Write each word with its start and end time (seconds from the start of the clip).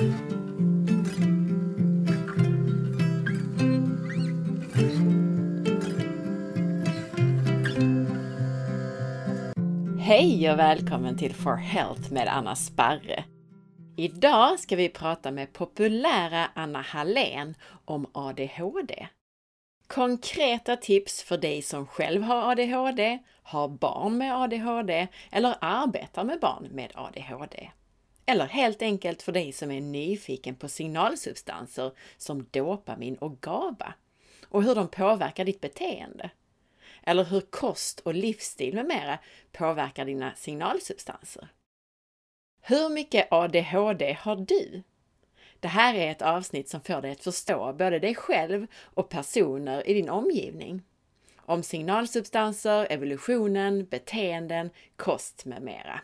Hej 0.00 0.10
och 10.50 10.58
välkommen 10.58 11.18
till 11.18 11.34
For 11.34 11.56
Health 11.56 12.12
med 12.12 12.28
Anna 12.28 12.56
Sparre. 12.56 13.24
Idag 13.96 14.58
ska 14.58 14.76
vi 14.76 14.88
prata 14.88 15.30
med 15.30 15.52
populära 15.52 16.46
Anna 16.54 16.80
Hallén 16.80 17.54
om 17.84 18.06
ADHD. 18.12 19.06
Konkreta 19.86 20.76
tips 20.76 21.22
för 21.22 21.38
dig 21.38 21.62
som 21.62 21.86
själv 21.86 22.22
har 22.22 22.50
ADHD, 22.50 23.18
har 23.42 23.68
barn 23.68 24.18
med 24.18 24.36
ADHD 24.36 25.08
eller 25.32 25.54
arbetar 25.60 26.24
med 26.24 26.40
barn 26.40 26.68
med 26.70 26.92
ADHD. 26.94 27.70
Eller 28.30 28.46
helt 28.46 28.82
enkelt 28.82 29.22
för 29.22 29.32
dig 29.32 29.52
som 29.52 29.70
är 29.70 29.80
nyfiken 29.80 30.54
på 30.54 30.68
signalsubstanser 30.68 31.92
som 32.16 32.46
dopamin 32.50 33.16
och 33.16 33.40
GABA 33.40 33.94
och 34.44 34.62
hur 34.62 34.74
de 34.74 34.88
påverkar 34.88 35.44
ditt 35.44 35.60
beteende. 35.60 36.30
Eller 37.02 37.24
hur 37.24 37.40
kost 37.40 38.00
och 38.00 38.14
livsstil 38.14 38.74
med 38.74 38.86
mera 38.86 39.18
påverkar 39.52 40.04
dina 40.04 40.34
signalsubstanser. 40.34 41.48
Hur 42.62 42.88
mycket 42.88 43.32
ADHD 43.32 44.12
har 44.12 44.36
du? 44.36 44.82
Det 45.60 45.68
här 45.68 45.94
är 45.94 46.10
ett 46.10 46.22
avsnitt 46.22 46.68
som 46.68 46.80
får 46.80 47.02
dig 47.02 47.12
att 47.12 47.24
förstå 47.24 47.72
både 47.72 47.98
dig 47.98 48.14
själv 48.14 48.66
och 48.82 49.08
personer 49.08 49.88
i 49.88 49.94
din 49.94 50.08
omgivning. 50.08 50.82
Om 51.36 51.62
signalsubstanser, 51.62 52.86
evolutionen, 52.90 53.84
beteenden, 53.84 54.70
kost 54.96 55.44
med 55.44 55.62
mera. 55.62 56.00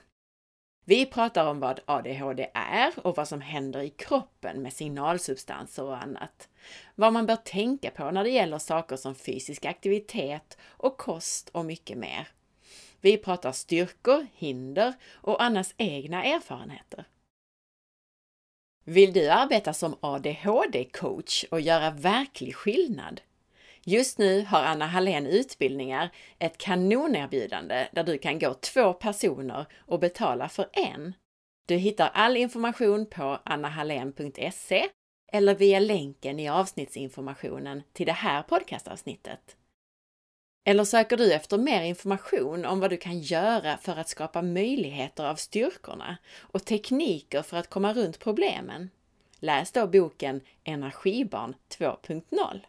Vi 0.88 1.06
pratar 1.06 1.46
om 1.46 1.60
vad 1.60 1.80
ADHD 1.84 2.50
är 2.54 2.92
och 3.06 3.16
vad 3.16 3.28
som 3.28 3.40
händer 3.40 3.80
i 3.80 3.90
kroppen 3.90 4.62
med 4.62 4.72
signalsubstanser 4.72 5.84
och 5.84 6.02
annat. 6.02 6.48
Vad 6.94 7.12
man 7.12 7.26
bör 7.26 7.36
tänka 7.36 7.90
på 7.90 8.10
när 8.10 8.24
det 8.24 8.30
gäller 8.30 8.58
saker 8.58 8.96
som 8.96 9.14
fysisk 9.14 9.64
aktivitet 9.64 10.58
och 10.62 10.96
kost 10.96 11.48
och 11.48 11.64
mycket 11.64 11.98
mer. 11.98 12.28
Vi 13.00 13.16
pratar 13.16 13.52
styrkor, 13.52 14.26
hinder 14.34 14.94
och 15.12 15.42
Annas 15.42 15.74
egna 15.76 16.24
erfarenheter. 16.24 17.04
Vill 18.84 19.12
du 19.12 19.28
arbeta 19.28 19.74
som 19.74 19.96
ADHD-coach 20.00 21.44
och 21.50 21.60
göra 21.60 21.90
verklig 21.90 22.54
skillnad? 22.54 23.20
Just 23.88 24.18
nu 24.18 24.44
har 24.44 24.62
Anna 24.62 24.86
Hallén 24.86 25.26
utbildningar 25.26 26.10
ett 26.38 26.58
kanonerbjudande 26.58 27.88
där 27.92 28.04
du 28.04 28.18
kan 28.18 28.38
gå 28.38 28.54
två 28.54 28.92
personer 28.92 29.66
och 29.78 30.00
betala 30.00 30.48
för 30.48 30.68
en. 30.72 31.14
Du 31.66 31.76
hittar 31.76 32.10
all 32.14 32.36
information 32.36 33.06
på 33.06 33.40
annahallén.se 33.44 34.88
eller 35.32 35.54
via 35.54 35.78
länken 35.78 36.40
i 36.40 36.48
avsnittsinformationen 36.48 37.82
till 37.92 38.06
det 38.06 38.12
här 38.12 38.42
podcastavsnittet. 38.42 39.56
Eller 40.64 40.84
söker 40.84 41.16
du 41.16 41.32
efter 41.32 41.58
mer 41.58 41.82
information 41.82 42.64
om 42.64 42.80
vad 42.80 42.90
du 42.90 42.96
kan 42.96 43.20
göra 43.20 43.76
för 43.76 43.96
att 43.96 44.08
skapa 44.08 44.42
möjligheter 44.42 45.24
av 45.24 45.34
styrkorna 45.34 46.16
och 46.38 46.64
tekniker 46.64 47.42
för 47.42 47.56
att 47.56 47.70
komma 47.70 47.92
runt 47.92 48.18
problemen? 48.18 48.90
Läs 49.38 49.72
då 49.72 49.86
boken 49.86 50.40
Energibarn 50.64 51.54
2.0. 51.78 52.60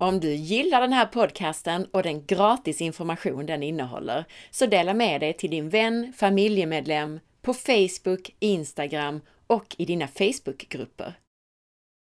Om 0.00 0.20
du 0.20 0.34
gillar 0.34 0.80
den 0.80 0.92
här 0.92 1.06
podcasten 1.06 1.86
och 1.92 2.02
den 2.02 2.26
gratis 2.26 2.80
information 2.80 3.46
den 3.46 3.62
innehåller, 3.62 4.24
så 4.50 4.66
dela 4.66 4.94
med 4.94 5.20
dig 5.20 5.32
till 5.32 5.50
din 5.50 5.68
vän, 5.68 6.12
familjemedlem, 6.16 7.20
på 7.42 7.54
Facebook, 7.54 8.36
Instagram 8.38 9.20
och 9.46 9.74
i 9.78 9.84
dina 9.84 10.08
Facebookgrupper. 10.08 11.14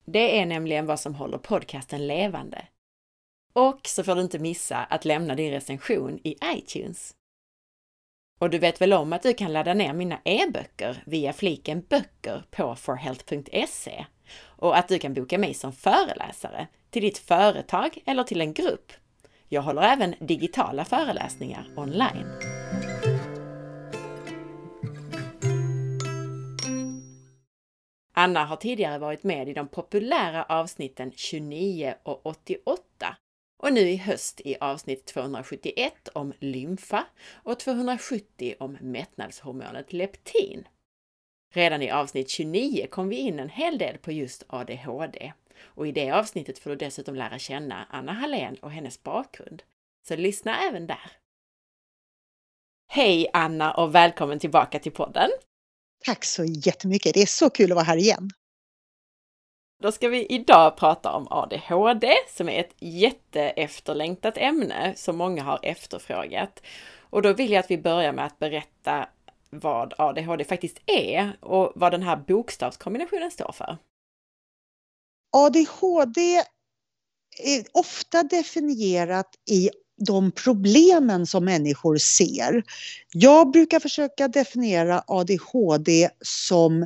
Det 0.06 0.40
är 0.40 0.46
nämligen 0.46 0.86
vad 0.86 1.00
som 1.00 1.16
håller 1.16 1.38
podcasten 1.38 2.08
levande. 2.08 2.66
Och 3.54 3.80
så 3.84 4.04
får 4.04 4.16
du 4.16 4.22
inte 4.22 4.40
missa 4.40 4.78
att 4.78 5.06
lämna 5.06 5.36
din 5.36 5.52
recension 5.52 6.20
i 6.24 6.36
iTunes. 6.46 7.16
Och 8.40 8.50
du 8.50 8.60
vet 8.60 8.82
väl 8.82 8.94
om 8.94 9.14
att 9.14 9.24
du 9.24 9.34
kan 9.34 9.54
ladda 9.54 9.74
ner 9.74 9.94
mina 9.94 10.20
e-böcker 10.24 11.04
via 11.06 11.34
fliken 11.34 11.82
böcker 11.90 12.44
på 12.52 12.76
forhealth.se 12.76 14.06
och 14.40 14.78
att 14.78 14.88
du 14.88 15.00
kan 15.00 15.14
boka 15.14 15.38
mig 15.38 15.54
som 15.54 15.74
föreläsare 15.74 16.68
till 16.90 17.02
ditt 17.02 17.18
företag 17.18 17.98
eller 18.06 18.24
till 18.24 18.42
en 18.42 18.54
grupp. 18.54 18.92
Jag 19.48 19.62
håller 19.62 19.82
även 19.82 20.16
digitala 20.20 20.86
föreläsningar 20.86 21.68
online. 21.76 22.28
Anna 28.14 28.46
har 28.46 28.56
tidigare 28.56 29.00
varit 29.00 29.24
med 29.24 29.50
i 29.50 29.54
de 29.54 29.68
populära 29.68 30.44
avsnitten 30.44 31.12
29 31.16 31.96
och 32.04 32.26
88 32.26 33.18
och 33.58 33.74
nu 33.74 33.80
i 33.82 33.98
höst 33.98 34.42
i 34.46 34.56
avsnitt 34.60 35.06
271 35.06 35.94
om 36.14 36.34
lymfa 36.40 37.06
och 37.44 37.60
270 37.60 38.56
om 38.60 38.78
mättnadshormonet 38.82 39.94
leptin. 39.94 40.68
Redan 41.54 41.82
i 41.82 41.92
avsnitt 41.92 42.30
29 42.30 42.88
kom 42.92 43.10
vi 43.10 43.16
in 43.16 43.40
en 43.40 43.50
hel 43.50 43.78
del 43.78 43.98
på 43.98 44.12
just 44.12 44.44
ADHD 44.48 45.34
och 45.64 45.88
i 45.88 45.92
det 45.92 46.12
avsnittet 46.12 46.60
får 46.60 46.70
du 46.70 46.76
dessutom 46.76 47.16
lära 47.16 47.40
känna 47.40 47.88
Anna 47.90 48.12
Hallén 48.12 48.56
och 48.56 48.72
hennes 48.72 49.04
bakgrund. 49.04 49.64
Så 50.08 50.16
lyssna 50.16 50.68
även 50.68 50.88
där! 50.88 51.12
Hej 52.88 53.28
Anna 53.34 53.74
och 53.74 53.96
välkommen 53.96 54.40
tillbaka 54.40 54.80
till 54.80 54.92
podden! 54.92 55.30
Tack 56.06 56.26
så 56.26 56.44
jättemycket! 56.46 57.14
Det 57.14 57.22
är 57.22 57.26
så 57.26 57.50
kul 57.50 57.72
att 57.72 57.76
vara 57.76 57.86
här 57.86 57.98
igen! 57.98 58.30
Då 59.84 59.92
ska 59.92 60.10
vi 60.10 60.26
idag 60.26 60.78
prata 60.78 61.12
om 61.12 61.28
ADHD 61.30 62.14
som 62.30 62.50
är 62.50 62.60
ett 62.60 62.76
jätteefterlängtat 62.80 64.38
ämne 64.38 64.94
som 64.96 65.18
många 65.18 65.44
har 65.44 65.60
efterfrågat. 65.64 66.64
Och 67.10 67.22
då 67.22 67.34
vill 67.34 67.52
jag 67.52 67.60
att 67.60 67.72
vi 67.72 67.78
börjar 67.78 68.12
med 68.12 68.26
att 68.26 68.40
berätta 68.40 69.10
vad 69.50 69.94
ADHD 69.98 70.44
faktiskt 70.44 70.78
är 70.86 71.38
och 71.42 71.72
vad 71.76 71.92
den 71.92 72.04
här 72.04 72.18
bokstavskombinationen 72.28 73.32
står 73.32 73.52
för. 73.52 73.78
ADHD 75.32 76.44
är 77.44 77.64
ofta 77.74 78.24
definierat 78.24 79.30
i 79.50 79.70
de 80.06 80.32
problemen 80.32 81.28
som 81.28 81.46
människor 81.46 81.98
ser. 81.98 82.64
Jag 83.14 83.52
brukar 83.52 83.80
försöka 83.80 84.28
definiera 84.28 85.04
ADHD 85.08 86.10
som 86.22 86.82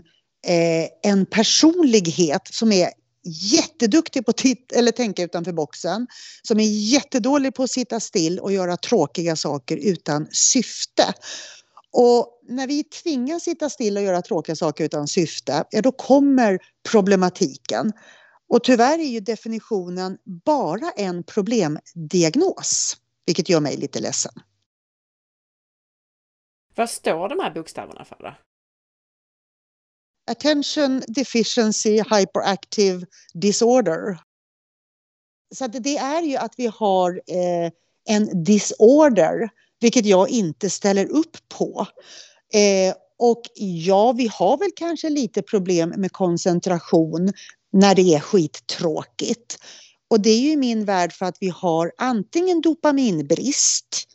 eh, 0.48 1.12
en 1.12 1.26
personlighet 1.26 2.48
som 2.48 2.72
är 2.72 2.90
jätteduktig 3.24 4.26
på 4.26 4.30
att 4.30 4.46
eller 4.74 4.92
tänka 4.92 5.24
utanför 5.24 5.52
boxen, 5.52 6.08
som 6.44 6.60
är 6.60 6.68
jättedålig 6.68 7.56
på 7.56 7.64
att 7.64 7.72
sitta 7.72 8.00
still 8.00 8.40
och 8.40 8.52
göra 8.52 8.78
tråkiga 8.78 9.36
saker 9.36 9.78
utan 9.78 10.28
syfte. 10.32 11.14
Och 11.92 12.41
när 12.51 12.67
vi 12.67 12.84
tvingas 12.84 13.44
sitta 13.44 13.69
still 13.69 13.97
och 13.97 14.03
göra 14.03 14.22
tråkiga 14.22 14.56
saker 14.56 14.84
utan 14.84 15.07
syfte, 15.07 15.63
ja 15.72 15.81
då 15.81 15.91
kommer 15.91 16.59
problematiken. 16.91 17.94
Och 18.50 18.63
tyvärr 18.63 19.00
är 19.00 19.07
ju 19.07 19.19
definitionen 19.19 20.17
bara 20.45 20.91
en 20.91 21.23
problemdiagnos, 21.23 22.97
vilket 23.25 23.50
gör 23.50 23.59
mig 23.59 23.78
lite 23.78 24.00
ledsen. 24.00 24.34
Vad 26.75 26.89
står 26.89 27.29
de 27.29 27.39
här 27.39 27.53
bokstäverna 27.53 28.06
för 28.06 28.17
då? 28.19 28.35
Attention 30.31 31.01
Deficiency 31.07 31.95
Hyperactive 31.97 33.06
Disorder. 33.33 34.18
Så 35.56 35.68
det 35.68 35.97
är 35.97 36.22
ju 36.22 36.38
att 36.38 36.53
vi 36.57 36.68
har 36.68 37.22
eh, 37.28 37.72
en 38.06 38.44
disorder, 38.44 39.50
vilket 39.79 40.06
jag 40.06 40.29
inte 40.29 40.69
ställer 40.69 41.06
upp 41.06 41.38
på. 41.57 41.88
Eh, 42.53 42.94
och 43.19 43.41
ja, 43.56 44.12
vi 44.12 44.28
har 44.34 44.57
väl 44.57 44.72
kanske 44.75 45.09
lite 45.09 45.41
problem 45.41 45.94
med 45.98 46.12
koncentration 46.12 47.33
när 47.74 47.95
det 47.95 48.15
är 48.15 48.19
skittråkigt. 48.19 49.57
Och 50.09 50.21
det 50.21 50.30
är 50.30 50.39
ju 50.39 50.51
i 50.51 50.57
min 50.57 50.86
värld 50.86 51.13
för 51.13 51.25
att 51.25 51.38
vi 51.39 51.50
har 51.50 51.92
antingen 51.98 52.62
dopaminbrist, 52.62 54.07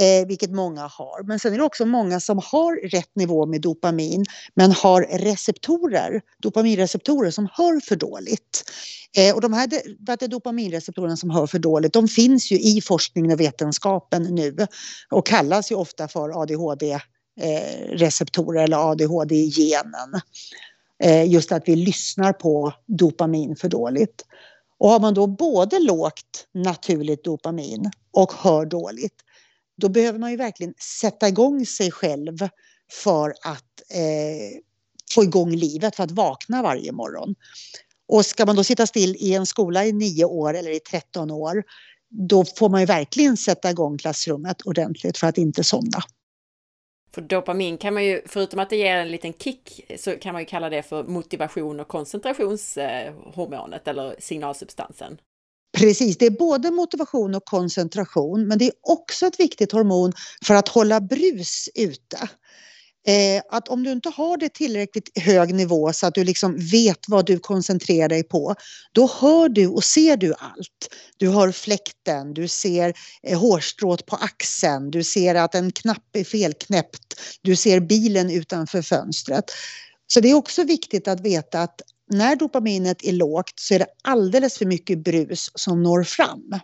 eh, 0.00 0.26
vilket 0.26 0.50
många 0.50 0.80
har, 0.80 1.22
men 1.22 1.38
sen 1.38 1.52
är 1.52 1.58
det 1.58 1.64
också 1.64 1.86
många 1.86 2.20
som 2.20 2.40
har 2.44 2.88
rätt 2.90 3.16
nivå 3.16 3.46
med 3.46 3.60
dopamin 3.60 4.24
men 4.54 4.72
har 4.72 5.02
receptorer, 5.02 6.20
dopaminreceptorer 6.38 7.30
som 7.30 7.48
hör 7.52 7.80
för 7.80 7.96
dåligt. 7.96 8.64
Eh, 9.16 9.34
och 9.34 9.40
de 9.40 9.52
här 9.52 10.28
dopaminreceptorerna 10.28 11.16
som 11.16 11.30
hör 11.30 11.46
för 11.46 11.58
dåligt, 11.58 11.92
de 11.92 12.08
finns 12.08 12.52
ju 12.52 12.60
i 12.60 12.80
forskningen 12.80 13.32
och 13.32 13.40
vetenskapen 13.40 14.22
nu 14.22 14.66
och 15.10 15.26
kallas 15.26 15.70
ju 15.70 15.74
ofta 15.74 16.08
för 16.08 16.42
ADHD 16.42 17.00
Eh, 17.40 17.88
receptorer 17.88 18.64
eller 18.64 18.90
ADHD 18.90 19.34
i 19.34 19.50
genen. 19.50 20.20
Eh, 21.02 21.30
just 21.32 21.52
att 21.52 21.68
vi 21.68 21.76
lyssnar 21.76 22.32
på 22.32 22.72
dopamin 22.86 23.56
för 23.56 23.68
dåligt. 23.68 24.24
Och 24.78 24.90
har 24.90 25.00
man 25.00 25.14
då 25.14 25.26
både 25.26 25.78
lågt 25.78 26.46
naturligt 26.54 27.24
dopamin 27.24 27.90
och 28.12 28.32
hör 28.32 28.66
dåligt, 28.66 29.14
då 29.76 29.88
behöver 29.88 30.18
man 30.18 30.30
ju 30.30 30.36
verkligen 30.36 30.74
sätta 31.00 31.28
igång 31.28 31.66
sig 31.66 31.90
själv 31.90 32.38
för 32.92 33.30
att 33.30 33.82
eh, 33.90 34.60
få 35.14 35.22
igång 35.22 35.50
livet, 35.50 35.96
för 35.96 36.04
att 36.04 36.10
vakna 36.10 36.62
varje 36.62 36.92
morgon. 36.92 37.34
Och 38.08 38.26
ska 38.26 38.46
man 38.46 38.56
då 38.56 38.64
sitta 38.64 38.86
still 38.86 39.16
i 39.18 39.34
en 39.34 39.46
skola 39.46 39.84
i 39.84 39.92
nio 39.92 40.24
år 40.24 40.54
eller 40.54 40.70
i 40.70 40.80
13 40.80 41.30
år, 41.30 41.64
då 42.10 42.44
får 42.44 42.68
man 42.68 42.80
ju 42.80 42.86
verkligen 42.86 43.36
sätta 43.36 43.70
igång 43.70 43.98
klassrummet 43.98 44.62
ordentligt 44.62 45.18
för 45.18 45.26
att 45.26 45.38
inte 45.38 45.64
somna. 45.64 46.02
För 47.14 47.22
dopamin 47.22 47.78
kan 47.78 47.94
man 47.94 48.04
ju, 48.04 48.22
förutom 48.26 48.60
att 48.60 48.70
det 48.70 48.76
ger 48.76 48.96
en 48.96 49.10
liten 49.10 49.32
kick, 49.32 49.90
så 49.98 50.10
kan 50.10 50.32
man 50.32 50.42
ju 50.42 50.46
kalla 50.46 50.70
det 50.70 50.82
för 50.82 51.04
motivation 51.04 51.80
och 51.80 51.88
koncentrationshormonet 51.88 53.88
eller 53.88 54.16
signalsubstansen. 54.18 55.18
Precis, 55.78 56.18
det 56.18 56.26
är 56.26 56.30
både 56.30 56.70
motivation 56.70 57.34
och 57.34 57.44
koncentration 57.44 58.48
men 58.48 58.58
det 58.58 58.64
är 58.64 58.72
också 58.82 59.26
ett 59.26 59.40
viktigt 59.40 59.72
hormon 59.72 60.12
för 60.46 60.54
att 60.54 60.68
hålla 60.68 61.00
brus 61.00 61.68
ute. 61.74 62.18
Eh, 63.06 63.42
att 63.48 63.68
om 63.68 63.82
du 63.82 63.92
inte 63.92 64.08
har 64.08 64.36
det 64.36 64.54
tillräckligt 64.54 65.18
hög 65.18 65.54
nivå 65.54 65.92
så 65.92 66.06
att 66.06 66.14
du 66.14 66.24
liksom 66.24 66.56
vet 66.58 66.98
vad 67.08 67.26
du 67.26 67.38
koncentrerar 67.38 68.08
dig 68.08 68.22
på, 68.22 68.54
då 68.92 69.10
hör 69.20 69.48
du 69.48 69.68
och 69.68 69.84
ser 69.84 70.16
du 70.16 70.34
allt. 70.38 70.94
Du 71.16 71.28
hör 71.28 71.52
fläkten, 71.52 72.34
du 72.34 72.48
ser 72.48 72.94
eh, 73.22 73.40
hårstrået 73.40 74.06
på 74.06 74.16
axeln, 74.16 74.90
du 74.90 75.04
ser 75.04 75.34
att 75.34 75.54
en 75.54 75.72
knapp 75.72 76.16
är 76.16 76.24
felknäppt, 76.24 77.20
du 77.42 77.56
ser 77.56 77.80
bilen 77.80 78.30
utanför 78.30 78.82
fönstret. 78.82 79.44
Så 80.06 80.20
det 80.20 80.30
är 80.30 80.34
också 80.34 80.64
viktigt 80.64 81.08
att 81.08 81.20
veta 81.20 81.62
att 81.62 81.80
när 82.10 82.36
dopaminet 82.36 83.04
är 83.04 83.12
lågt 83.12 83.52
så 83.54 83.74
är 83.74 83.78
det 83.78 83.86
alldeles 84.02 84.58
för 84.58 84.66
mycket 84.66 84.98
brus 84.98 85.50
som 85.54 85.82
når 85.82 86.04
fram. 86.04 86.60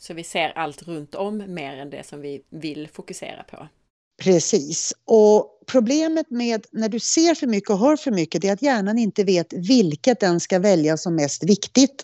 Så 0.00 0.14
vi 0.14 0.24
ser 0.24 0.58
allt 0.58 0.82
runt 0.82 1.14
om 1.14 1.54
mer 1.54 1.76
än 1.76 1.90
det 1.90 2.06
som 2.06 2.20
vi 2.20 2.42
vill 2.50 2.88
fokusera 2.88 3.42
på? 3.42 3.68
Precis. 4.16 4.92
Och 5.04 5.48
problemet 5.66 6.30
med 6.30 6.66
när 6.72 6.88
du 6.88 7.00
ser 7.00 7.34
för 7.34 7.46
mycket 7.46 7.70
och 7.70 7.78
hör 7.78 7.96
för 7.96 8.10
mycket 8.10 8.42
det 8.42 8.48
är 8.48 8.52
att 8.52 8.62
hjärnan 8.62 8.98
inte 8.98 9.24
vet 9.24 9.52
vilket 9.52 10.20
den 10.20 10.40
ska 10.40 10.58
välja 10.58 10.96
som 10.96 11.14
mest 11.14 11.44
viktigt. 11.44 12.02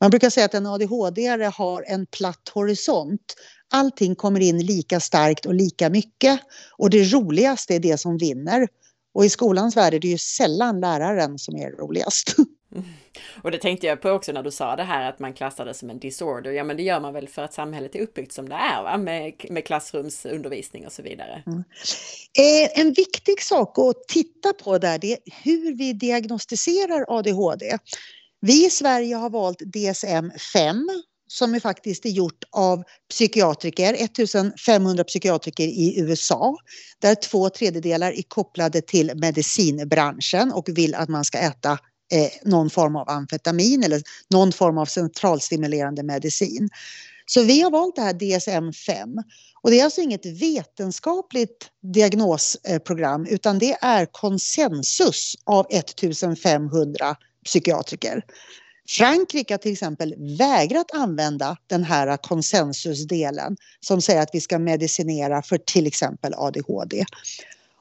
Man 0.00 0.10
brukar 0.10 0.30
säga 0.30 0.46
att 0.46 0.54
en 0.54 0.66
adhd-are 0.66 1.50
har 1.50 1.84
en 1.86 2.06
platt 2.06 2.50
horisont. 2.54 3.34
Allting 3.70 4.14
kommer 4.14 4.40
in 4.40 4.66
lika 4.66 5.00
starkt 5.00 5.46
och 5.46 5.54
lika 5.54 5.90
mycket 5.90 6.40
och 6.78 6.90
det 6.90 7.04
roligaste 7.04 7.74
är 7.74 7.80
det 7.80 7.98
som 7.98 8.18
vinner. 8.18 8.68
Och 9.14 9.24
i 9.24 9.28
skolans 9.28 9.76
värld 9.76 9.94
är 9.94 9.98
det 9.98 10.08
ju 10.08 10.18
sällan 10.18 10.80
läraren 10.80 11.38
som 11.38 11.56
är 11.56 11.70
roligast. 11.70 12.34
Mm. 12.72 12.84
Och 13.42 13.50
det 13.50 13.58
tänkte 13.58 13.86
jag 13.86 14.00
på 14.00 14.10
också 14.10 14.32
när 14.32 14.42
du 14.42 14.50
sa 14.50 14.76
det 14.76 14.82
här 14.82 15.08
att 15.08 15.18
man 15.18 15.32
klassar 15.32 15.64
det 15.64 15.74
som 15.74 15.90
en 15.90 15.98
disorder. 15.98 16.50
Ja, 16.52 16.64
men 16.64 16.76
det 16.76 16.82
gör 16.82 17.00
man 17.00 17.14
väl 17.14 17.28
för 17.28 17.42
att 17.42 17.54
samhället 17.54 17.94
är 17.94 18.00
uppbyggt 18.00 18.32
som 18.32 18.48
det 18.48 18.54
är, 18.54 18.82
va? 18.82 18.96
Med, 18.96 19.32
med 19.50 19.64
klassrumsundervisning 19.64 20.86
och 20.86 20.92
så 20.92 21.02
vidare. 21.02 21.42
Mm. 21.46 21.64
Eh, 22.38 22.80
en 22.80 22.92
viktig 22.92 23.42
sak 23.42 23.78
att 23.78 24.08
titta 24.08 24.52
på 24.52 24.78
där, 24.78 24.98
det 24.98 25.12
är 25.12 25.18
hur 25.42 25.74
vi 25.74 25.92
diagnostiserar 25.92 27.04
ADHD. 27.08 27.78
Vi 28.40 28.66
i 28.66 28.70
Sverige 28.70 29.16
har 29.16 29.30
valt 29.30 29.60
DSM-5 29.60 30.84
som 31.28 31.54
är 31.54 31.60
faktiskt 31.60 32.06
är 32.06 32.10
gjort 32.10 32.44
av 32.52 32.82
psykiatriker, 33.10 33.94
1500 33.94 35.04
psykiatriker 35.04 35.64
i 35.64 36.00
USA, 36.00 36.56
där 36.98 37.14
två 37.14 37.50
tredjedelar 37.50 38.12
är 38.12 38.22
kopplade 38.28 38.80
till 38.80 39.12
medicinbranschen 39.14 40.52
och 40.52 40.68
vill 40.68 40.94
att 40.94 41.08
man 41.08 41.24
ska 41.24 41.38
äta 41.38 41.78
eh, 42.12 42.30
någon 42.42 42.70
form 42.70 42.96
av 42.96 43.10
amfetamin 43.10 43.84
eller 43.84 44.02
någon 44.30 44.52
form 44.52 44.78
av 44.78 44.86
centralstimulerande 44.86 46.02
medicin. 46.02 46.68
Så 47.26 47.42
vi 47.42 47.60
har 47.60 47.70
valt 47.70 47.96
det 47.96 48.02
här 48.02 48.14
DSM-5 48.14 49.22
och 49.62 49.70
det 49.70 49.80
är 49.80 49.84
alltså 49.84 50.00
inget 50.00 50.26
vetenskapligt 50.26 51.70
diagnosprogram 51.82 53.26
utan 53.26 53.58
det 53.58 53.76
är 53.80 54.06
konsensus 54.06 55.36
av 55.44 55.66
1500 55.70 57.16
psykiatriker. 57.44 58.22
Frankrike 58.88 59.54
har 59.54 59.58
till 59.58 59.72
exempel 59.72 60.14
vägrat 60.38 60.90
använda 60.92 61.56
den 61.66 61.84
här 61.84 62.16
konsensusdelen 62.16 63.56
som 63.80 64.02
säger 64.02 64.22
att 64.22 64.30
vi 64.32 64.40
ska 64.40 64.58
medicinera 64.58 65.42
för 65.42 65.58
till 65.58 65.86
exempel 65.86 66.34
ADHD. 66.36 67.04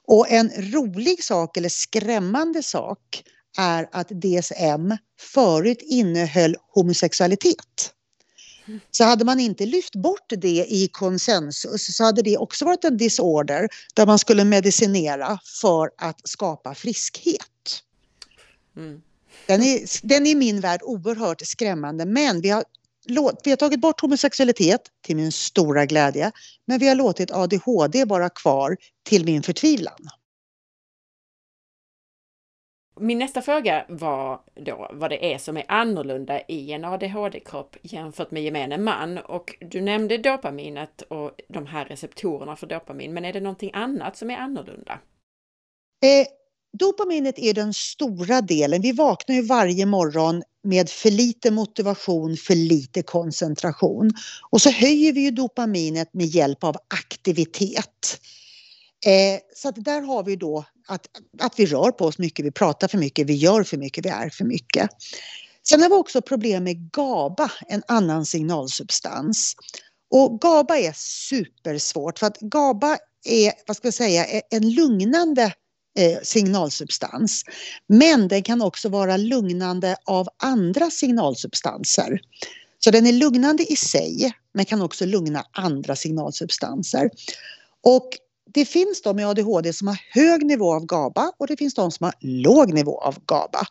Och 0.08 0.32
en 0.32 0.50
rolig 0.50 1.24
sak 1.24 1.58
eller 1.58 1.70
skrämmande 1.70 2.64
sak 2.64 3.24
är 3.58 3.90
att 3.92 4.10
DSM 4.10 4.98
förut 5.20 5.80
innehöll 5.82 6.56
homosexualitet. 6.74 7.92
Så 8.92 9.04
hade 9.04 9.26
man 9.26 9.40
inte 9.40 9.66
lyft 9.66 9.96
bort 9.96 10.26
det 10.28 10.66
i 10.70 10.90
konsensus 10.92 11.96
så 11.96 12.04
hade 12.04 12.22
det 12.22 12.38
också 12.38 12.66
varit 12.66 12.84
en 12.84 12.98
disorder 12.98 13.68
där 13.94 14.06
man 14.06 14.20
skulle 14.20 14.44
medicinera 14.44 15.40
för 15.62 15.90
att 15.98 16.28
skapa 16.28 16.76
friskhet. 16.76 17.82
Mm. 18.78 19.02
Den 19.48 19.64
är, 19.64 20.08
den 20.08 20.28
är 20.28 20.32
i 20.32 20.36
min 20.36 20.60
värld 20.62 20.80
oerhört 20.84 21.42
skrämmande 21.46 22.06
men 22.06 22.42
vi 22.42 22.50
har, 22.50 22.64
vi 23.44 23.50
har 23.50 23.56
tagit 23.56 23.82
bort 23.82 24.02
homosexualitet 24.02 24.82
till 25.02 25.16
min 25.16 25.32
stora 25.32 25.86
glädje 25.86 26.32
men 26.66 26.80
vi 26.80 26.88
har 26.88 26.96
låtit 26.96 27.32
ADHD 27.32 28.06
vara 28.06 28.30
kvar 28.30 28.78
till 29.04 29.26
min 29.26 29.44
förtvivlan. 29.44 30.10
Min 33.00 33.20
nästa 33.20 33.42
fråga 33.42 33.86
var 33.90 34.40
då 34.66 34.90
vad 34.94 35.10
det 35.10 35.34
är 35.34 35.38
som 35.38 35.58
är 35.58 35.66
annorlunda 35.68 36.42
i 36.48 36.72
en 36.72 36.86
ADHD-kropp 36.86 37.76
jämfört 37.82 38.32
med 38.32 38.44
gemene 38.44 38.78
man. 38.78 39.18
Och 39.18 39.56
du 39.60 39.82
nämnde 39.82 40.18
dopaminet 40.18 41.02
och 41.02 41.32
de 41.50 41.66
här 41.66 41.86
receptorerna 41.86 42.56
för 42.56 42.68
dopamin, 42.68 43.14
men 43.14 43.26
är 43.26 43.34
det 43.34 43.40
någonting 43.40 43.72
annat 43.74 44.18
som 44.18 44.30
är 44.30 44.38
annorlunda? 44.38 45.00
Eh, 46.04 46.28
dopaminet 46.80 47.40
är 47.40 47.54
den 47.54 47.74
stora 47.74 48.42
delen. 48.42 48.82
Vi 48.82 48.92
vaknar 48.92 49.36
ju 49.36 49.42
varje 49.42 49.86
morgon 49.86 50.44
med 50.64 50.90
för 50.90 51.12
lite 51.12 51.52
motivation, 51.52 52.38
för 52.38 52.56
lite 52.56 53.04
koncentration. 53.04 54.12
Och 54.50 54.62
så 54.62 54.70
höjer 54.70 55.14
vi 55.14 55.22
ju 55.22 55.32
dopaminet 55.32 56.14
med 56.14 56.26
hjälp 56.26 56.64
av 56.64 56.76
aktivitet. 56.88 58.20
Eh, 59.06 59.40
så 59.56 59.70
att 59.70 59.86
där 59.86 60.02
har 60.02 60.24
vi 60.24 60.36
då 60.36 60.66
att, 60.88 61.08
att 61.40 61.60
vi 61.60 61.66
rör 61.66 61.92
på 61.92 62.06
oss 62.06 62.18
mycket, 62.18 62.46
vi 62.46 62.52
pratar 62.52 62.88
för 62.88 62.98
mycket, 62.98 63.28
vi 63.28 63.34
gör 63.34 63.64
för 63.64 63.78
mycket, 63.78 64.06
vi 64.06 64.10
är 64.10 64.30
för 64.30 64.46
mycket. 64.46 64.90
Sen 65.70 65.82
har 65.82 65.90
vi 65.90 65.96
också 65.96 66.22
problem 66.22 66.64
med 66.64 66.92
GABA, 66.92 67.52
en 67.68 67.84
annan 67.88 68.26
signalsubstans. 68.26 69.56
Och 70.12 70.42
GABA 70.42 70.78
är 70.78 70.94
supersvårt 71.30 72.20
för 72.20 72.28
att 72.28 72.40
GABA 72.40 72.98
är, 73.26 73.54
vad 73.68 73.78
ska 73.78 73.88
jag 73.88 73.94
säga, 73.94 74.26
en 74.50 74.74
lugnande 74.74 75.54
eh, 76.00 76.18
signalsubstans. 76.24 77.44
Men 77.88 78.28
den 78.28 78.44
kan 78.44 78.62
också 78.62 78.90
vara 78.90 79.18
lugnande 79.18 79.98
av 80.06 80.28
andra 80.44 80.90
signalsubstanser. 80.90 82.20
Så 82.80 82.92
den 82.92 83.08
är 83.08 83.12
lugnande 83.12 83.72
i 83.72 83.76
sig 83.76 84.34
men 84.54 84.66
kan 84.66 84.82
också 84.82 85.06
lugna 85.06 85.46
andra 85.52 85.96
signalsubstanser. 85.96 87.10
Och 87.84 88.10
det 88.56 88.66
finns 88.66 89.02
de 89.02 89.16
med 89.16 89.28
ADHD 89.28 89.74
som 89.74 89.88
har 89.88 90.00
hög 90.12 90.46
nivå 90.46 90.74
av 90.74 90.86
GABA 90.86 91.32
och 91.38 91.48
det 91.48 91.58
finns 91.58 91.74
de 91.74 91.92
som 91.92 92.04
har 92.04 92.14
låg 92.20 92.74
nivå 92.74 93.02
av 93.02 93.16
GABA. 93.26 93.68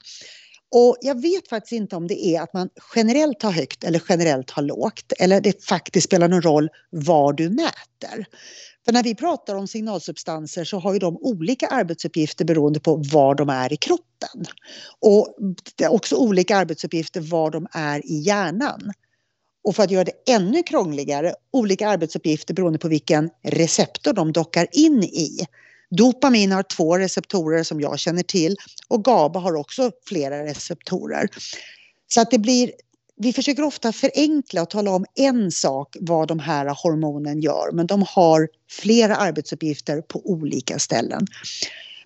Och 0.75 0.97
jag 1.01 1.23
vet 1.23 1.49
faktiskt 1.49 1.73
inte 1.73 1.97
om 1.97 2.07
det 2.07 2.27
är 2.27 2.41
att 2.41 2.53
man 2.53 2.69
generellt 2.97 3.43
har 3.43 3.51
högt 3.51 3.85
eller 3.85 4.03
generellt 4.09 4.51
har 4.51 4.63
lågt 4.63 5.13
eller 5.19 5.41
det 5.41 5.65
faktiskt 5.65 6.07
spelar 6.07 6.29
någon 6.29 6.43
roll 6.43 6.69
var 6.91 7.33
du 7.33 7.51
mäter. 7.51 8.27
För 8.85 8.93
när 8.93 9.03
vi 9.03 9.15
pratar 9.15 9.55
om 9.55 9.69
signalsubstanser 9.69 10.65
så 10.65 10.79
har 10.79 10.93
ju 10.93 10.99
de 10.99 11.17
olika 11.17 11.67
arbetsuppgifter 11.67 12.45
beroende 12.45 12.81
på 12.81 12.97
var 12.97 13.35
de 13.35 13.49
är 13.49 13.73
i 13.73 13.77
kroppen. 13.77 14.45
Och 15.01 15.37
det 15.77 15.85
är 15.85 15.93
också 15.93 16.17
olika 16.17 16.57
arbetsuppgifter 16.57 17.21
var 17.21 17.51
de 17.51 17.67
är 17.73 18.07
i 18.07 18.19
hjärnan. 18.19 18.93
Och 19.65 19.77
för 19.77 19.83
att 19.83 19.91
göra 19.91 20.05
det 20.05 20.33
ännu 20.33 20.63
krångligare, 20.63 21.35
olika 21.53 21.89
arbetsuppgifter 21.89 22.55
beroende 22.55 22.79
på 22.79 22.89
vilken 22.89 23.31
receptor 23.43 24.13
de 24.13 24.33
dockar 24.33 24.67
in 24.73 25.03
i. 25.03 25.47
Dopamin 25.91 26.53
har 26.53 26.63
två 26.63 26.99
receptorer 26.99 27.63
som 27.63 27.81
jag 27.81 27.99
känner 27.99 28.23
till 28.23 28.57
och 28.89 29.05
GABA 29.05 29.41
har 29.41 29.55
också 29.55 29.91
flera 30.09 30.45
receptorer. 30.45 31.29
Så 32.09 32.21
att 32.21 32.31
det 32.31 32.39
blir, 32.39 32.73
vi 33.17 33.33
försöker 33.33 33.63
ofta 33.63 33.93
förenkla 33.93 34.63
och 34.63 34.71
tala 34.71 34.91
om 34.91 35.05
en 35.15 35.51
sak 35.51 35.97
vad 36.01 36.29
de 36.29 36.39
här 36.39 36.67
hormonen 36.83 37.41
gör 37.41 37.73
men 37.73 37.87
de 37.87 38.05
har 38.09 38.49
flera 38.71 39.17
arbetsuppgifter 39.17 40.01
på 40.01 40.31
olika 40.31 40.79
ställen. 40.79 41.27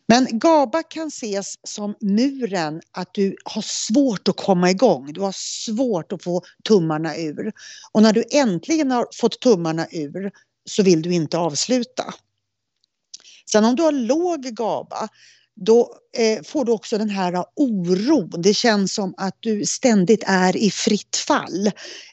Men 0.09 0.39
GABA 0.39 0.83
kan 0.83 1.09
ses 1.09 1.55
som 1.67 1.95
muren 2.01 2.81
att 2.93 3.15
du 3.15 3.37
har 3.45 3.63
svårt 3.63 4.29
att 4.29 4.37
komma 4.37 4.71
igång. 4.71 5.13
Du 5.13 5.21
har 5.21 5.35
svårt 5.37 6.13
att 6.13 6.23
få 6.23 6.43
tummarna 6.65 7.17
ur. 7.17 7.53
Och 7.93 8.03
när 8.03 8.13
du 8.13 8.25
äntligen 8.31 8.91
har 8.91 9.07
fått 9.15 9.41
tummarna 9.41 9.87
ur 9.91 10.31
så 10.65 10.83
vill 10.83 11.03
du 11.03 11.15
inte 11.15 11.39
avsluta. 11.39 12.15
Sen 13.51 13.65
om 13.65 13.77
du 13.77 13.83
har 13.83 13.93
låg 13.93 14.43
GABA 14.43 15.09
då 15.61 15.95
eh, 16.17 16.43
får 16.43 16.65
du 16.65 16.73
också 16.73 16.99
den 16.99 17.11
här 17.11 17.45
oron. 17.57 18.43
Det 18.43 18.55
känns 18.55 18.95
som 18.95 19.15
att 19.17 19.37
du 19.41 19.67
ständigt 19.67 20.23
är 20.27 20.57
i 20.57 20.71
fritt 20.71 21.17
fall. 21.17 21.67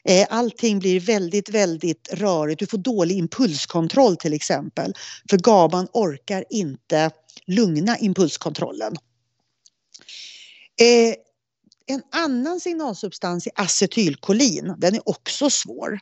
Eh, 0.04 0.26
allting 0.30 0.78
blir 0.78 1.00
väldigt, 1.00 1.48
väldigt 1.48 2.08
rörigt. 2.12 2.58
Du 2.58 2.66
får 2.66 2.78
dålig 2.78 3.16
impulskontroll 3.16 4.16
till 4.16 4.32
exempel. 4.32 4.94
För 5.30 5.38
GABAn 5.38 5.88
orkar 5.92 6.44
inte 6.50 7.10
lugna 7.46 7.98
impulskontrollen. 7.98 8.96
Eh, 10.80 11.14
en 11.86 12.02
annan 12.12 12.60
signalsubstans 12.60 13.46
är 13.46 13.52
acetylkolin. 13.54 14.74
Den 14.78 14.94
är 14.94 15.08
också 15.08 15.50
svår. 15.50 15.98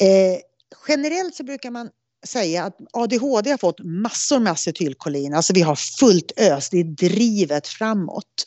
Eh, 0.00 0.40
generellt 0.88 1.34
så 1.34 1.44
brukar 1.44 1.70
man 1.70 1.90
säga 2.26 2.64
att 2.64 2.76
ADHD 2.92 3.50
har 3.50 3.58
fått 3.58 3.84
massor 3.84 4.38
med 4.38 4.52
acetylkolin. 4.52 5.34
Alltså 5.34 5.52
vi 5.52 5.62
har 5.62 5.76
fullt 5.76 6.32
ös, 6.36 6.70
det 6.70 6.78
är 6.78 6.84
drivet 6.84 7.68
framåt. 7.68 8.44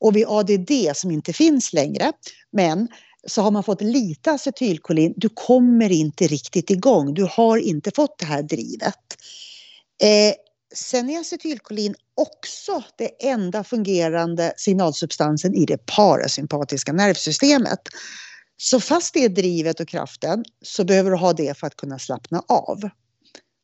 Och 0.00 0.16
vid 0.16 0.26
ADD 0.28 0.70
som 0.94 1.10
inte 1.10 1.32
finns 1.32 1.72
längre, 1.72 2.12
men 2.52 2.88
så 3.26 3.42
har 3.42 3.50
man 3.50 3.64
fått 3.64 3.80
lite 3.80 4.30
acetylkolin. 4.30 5.14
Du 5.16 5.28
kommer 5.28 5.92
inte 5.92 6.26
riktigt 6.26 6.70
igång. 6.70 7.14
Du 7.14 7.28
har 7.30 7.58
inte 7.58 7.90
fått 7.90 8.18
det 8.18 8.26
här 8.26 8.42
drivet. 8.42 9.16
Eh, 10.02 10.34
sen 10.74 11.10
är 11.10 11.20
acetylkolin 11.20 11.94
också 12.14 12.82
det 12.98 13.28
enda 13.28 13.64
fungerande 13.64 14.54
signalsubstansen 14.56 15.54
i 15.54 15.66
det 15.66 15.86
parasympatiska 15.86 16.92
nervsystemet. 16.92 17.80
Så 18.56 18.80
fast 18.80 19.14
det 19.14 19.24
är 19.24 19.28
drivet 19.28 19.80
och 19.80 19.88
kraften 19.88 20.44
så 20.64 20.84
behöver 20.84 21.10
du 21.10 21.16
ha 21.16 21.32
det 21.32 21.58
för 21.58 21.66
att 21.66 21.76
kunna 21.76 21.98
slappna 21.98 22.42
av. 22.48 22.90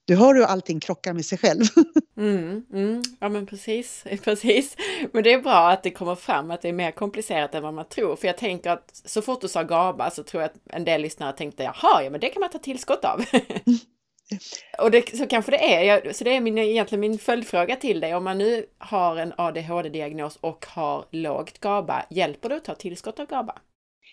Du 0.09 0.17
hör 0.17 0.35
hur 0.35 0.45
allting 0.45 0.81
krockar 0.81 1.13
med 1.13 1.25
sig 1.25 1.39
själv. 1.39 1.65
Mm, 2.19 2.65
mm, 2.73 3.03
ja 3.21 3.29
men 3.29 3.47
precis, 3.47 4.05
precis. 4.25 4.77
Men 5.13 5.25
det 5.25 5.33
är 5.33 5.39
bra 5.39 5.71
att 5.71 5.83
det 5.83 5.91
kommer 5.91 6.15
fram 6.15 6.51
att 6.51 6.63
det 6.63 6.69
är 6.69 6.73
mer 6.73 6.91
komplicerat 6.91 7.55
än 7.55 7.63
vad 7.63 7.75
man 7.75 7.89
tror. 7.89 8.17
För 8.17 8.27
jag 8.27 8.37
tänker 8.37 8.71
att 8.71 9.03
så 9.05 9.23
fort 9.23 9.41
du 9.41 9.49
sa 9.49 9.63
GABA 9.63 10.11
så 10.11 10.23
tror 10.23 10.43
jag 10.43 10.51
att 10.51 10.57
en 10.67 10.85
del 10.85 11.03
lyssnare 11.03 11.33
tänkte 11.33 11.63
jaha, 11.63 12.03
ja 12.03 12.11
men 12.11 12.21
det 12.21 12.29
kan 12.29 12.41
man 12.41 12.51
ta 12.51 12.59
tillskott 12.59 13.05
av. 13.05 13.25
Och 14.79 14.91
det, 14.91 15.17
så 15.17 15.27
kanske 15.27 15.51
det 15.51 15.87
är. 15.89 16.13
Så 16.13 16.25
det 16.25 16.37
är 16.37 16.41
min, 16.41 16.59
egentligen 16.59 17.01
min 17.01 17.19
följdfråga 17.19 17.77
till 17.77 18.01
dig. 18.01 18.15
Om 18.15 18.25
man 18.25 18.39
nu 18.39 18.67
har 18.79 19.17
en 19.17 19.33
ADHD-diagnos 19.37 20.39
och 20.41 20.67
har 20.69 21.05
lågt 21.11 21.59
GABA, 21.59 22.07
hjälper 22.11 22.49
det 22.49 22.57
att 22.57 22.65
ta 22.65 22.75
tillskott 22.75 23.21
av 23.21 23.27
GABA? 23.27 23.55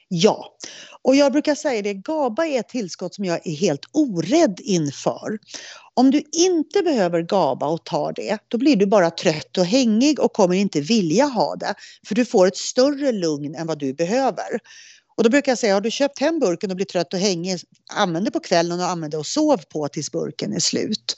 Ja, 0.08 0.58
och 1.02 1.16
jag 1.16 1.32
brukar 1.32 1.56
säga 1.56 1.82
det, 1.82 1.94
GABA 1.94 2.48
är 2.48 2.60
ett 2.60 2.70
tillskott 2.70 3.16
som 3.16 3.26
jag 3.26 3.48
är 3.48 3.56
helt 3.56 3.86
orädd 3.92 4.60
inför. 4.64 5.40
Om 5.94 6.12
du 6.12 6.24
inte 6.32 6.82
behöver 6.82 7.22
GABA 7.22 7.68
och 7.68 7.84
tar 7.86 8.14
det, 8.14 8.38
då 8.48 8.58
blir 8.58 8.76
du 8.76 8.86
bara 8.86 9.12
trött 9.12 9.58
och 9.58 9.66
hängig 9.66 10.20
och 10.20 10.34
kommer 10.34 10.56
inte 10.56 10.82
vilja 10.82 11.26
ha 11.26 11.56
det. 11.56 11.76
För 12.08 12.16
du 12.16 12.26
får 12.26 12.48
ett 12.48 12.58
större 12.58 13.12
lugn 13.12 13.56
än 13.56 13.68
vad 13.68 13.80
du 13.80 13.94
behöver. 13.94 14.60
Och 15.18 15.24
då 15.24 15.30
brukar 15.30 15.52
jag 15.52 15.60
säga, 15.60 15.74
har 15.74 15.82
du 15.82 15.92
köpt 15.92 16.20
hem 16.20 16.40
burken 16.40 16.70
och 16.70 16.76
blir 16.76 16.86
trött 16.86 17.14
och 17.14 17.20
hängig, 17.20 17.60
använd 17.94 18.26
det 18.26 18.32
på 18.32 18.40
kvällen 18.40 18.80
och 18.80 18.86
använd 18.86 19.14
det 19.14 19.18
och 19.18 19.28
sov 19.28 19.58
på 19.58 19.88
tills 19.88 20.12
burken 20.12 20.54
är 20.54 20.60
slut. 20.60 21.16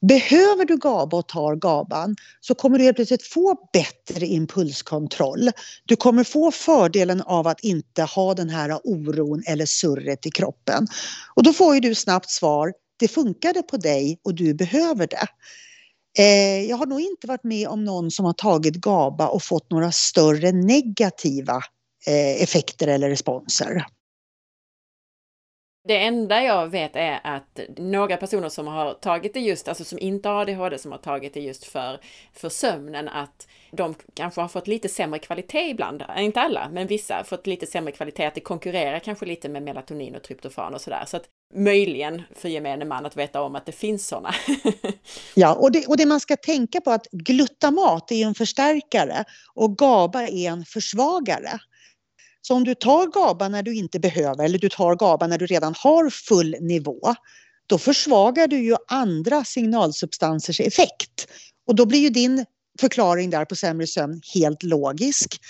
Behöver 0.00 0.64
du 0.64 0.76
GABA 0.76 1.16
och 1.16 1.28
tar 1.28 1.56
GABAn 1.56 2.16
så 2.40 2.54
kommer 2.54 2.78
du 2.78 2.84
helt 2.84 2.96
plötsligt 2.96 3.26
få 3.26 3.68
bättre 3.72 4.26
impulskontroll. 4.26 5.50
Du 5.84 5.96
kommer 5.96 6.24
få 6.24 6.50
fördelen 6.50 7.22
av 7.22 7.46
att 7.46 7.60
inte 7.60 8.02
ha 8.02 8.34
den 8.34 8.50
här 8.50 8.80
oron 8.84 9.42
eller 9.46 9.66
surret 9.66 10.26
i 10.26 10.30
kroppen. 10.30 10.86
Och 11.34 11.42
då 11.42 11.52
får 11.52 11.74
ju 11.74 11.80
du 11.80 11.94
snabbt 11.94 12.30
svar, 12.30 12.72
det 12.98 13.08
funkade 13.08 13.62
på 13.62 13.76
dig 13.76 14.20
och 14.24 14.34
du 14.34 14.54
behöver 14.54 15.06
det. 15.06 15.26
Eh, 16.18 16.64
jag 16.64 16.76
har 16.76 16.86
nog 16.86 17.00
inte 17.00 17.26
varit 17.26 17.44
med 17.44 17.68
om 17.68 17.84
någon 17.84 18.10
som 18.10 18.24
har 18.24 18.32
tagit 18.32 18.76
GABA 18.76 19.28
och 19.28 19.42
fått 19.42 19.70
några 19.70 19.92
större 19.92 20.52
negativa 20.52 21.56
eh, 22.06 22.42
effekter 22.42 22.88
eller 22.88 23.08
responser. 23.08 23.86
Det 25.88 25.96
enda 25.96 26.42
jag 26.42 26.68
vet 26.68 26.96
är 26.96 27.20
att 27.24 27.60
några 27.76 28.16
personer 28.16 28.48
som 28.48 28.66
har 28.66 28.94
tagit 28.94 29.34
det 29.34 29.40
just, 29.40 29.68
alltså 29.68 29.84
som 29.84 29.98
inte 29.98 30.28
har 30.28 30.40
ADHD, 30.40 30.78
som 30.78 30.92
har 30.92 30.98
tagit 30.98 31.34
det 31.34 31.40
just 31.40 31.64
för, 31.64 32.00
för 32.32 32.48
sömnen, 32.48 33.08
att 33.08 33.48
de 33.70 33.94
kanske 34.14 34.40
har 34.40 34.48
fått 34.48 34.66
lite 34.66 34.88
sämre 34.88 35.18
kvalitet 35.18 35.70
ibland. 35.70 36.02
Eh, 36.02 36.24
inte 36.24 36.40
alla, 36.40 36.68
men 36.72 36.86
vissa 36.86 37.14
har 37.14 37.24
fått 37.24 37.46
lite 37.46 37.66
sämre 37.66 37.92
kvalitet. 37.92 38.26
Att 38.26 38.34
det 38.34 38.40
konkurrerar 38.40 38.98
kanske 38.98 39.26
lite 39.26 39.48
med 39.48 39.62
melatonin 39.62 40.14
och 40.14 40.22
tryptofan 40.22 40.74
och 40.74 40.80
sådär. 40.80 41.04
Så 41.06 41.16
att 41.16 41.24
möjligen 41.54 42.22
för 42.34 42.48
gemene 42.48 42.84
man 42.84 43.06
att 43.06 43.16
veta 43.16 43.42
om 43.42 43.54
att 43.56 43.66
det 43.66 43.72
finns 43.72 44.08
sådana. 44.08 44.34
ja, 45.34 45.54
och 45.54 45.72
det, 45.72 45.86
och 45.86 45.96
det 45.96 46.06
man 46.06 46.20
ska 46.20 46.36
tänka 46.36 46.80
på 46.80 46.90
att 46.90 47.06
glutamat 47.12 48.12
är 48.12 48.26
en 48.26 48.34
förstärkare 48.34 49.24
och 49.54 49.78
GABA 49.78 50.22
är 50.22 50.48
en 50.50 50.64
försvagare. 50.64 51.58
Så 52.48 52.54
om 52.54 52.64
du 52.64 52.74
tar 52.74 53.06
GABA 53.06 53.48
när 53.48 53.62
du 53.62 53.74
inte 53.74 54.00
behöver 54.00 54.44
eller 54.44 54.58
du 54.58 54.68
tar 54.68 54.94
GABA 54.94 55.26
när 55.26 55.38
du 55.38 55.46
redan 55.46 55.74
har 55.78 56.10
full 56.10 56.56
nivå, 56.60 57.14
då 57.66 57.78
försvagar 57.78 58.46
du 58.46 58.64
ju 58.64 58.76
andra 58.88 59.44
signalsubstansers 59.44 60.60
effekt. 60.60 61.26
Och 61.66 61.74
då 61.74 61.86
blir 61.86 61.98
ju 61.98 62.10
din 62.10 62.44
förklaring 62.80 63.30
där 63.30 63.44
på 63.44 63.56
sämre 63.56 63.86
sömn 63.86 64.20
helt 64.34 64.62
logisk. 64.62 65.40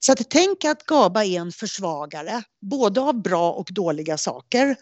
Så 0.00 0.12
att 0.12 0.30
tänk 0.30 0.64
att 0.64 0.86
GABA 0.86 1.24
är 1.24 1.40
en 1.40 1.52
försvagare, 1.52 2.42
både 2.60 3.00
av 3.00 3.22
bra 3.22 3.52
och 3.52 3.68
dåliga 3.70 4.18
saker. 4.18 4.76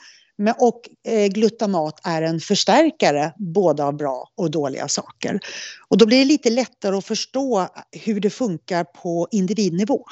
Och 0.59 0.81
eh, 1.09 1.27
glutamat 1.27 2.01
är 2.05 2.23
en 2.23 2.41
förstärkare 2.41 3.33
både 3.39 3.85
av 3.85 3.97
bra 3.97 4.29
och 4.37 4.51
dåliga 4.51 4.89
saker. 4.89 5.41
Och 5.89 5.99
då 5.99 6.07
blir 6.07 6.19
det 6.19 6.25
lite 6.25 6.51
lättare 6.51 6.97
att 6.97 7.05
förstå 7.05 7.69
hur 7.93 8.21
det 8.21 8.31
funkar 8.31 8.85
på 8.85 9.29
individnivå. 9.31 10.05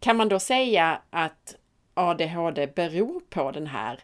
Kan 0.00 0.16
man 0.16 0.28
då 0.28 0.38
säga 0.38 1.02
att 1.10 1.54
ADHD 1.94 2.66
beror 2.66 3.20
på 3.20 3.50
den 3.50 3.66
här 3.66 4.00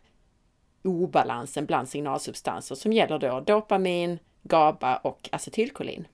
obalansen 0.85 1.67
bland 1.67 1.89
signalsubstanser 1.89 2.75
som 2.75 2.93
gäller 2.93 3.19
då 3.19 3.41
dopamin, 3.41 4.19
GABA 4.43 4.97
och 4.97 5.29
acetylkolin? 5.33 6.07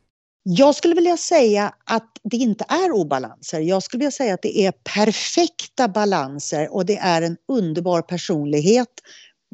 Jag 0.43 0.75
skulle 0.75 0.95
vilja 0.95 1.17
säga 1.17 1.75
att 1.85 2.19
det 2.23 2.37
inte 2.37 2.65
är 2.69 2.93
obalanser. 2.93 3.61
Jag 3.61 3.83
skulle 3.83 3.99
vilja 3.99 4.11
säga 4.11 4.35
att 4.35 4.43
det 4.43 4.67
är 4.67 4.73
perfekta 4.73 5.89
balanser 5.89 6.75
och 6.75 6.87
det 6.87 6.97
är 6.97 7.23
en 7.23 7.37
underbar 7.49 8.03
personlighet. 8.03 8.89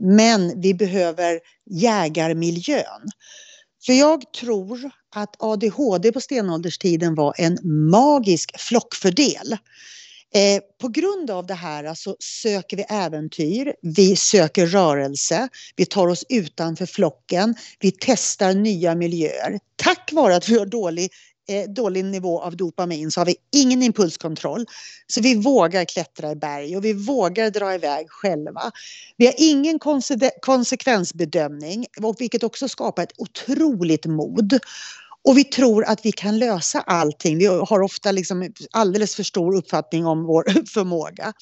Men 0.00 0.60
vi 0.60 0.74
behöver 0.74 1.40
jägarmiljön. 1.70 3.08
För 3.86 3.92
jag 3.92 4.32
tror 4.32 4.90
att 5.14 5.42
ADHD 5.42 6.12
på 6.12 6.20
stenålderstiden 6.20 7.14
var 7.14 7.34
en 7.38 7.58
magisk 7.90 8.60
flockfördel. 8.60 9.56
Eh, 10.36 10.60
på 10.80 10.88
grund 10.88 11.30
av 11.30 11.46
det 11.46 11.54
här 11.54 11.94
så 11.94 12.16
söker 12.18 12.76
vi 12.76 12.82
äventyr, 12.82 13.74
vi 13.82 14.16
söker 14.16 14.66
rörelse, 14.66 15.48
vi 15.76 15.86
tar 15.86 16.06
oss 16.06 16.24
utanför 16.28 16.86
flocken, 16.86 17.54
vi 17.80 17.92
testar 18.00 18.54
nya 18.54 18.94
miljöer. 18.94 19.58
Tack 19.76 20.10
vare 20.12 20.36
att 20.36 20.48
vi 20.48 20.58
har 20.58 20.66
dålig, 20.66 21.10
eh, 21.48 21.70
dålig 21.70 22.04
nivå 22.04 22.40
av 22.40 22.56
dopamin 22.56 23.10
så 23.10 23.20
har 23.20 23.26
vi 23.26 23.36
ingen 23.52 23.82
impulskontroll. 23.82 24.66
Så 25.06 25.20
vi 25.20 25.34
vågar 25.34 25.84
klättra 25.84 26.30
i 26.30 26.36
berg 26.36 26.76
och 26.76 26.84
vi 26.84 26.92
vågar 26.92 27.50
dra 27.50 27.74
iväg 27.74 28.10
själva. 28.10 28.70
Vi 29.16 29.26
har 29.26 29.34
ingen 29.38 29.78
konsekvensbedömning 30.40 31.86
vilket 32.18 32.42
också 32.42 32.68
skapar 32.68 33.02
ett 33.02 33.14
otroligt 33.18 34.06
mod. 34.06 34.58
Och 35.26 35.38
vi 35.38 35.44
tror 35.44 35.84
att 35.84 36.06
vi 36.06 36.12
kan 36.12 36.38
lösa 36.38 36.80
allting. 36.80 37.38
Vi 37.38 37.46
har 37.46 37.82
ofta 37.82 38.12
liksom 38.12 38.52
alldeles 38.70 39.14
för 39.14 39.22
stor 39.22 39.56
uppfattning 39.56 40.06
om 40.06 40.24
vår 40.24 40.44
förmåga. 40.74 41.32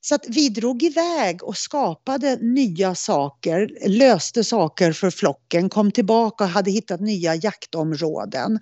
Så 0.00 0.14
att 0.14 0.24
vi 0.28 0.48
drog 0.48 0.82
iväg 0.82 1.44
och 1.44 1.56
skapade 1.56 2.36
nya 2.36 2.94
saker, 2.94 3.88
löste 3.88 4.44
saker 4.44 4.92
för 4.92 5.10
flocken, 5.10 5.68
kom 5.68 5.92
tillbaka 5.92 6.44
och 6.44 6.50
hade 6.50 6.70
hittat 6.70 7.00
nya 7.00 7.34
jaktområden. 7.34 8.58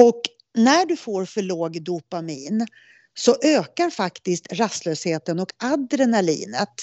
Och 0.00 0.20
när 0.54 0.86
du 0.86 0.96
får 0.96 1.24
för 1.24 1.42
låg 1.42 1.84
dopamin 1.84 2.66
så 3.14 3.36
ökar 3.42 3.90
faktiskt 3.90 4.52
rastlösheten 4.52 5.40
och 5.40 5.50
adrenalinet 5.62 6.74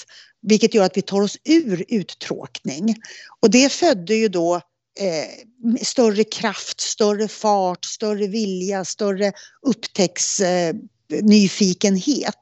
vilket 0.42 0.74
gör 0.74 0.84
att 0.84 0.96
vi 0.96 1.02
tar 1.02 1.20
oss 1.20 1.36
ur 1.44 1.84
uttråkning. 1.88 2.94
Och 3.40 3.50
det 3.50 3.72
födde 3.72 4.14
ju 4.14 4.28
då 4.28 4.60
eh, 4.98 5.28
större 5.82 6.24
kraft, 6.24 6.80
större 6.80 7.28
fart, 7.28 7.84
större 7.84 8.26
vilja, 8.26 8.84
större 8.84 9.32
upptäcktsnyfikenhet. 9.66 12.26
Eh, 12.26 12.32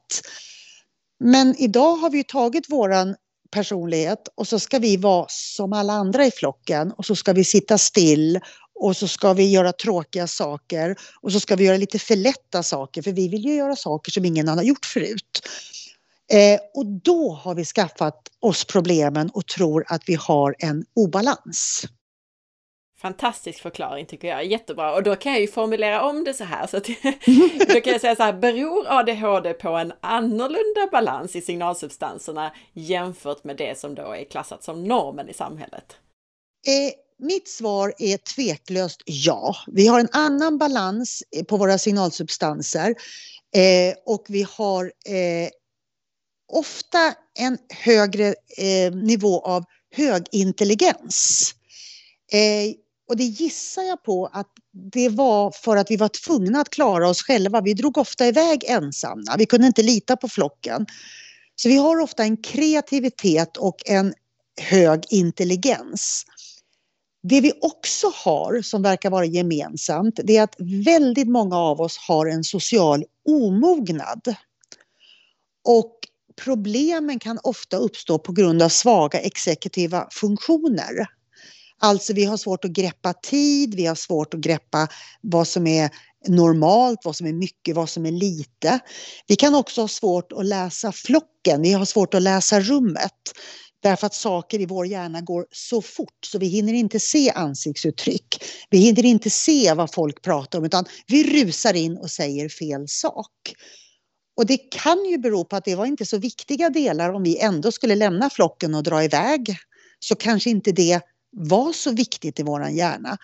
Men 1.19 1.55
idag 1.57 1.95
har 1.95 2.09
vi 2.09 2.23
tagit 2.23 2.69
våran 2.69 3.15
personlighet 3.51 4.27
och 4.35 4.47
så 4.47 4.59
ska 4.59 4.79
vi 4.79 4.97
vara 4.97 5.25
som 5.29 5.73
alla 5.73 5.93
andra 5.93 6.25
i 6.25 6.31
flocken 6.31 6.91
och 6.91 7.05
så 7.05 7.15
ska 7.15 7.33
vi 7.33 7.43
sitta 7.43 7.77
still 7.77 8.39
och 8.79 8.97
så 8.97 9.07
ska 9.07 9.33
vi 9.33 9.51
göra 9.51 9.73
tråkiga 9.73 10.27
saker 10.27 10.95
och 11.21 11.31
så 11.31 11.39
ska 11.39 11.55
vi 11.55 11.65
göra 11.65 11.77
lite 11.77 11.99
för 11.99 12.15
lätta 12.15 12.63
saker 12.63 13.01
för 13.01 13.11
vi 13.11 13.27
vill 13.27 13.45
ju 13.45 13.55
göra 13.55 13.75
saker 13.75 14.11
som 14.11 14.25
ingen 14.25 14.47
annan 14.47 14.57
har 14.57 14.65
gjort 14.65 14.85
förut. 14.85 15.47
Eh, 16.31 16.59
och 16.73 16.85
då 16.85 17.33
har 17.33 17.55
vi 17.55 17.65
skaffat 17.65 18.19
oss 18.39 18.65
problemen 18.65 19.29
och 19.29 19.47
tror 19.47 19.85
att 19.87 20.01
vi 20.05 20.15
har 20.15 20.55
en 20.59 20.85
obalans. 20.95 21.83
Fantastisk 23.01 23.61
förklaring 23.61 24.05
tycker 24.05 24.27
jag, 24.27 24.45
jättebra. 24.45 24.93
Och 24.93 25.03
då 25.03 25.15
kan 25.15 25.31
jag 25.31 25.41
ju 25.41 25.47
formulera 25.47 26.03
om 26.03 26.23
det 26.23 26.33
så 26.33 26.43
här. 26.43 26.67
Så 26.67 26.77
att, 26.77 26.83
då 27.67 27.81
kan 27.81 27.93
jag 27.93 28.01
säga 28.01 28.15
så 28.15 28.23
här, 28.23 28.33
beror 28.33 28.85
ADHD 28.87 29.53
på 29.53 29.69
en 29.69 29.93
annorlunda 30.01 30.87
balans 30.91 31.35
i 31.35 31.41
signalsubstanserna 31.41 32.51
jämfört 32.73 33.43
med 33.43 33.57
det 33.57 33.79
som 33.79 33.95
då 33.95 34.11
är 34.11 34.23
klassat 34.23 34.63
som 34.63 34.83
normen 34.83 35.29
i 35.29 35.33
samhället? 35.33 35.95
Eh, 36.67 37.25
mitt 37.25 37.47
svar 37.47 37.93
är 37.97 38.17
tveklöst 38.17 39.01
ja. 39.05 39.55
Vi 39.67 39.87
har 39.87 39.99
en 39.99 40.09
annan 40.11 40.57
balans 40.57 41.23
eh, 41.35 41.43
på 41.43 41.57
våra 41.57 41.77
signalsubstanser 41.77 42.95
eh, 43.55 43.95
och 44.05 44.25
vi 44.27 44.45
har 44.49 44.85
eh, 44.85 45.49
ofta 46.51 47.13
en 47.39 47.57
högre 47.69 48.27
eh, 48.57 48.93
nivå 48.93 49.39
av 49.39 49.63
högintelligens. 49.95 51.53
Eh, 52.31 52.75
och 53.09 53.17
det 53.17 53.23
gissar 53.23 53.83
jag 53.83 54.03
på 54.03 54.29
att 54.33 54.47
det 54.91 55.09
var 55.09 55.51
för 55.51 55.77
att 55.77 55.91
vi 55.91 55.97
var 55.97 56.07
tvungna 56.07 56.61
att 56.61 56.69
klara 56.69 57.09
oss 57.09 57.21
själva. 57.21 57.61
Vi 57.61 57.73
drog 57.73 57.97
ofta 57.97 58.27
iväg 58.27 58.63
ensamma. 58.67 59.35
Vi 59.37 59.45
kunde 59.45 59.67
inte 59.67 59.83
lita 59.83 60.17
på 60.17 60.27
flocken. 60.27 60.85
Så 61.55 61.69
vi 61.69 61.77
har 61.77 61.99
ofta 61.99 62.23
en 62.23 62.37
kreativitet 62.37 63.57
och 63.57 63.75
en 63.85 64.13
hög 64.61 65.03
intelligens. 65.09 66.25
Det 67.23 67.41
vi 67.41 67.53
också 67.61 68.11
har, 68.15 68.61
som 68.61 68.81
verkar 68.81 69.09
vara 69.09 69.25
gemensamt, 69.25 70.19
det 70.23 70.37
är 70.37 70.43
att 70.43 70.55
väldigt 70.85 71.27
många 71.27 71.57
av 71.57 71.81
oss 71.81 71.97
har 71.97 72.25
en 72.25 72.43
social 72.43 73.03
omognad. 73.29 74.35
Och 75.65 75.95
problemen 76.43 77.19
kan 77.19 77.39
ofta 77.43 77.77
uppstå 77.77 78.19
på 78.19 78.31
grund 78.31 78.61
av 78.61 78.69
svaga 78.69 79.19
exekutiva 79.19 80.07
funktioner. 80.11 81.18
Alltså 81.79 82.13
vi 82.13 82.25
har 82.25 82.37
svårt 82.37 82.65
att 82.65 82.71
greppa 82.71 83.13
tid, 83.13 83.75
vi 83.75 83.85
har 83.85 83.95
svårt 83.95 84.33
att 84.33 84.39
greppa 84.39 84.87
vad 85.21 85.47
som 85.47 85.67
är 85.67 85.89
normalt, 86.27 86.99
vad 87.03 87.15
som 87.15 87.27
är 87.27 87.33
mycket, 87.33 87.75
vad 87.75 87.89
som 87.89 88.05
är 88.05 88.11
lite. 88.11 88.79
Vi 89.27 89.35
kan 89.35 89.55
också 89.55 89.81
ha 89.81 89.87
svårt 89.87 90.31
att 90.31 90.45
läsa 90.45 90.91
flocken, 90.91 91.61
vi 91.61 91.73
har 91.73 91.85
svårt 91.85 92.13
att 92.13 92.21
läsa 92.21 92.59
rummet. 92.59 93.13
Därför 93.83 94.07
att 94.07 94.13
saker 94.13 94.61
i 94.61 94.65
vår 94.65 94.87
hjärna 94.87 95.21
går 95.21 95.45
så 95.51 95.81
fort 95.81 96.25
så 96.25 96.39
vi 96.39 96.47
hinner 96.47 96.73
inte 96.73 96.99
se 96.99 97.31
ansiktsuttryck. 97.31 98.43
Vi 98.69 98.77
hinner 98.77 99.05
inte 99.05 99.29
se 99.29 99.73
vad 99.73 99.93
folk 99.93 100.21
pratar 100.21 100.59
om 100.59 100.65
utan 100.65 100.85
vi 101.07 101.43
rusar 101.43 101.73
in 101.73 101.97
och 101.97 102.11
säger 102.11 102.49
fel 102.49 102.87
sak. 102.87 103.53
Och 104.37 104.45
det 104.45 104.57
kan 104.57 105.05
ju 105.05 105.17
bero 105.17 105.45
på 105.45 105.55
att 105.55 105.65
det 105.65 105.75
var 105.75 105.85
inte 105.85 106.05
så 106.05 106.17
viktiga 106.17 106.69
delar 106.69 107.13
om 107.13 107.23
vi 107.23 107.39
ändå 107.39 107.71
skulle 107.71 107.95
lämna 107.95 108.29
flocken 108.29 108.75
och 108.75 108.83
dra 108.83 109.03
iväg. 109.03 109.57
Så 109.99 110.15
kanske 110.15 110.49
inte 110.49 110.71
det 110.71 111.01
var 111.31 111.73
så 111.73 111.91
viktigt 111.91 112.39
i 112.39 112.43
våran 112.43 112.75
hjärna. 112.75 113.17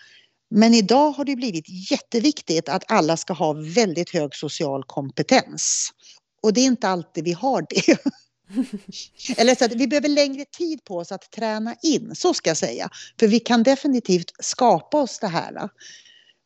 Men 0.50 0.74
idag 0.74 1.10
har 1.10 1.24
det 1.24 1.36
blivit 1.36 1.90
jätteviktigt 1.90 2.68
att 2.68 2.84
alla 2.92 3.16
ska 3.16 3.32
ha 3.32 3.52
väldigt 3.52 4.10
hög 4.10 4.34
social 4.34 4.84
kompetens. 4.84 5.90
Och 6.42 6.52
det 6.52 6.60
är 6.60 6.64
inte 6.64 6.88
alltid 6.88 7.24
vi 7.24 7.32
har 7.32 7.66
det. 7.70 7.98
Eller 9.40 9.54
så 9.54 9.64
att 9.64 9.72
vi 9.72 9.88
behöver 9.88 10.08
längre 10.08 10.44
tid 10.44 10.84
på 10.84 10.96
oss 10.96 11.12
att 11.12 11.30
träna 11.30 11.76
in, 11.82 12.14
så 12.14 12.34
ska 12.34 12.50
jag 12.50 12.56
säga. 12.56 12.90
För 13.20 13.26
vi 13.26 13.40
kan 13.40 13.62
definitivt 13.62 14.32
skapa 14.38 15.02
oss 15.02 15.18
det 15.18 15.28
här. 15.28 15.68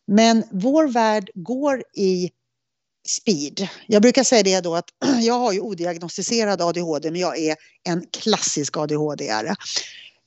Men 0.06 0.44
vår 0.52 0.88
värld 0.88 1.30
går 1.34 1.84
i 1.96 2.30
speed. 3.08 3.68
Jag 3.86 4.02
brukar 4.02 4.24
säga 4.24 4.42
det 4.42 4.60
då 4.60 4.74
att 4.74 4.88
jag 5.20 5.34
har 5.34 5.52
ju 5.52 5.60
odiagnostiserad 5.60 6.62
ADHD 6.62 7.10
men 7.10 7.20
jag 7.20 7.38
är 7.38 7.56
en 7.84 8.06
klassisk 8.12 8.76
ADHD-are. 8.76 9.54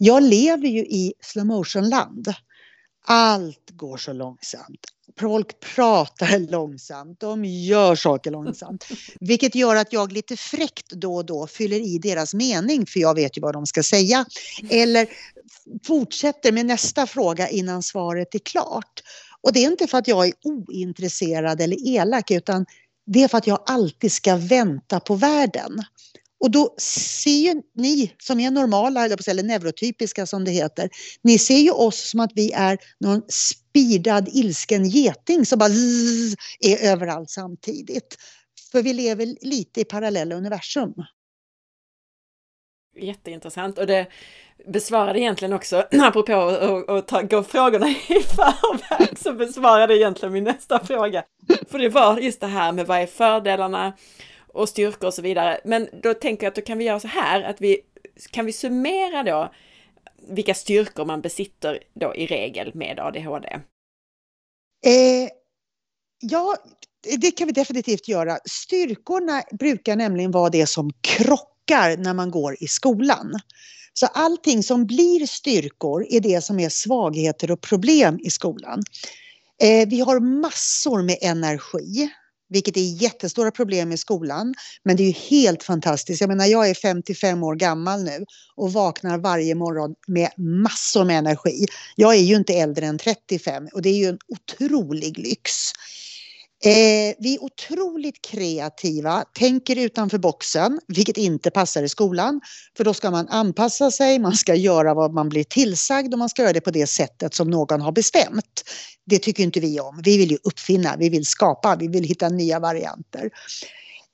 Jag 0.05 0.23
lever 0.23 0.67
ju 0.67 0.79
i 0.79 1.13
slow 1.21 1.45
motion-land. 1.45 2.33
Allt 3.05 3.69
går 3.71 3.97
så 3.97 4.13
långsamt. 4.13 4.79
Folk 5.19 5.59
pratar 5.75 6.39
långsamt, 6.51 7.19
de 7.19 7.45
gör 7.45 7.95
saker 7.95 8.31
långsamt. 8.31 8.87
Vilket 9.19 9.55
gör 9.55 9.75
att 9.75 9.93
jag 9.93 10.11
lite 10.11 10.37
fräckt 10.37 10.89
då 10.89 11.15
och 11.15 11.25
då 11.25 11.47
fyller 11.47 11.79
i 11.79 11.97
deras 11.97 12.33
mening 12.33 12.85
för 12.85 12.99
jag 12.99 13.15
vet 13.15 13.37
ju 13.37 13.41
vad 13.41 13.53
de 13.53 13.65
ska 13.65 13.83
säga. 13.83 14.25
Eller 14.69 15.07
fortsätter 15.85 16.51
med 16.51 16.65
nästa 16.65 17.07
fråga 17.07 17.49
innan 17.49 17.83
svaret 17.83 18.35
är 18.35 18.39
klart. 18.39 19.01
Och 19.41 19.53
det 19.53 19.59
är 19.59 19.71
inte 19.71 19.87
för 19.87 19.97
att 19.97 20.07
jag 20.07 20.27
är 20.27 20.33
ointresserad 20.43 21.61
eller 21.61 21.87
elak 21.87 22.31
utan 22.31 22.65
det 23.05 23.23
är 23.23 23.27
för 23.27 23.37
att 23.37 23.47
jag 23.47 23.63
alltid 23.65 24.11
ska 24.11 24.35
vänta 24.35 24.99
på 24.99 25.15
världen. 25.15 25.83
Och 26.43 26.51
då 26.51 26.75
ser 26.77 27.53
ju 27.53 27.61
ni 27.75 28.15
som 28.17 28.39
är 28.39 28.51
normala, 28.51 29.05
eller 29.05 29.43
neurotypiska 29.43 30.25
som 30.25 30.45
det 30.45 30.51
heter, 30.51 30.89
ni 31.21 31.39
ser 31.39 31.57
ju 31.57 31.71
oss 31.71 32.09
som 32.09 32.19
att 32.19 32.31
vi 32.35 32.51
är 32.51 32.77
någon 32.99 33.21
speedad 33.29 34.29
ilsken 34.33 34.89
geting 34.89 35.45
som 35.45 35.59
bara 35.59 35.69
zzz, 35.69 36.35
är 36.59 36.91
överallt 36.91 37.29
samtidigt. 37.29 38.17
För 38.71 38.81
vi 38.81 38.93
lever 38.93 39.35
lite 39.41 39.81
i 39.81 39.85
parallella 39.85 40.35
universum. 40.35 40.93
Jätteintressant 42.99 43.77
och 43.77 43.87
det 43.87 44.07
besvarade 44.67 45.19
egentligen 45.19 45.53
också, 45.53 45.87
apropå 46.01 46.33
att 46.87 47.29
gå 47.29 47.43
frågorna 47.43 47.89
i 48.09 48.23
förväg, 48.23 49.19
så 49.19 49.33
besvarade 49.33 49.97
egentligen 49.97 50.33
min 50.33 50.43
nästa 50.43 50.85
fråga. 50.85 51.23
För 51.69 51.79
det 51.79 51.89
var 51.89 52.17
just 52.17 52.41
det 52.41 52.47
här 52.47 52.71
med 52.71 52.87
vad 52.87 53.01
är 53.01 53.07
fördelarna 53.07 53.93
och 54.53 54.69
styrkor 54.69 55.07
och 55.07 55.13
så 55.13 55.21
vidare. 55.21 55.61
Men 55.65 55.89
då 56.03 56.13
tänker 56.13 56.45
jag 56.45 56.51
att 56.51 56.55
då 56.55 56.61
kan 56.61 56.77
vi 56.77 56.83
göra 56.83 56.99
så 56.99 57.07
här 57.07 57.43
att 57.43 57.61
vi 57.61 57.81
kan 58.31 58.45
vi 58.45 58.53
summera 58.53 59.23
då 59.23 59.53
vilka 60.29 60.53
styrkor 60.53 61.05
man 61.05 61.21
besitter 61.21 61.79
då 61.93 62.15
i 62.15 62.27
regel 62.27 62.71
med 62.75 62.99
ADHD? 62.99 63.47
Eh, 64.85 65.29
ja, 66.19 66.55
det 67.17 67.31
kan 67.31 67.47
vi 67.47 67.53
definitivt 67.53 68.07
göra. 68.07 68.37
Styrkorna 68.45 69.43
brukar 69.51 69.95
nämligen 69.95 70.31
vara 70.31 70.49
det 70.49 70.67
som 70.67 70.91
krockar 71.01 71.97
när 71.97 72.13
man 72.13 72.31
går 72.31 72.57
i 72.59 72.67
skolan. 72.67 73.31
Så 73.93 74.05
allting 74.05 74.63
som 74.63 74.85
blir 74.85 75.25
styrkor 75.25 76.05
är 76.09 76.19
det 76.19 76.43
som 76.43 76.59
är 76.59 76.69
svagheter 76.69 77.51
och 77.51 77.61
problem 77.61 78.19
i 78.23 78.29
skolan. 78.29 78.83
Eh, 79.61 79.87
vi 79.87 79.99
har 79.99 80.19
massor 80.19 81.01
med 81.03 81.17
energi 81.21 82.09
vilket 82.53 82.77
är 82.77 83.01
jättestora 83.01 83.51
problem 83.51 83.91
i 83.91 83.97
skolan. 83.97 84.53
Men 84.83 84.95
det 84.95 85.03
är 85.03 85.07
ju 85.07 85.37
helt 85.37 85.63
fantastiskt. 85.63 86.21
Jag 86.21 86.27
menar, 86.27 86.45
jag 86.45 86.69
är 86.69 86.73
55 86.73 87.43
år 87.43 87.55
gammal 87.55 88.03
nu 88.03 88.25
och 88.55 88.73
vaknar 88.73 89.17
varje 89.17 89.55
morgon 89.55 89.95
med 90.07 90.29
massor 90.37 91.05
med 91.05 91.17
energi. 91.17 91.65
Jag 91.95 92.15
är 92.15 92.21
ju 92.21 92.35
inte 92.35 92.53
äldre 92.53 92.85
än 92.85 92.97
35 92.97 93.67
och 93.73 93.81
det 93.81 93.89
är 93.89 93.97
ju 93.97 94.05
en 94.05 94.19
otrolig 94.27 95.17
lyx. 95.17 95.51
Eh, 96.65 97.15
vi 97.19 97.35
är 97.35 97.43
otroligt 97.43 98.21
kreativa, 98.21 99.25
tänker 99.33 99.75
utanför 99.75 100.17
boxen, 100.17 100.79
vilket 100.87 101.17
inte 101.17 101.51
passar 101.51 101.83
i 101.83 101.89
skolan. 101.89 102.41
För 102.77 102.83
då 102.83 102.93
ska 102.93 103.11
man 103.11 103.27
anpassa 103.27 103.91
sig, 103.91 104.19
man 104.19 104.35
ska 104.35 104.55
göra 104.55 104.93
vad 104.93 105.13
man 105.13 105.29
blir 105.29 105.43
tillsagd 105.43 106.13
och 106.13 106.19
man 106.19 106.29
ska 106.29 106.41
göra 106.41 106.53
det 106.53 106.61
på 106.61 106.71
det 106.71 106.87
sättet 106.87 107.33
som 107.33 107.49
någon 107.49 107.81
har 107.81 107.91
bestämt. 107.91 108.63
Det 109.05 109.19
tycker 109.19 109.43
inte 109.43 109.59
vi 109.59 109.79
om. 109.79 110.01
Vi 110.03 110.17
vill 110.17 110.31
ju 110.31 110.37
uppfinna, 110.43 110.95
vi 110.99 111.09
vill 111.09 111.25
skapa, 111.25 111.75
vi 111.75 111.87
vill 111.87 112.03
hitta 112.03 112.29
nya 112.29 112.59
varianter. 112.59 113.29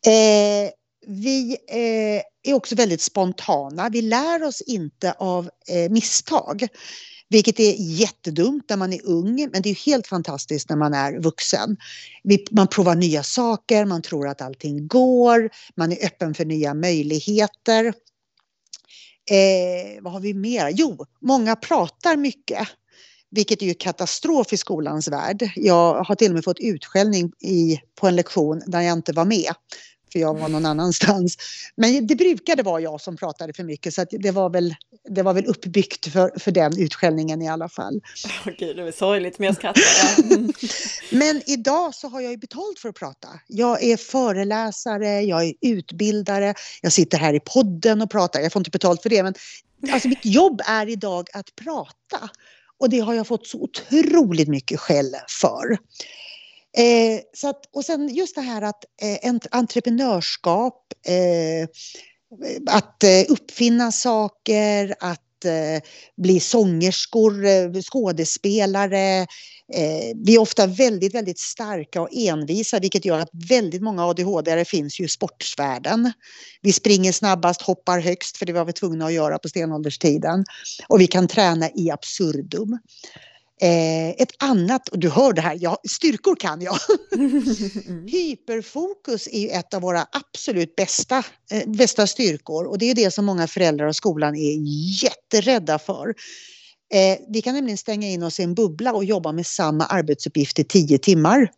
Eh, 0.08 0.72
vi 1.08 1.58
eh, 1.70 2.52
är 2.52 2.54
också 2.54 2.76
väldigt 2.76 3.02
spontana. 3.02 3.90
Vi 3.90 4.02
lär 4.02 4.44
oss 4.44 4.62
inte 4.62 5.12
av 5.12 5.50
eh, 5.70 5.92
misstag. 5.92 6.68
Vilket 7.30 7.60
är 7.60 7.76
jättedumt 7.80 8.66
när 8.70 8.78
man 8.78 8.94
är 8.94 9.06
ung, 9.06 9.50
men 9.54 9.62
det 9.62 9.70
är 9.70 9.86
helt 9.86 10.08
fantastiskt 10.08 10.70
när 10.70 10.78
man 10.78 10.94
är 10.94 11.20
vuxen. 11.20 11.78
Man 12.52 12.68
provar 12.68 12.96
nya 12.96 13.24
saker, 13.24 13.86
man 13.86 14.02
tror 14.02 14.28
att 14.28 14.42
allting 14.42 14.88
går, 14.88 15.50
man 15.76 15.92
är 15.92 16.06
öppen 16.06 16.34
för 16.34 16.46
nya 16.46 16.74
möjligheter. 16.74 17.86
Eh, 19.32 20.02
vad 20.02 20.14
har 20.14 20.20
vi 20.20 20.34
mer? 20.34 20.70
Jo, 20.74 21.06
många 21.22 21.56
pratar 21.56 22.18
mycket. 22.18 22.68
Vilket 23.32 23.62
är 23.62 23.66
ju 23.66 23.74
katastrof 23.74 24.54
i 24.54 24.58
skolans 24.58 25.08
värld. 25.08 25.52
Jag 25.56 26.04
har 26.04 26.16
till 26.16 26.32
och 26.32 26.36
med 26.36 26.44
fått 26.44 26.60
utskällning 26.60 27.32
i, 27.40 27.80
på 27.96 28.08
en 28.08 28.16
lektion 28.16 28.62
där 28.68 28.82
jag 28.82 28.94
inte 28.94 29.14
var 29.14 29.26
med 29.26 29.54
för 30.12 30.20
jag 30.20 30.40
var 30.40 30.50
någon 30.50 30.66
annanstans. 30.66 31.38
Men 31.76 32.08
det 32.08 32.16
brukade 32.16 32.64
vara 32.64 32.82
jag 32.82 33.02
som 33.02 33.18
pratade 33.18 33.54
för 33.54 33.64
mycket 33.64 33.94
så 33.94 34.06
det, 34.12 34.32
var 34.32 34.50
väl, 34.50 34.76
det 35.10 35.24
var 35.24 35.34
väl 35.34 35.46
uppbyggt 35.46 36.08
för, 36.08 36.40
för 36.40 36.52
den 36.52 36.80
utskällningen 36.80 37.42
i 37.42 37.50
alla 37.50 37.70
fall. 37.70 38.02
Gud, 38.60 38.78
det 38.78 38.84
är 38.84 38.92
sorgligt 38.92 39.40
men 39.40 39.46
jag 39.46 39.56
skrattar. 39.56 39.84
Mm. 40.24 40.54
men 41.12 41.42
idag 41.46 41.96
så 41.96 42.08
har 42.08 42.22
jag 42.22 42.32
ju 42.32 42.38
betalt 42.38 42.80
för 42.80 42.90
att 42.90 42.96
prata. 42.96 43.28
Jag 43.48 43.84
är 43.84 43.98
föreläsare, 43.98 45.22
jag 45.22 45.46
är 45.46 45.54
utbildare, 45.62 46.54
jag 46.82 46.92
sitter 46.92 47.18
här 47.18 47.34
i 47.34 47.40
podden 47.40 48.02
och 48.02 48.12
pratar. 48.12 48.40
Jag 48.40 48.54
får 48.54 48.60
inte 48.60 48.72
betalt 48.72 49.02
för 49.02 49.10
det 49.10 49.24
men 49.24 49.34
alltså 49.92 50.08
mitt 50.08 50.26
jobb 50.26 50.62
är 50.66 50.90
idag 50.90 51.28
att 51.34 51.56
prata. 51.56 52.30
Och 52.78 52.90
det 52.90 53.00
har 53.00 53.14
jag 53.14 53.28
fått 53.28 53.48
så 53.48 53.62
otroligt 53.62 54.48
mycket 54.48 54.80
skäll 54.80 55.16
för. 55.42 55.78
Eh, 56.78 57.20
så 57.34 57.50
att, 57.50 57.62
och 57.74 57.86
sen 57.86 58.08
just 58.08 58.36
det 58.36 58.42
här 58.42 58.62
att 58.62 58.84
eh, 59.02 59.34
entreprenörskap, 59.52 60.94
eh, 61.08 61.70
att 62.68 63.04
eh, 63.04 63.26
uppfinna 63.30 63.92
saker, 63.92 64.96
att 65.00 65.46
eh, 65.46 65.84
bli 66.18 66.40
sångerskor, 66.40 67.46
eh, 67.46 67.72
skådespelare. 67.82 69.28
Eh, 69.74 70.16
vi 70.26 70.36
är 70.36 70.40
ofta 70.40 70.68
väldigt, 70.68 71.16
väldigt 71.16 71.40
starka 71.40 72.02
och 72.02 72.10
envisa 72.12 72.80
vilket 72.80 73.06
gör 73.06 73.20
att 73.20 73.30
väldigt 73.50 73.82
många 73.82 74.06
ADHD 74.06 74.66
finns 74.66 75.00
ju 75.00 75.06
i 75.06 75.08
sportsvärlden. 75.08 76.12
Vi 76.62 76.74
springer 76.74 77.12
snabbast, 77.12 77.62
hoppar 77.62 78.00
högst 78.00 78.38
för 78.38 78.46
det 78.46 78.54
var 78.54 78.66
vi 78.66 78.74
tvungna 78.74 79.06
att 79.06 79.14
göra 79.14 79.40
på 79.40 79.50
stenålderstiden. 79.50 80.46
Och 80.88 81.02
vi 81.02 81.08
kan 81.08 81.28
träna 81.28 81.70
i 81.76 81.92
absurdum. 81.92 82.80
Eh, 83.62 84.10
ett 84.10 84.32
annat, 84.40 84.90
och 84.90 85.00
du 85.00 85.10
hör 85.10 85.34
det 85.34 85.42
här, 85.42 85.58
ja, 85.62 85.78
styrkor 85.90 86.36
kan 86.36 86.62
jag. 86.62 86.78
Hyperfokus 88.12 89.28
är 89.28 89.40
ju 89.40 89.50
ett 89.50 89.74
av 89.74 89.82
våra 89.82 90.08
absolut 90.12 90.76
bästa, 90.76 91.24
eh, 91.52 91.70
bästa 91.70 92.08
styrkor 92.08 92.66
och 92.66 92.78
det 92.78 92.86
är 92.86 92.96
det 92.96 93.12
som 93.12 93.26
många 93.26 93.48
föräldrar 93.48 93.88
och 93.88 93.96
skolan 93.96 94.36
är 94.36 94.58
jätterädda 95.04 95.80
för. 95.80 96.08
Eh, 96.94 97.18
vi 97.30 97.42
kan 97.42 97.54
nämligen 97.54 97.78
stänga 97.78 98.10
in 98.10 98.24
oss 98.24 98.40
i 98.40 98.44
en 98.44 98.56
bubbla 98.56 98.94
och 98.94 99.06
jobba 99.06 99.32
med 99.32 99.46
samma 99.46 99.86
arbetsuppgift 99.86 100.60
i 100.60 100.64
tio 100.64 100.98
timmar. 100.98 101.52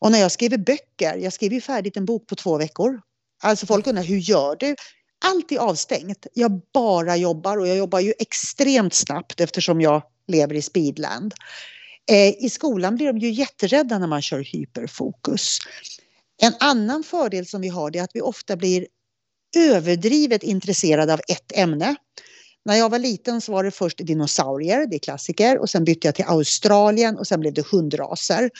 Och 0.00 0.12
när 0.12 0.18
jag 0.18 0.32
skriver 0.32 0.58
böcker, 0.58 1.16
jag 1.16 1.32
skriver 1.32 1.60
färdigt 1.60 1.96
en 1.96 2.04
bok 2.04 2.26
på 2.26 2.34
två 2.34 2.58
veckor. 2.58 3.00
Alltså 3.42 3.66
folk 3.66 3.86
undrar, 3.86 4.02
hur 4.02 4.18
gör 4.18 4.56
du? 4.60 4.74
Allt 5.24 5.52
är 5.52 5.58
avstängt. 5.58 6.26
Jag 6.34 6.60
bara 6.74 7.16
jobbar 7.16 7.56
och 7.56 7.68
jag 7.68 7.76
jobbar 7.76 8.00
ju 8.00 8.14
extremt 8.18 8.94
snabbt 8.94 9.40
eftersom 9.40 9.80
jag 9.80 10.02
lever 10.28 10.54
i 10.54 10.62
speedland. 10.62 11.34
Eh, 12.10 12.44
I 12.44 12.50
skolan 12.50 12.96
blir 12.96 13.06
de 13.06 13.18
ju 13.18 13.30
jätterädda 13.30 13.98
när 13.98 14.06
man 14.06 14.22
kör 14.22 14.40
hyperfokus. 14.40 15.58
En 16.42 16.54
annan 16.60 17.04
fördel 17.04 17.46
som 17.46 17.60
vi 17.60 17.68
har 17.68 17.96
är 17.96 18.02
att 18.02 18.10
vi 18.14 18.20
ofta 18.20 18.56
blir 18.56 18.86
överdrivet 19.56 20.42
intresserade 20.42 21.12
av 21.12 21.20
ett 21.28 21.52
ämne. 21.54 21.96
När 22.64 22.74
jag 22.74 22.90
var 22.90 22.98
liten 22.98 23.40
så 23.40 23.52
var 23.52 23.64
det 23.64 23.70
först 23.70 23.98
dinosaurier, 23.98 24.86
det 24.86 24.96
är 24.96 24.98
klassiker, 24.98 25.58
och 25.58 25.70
sen 25.70 25.84
bytte 25.84 26.08
jag 26.08 26.14
till 26.14 26.24
Australien 26.24 27.18
och 27.18 27.26
sen 27.26 27.40
blev 27.40 27.54
det 27.54 27.66
hundraser. 27.66 28.50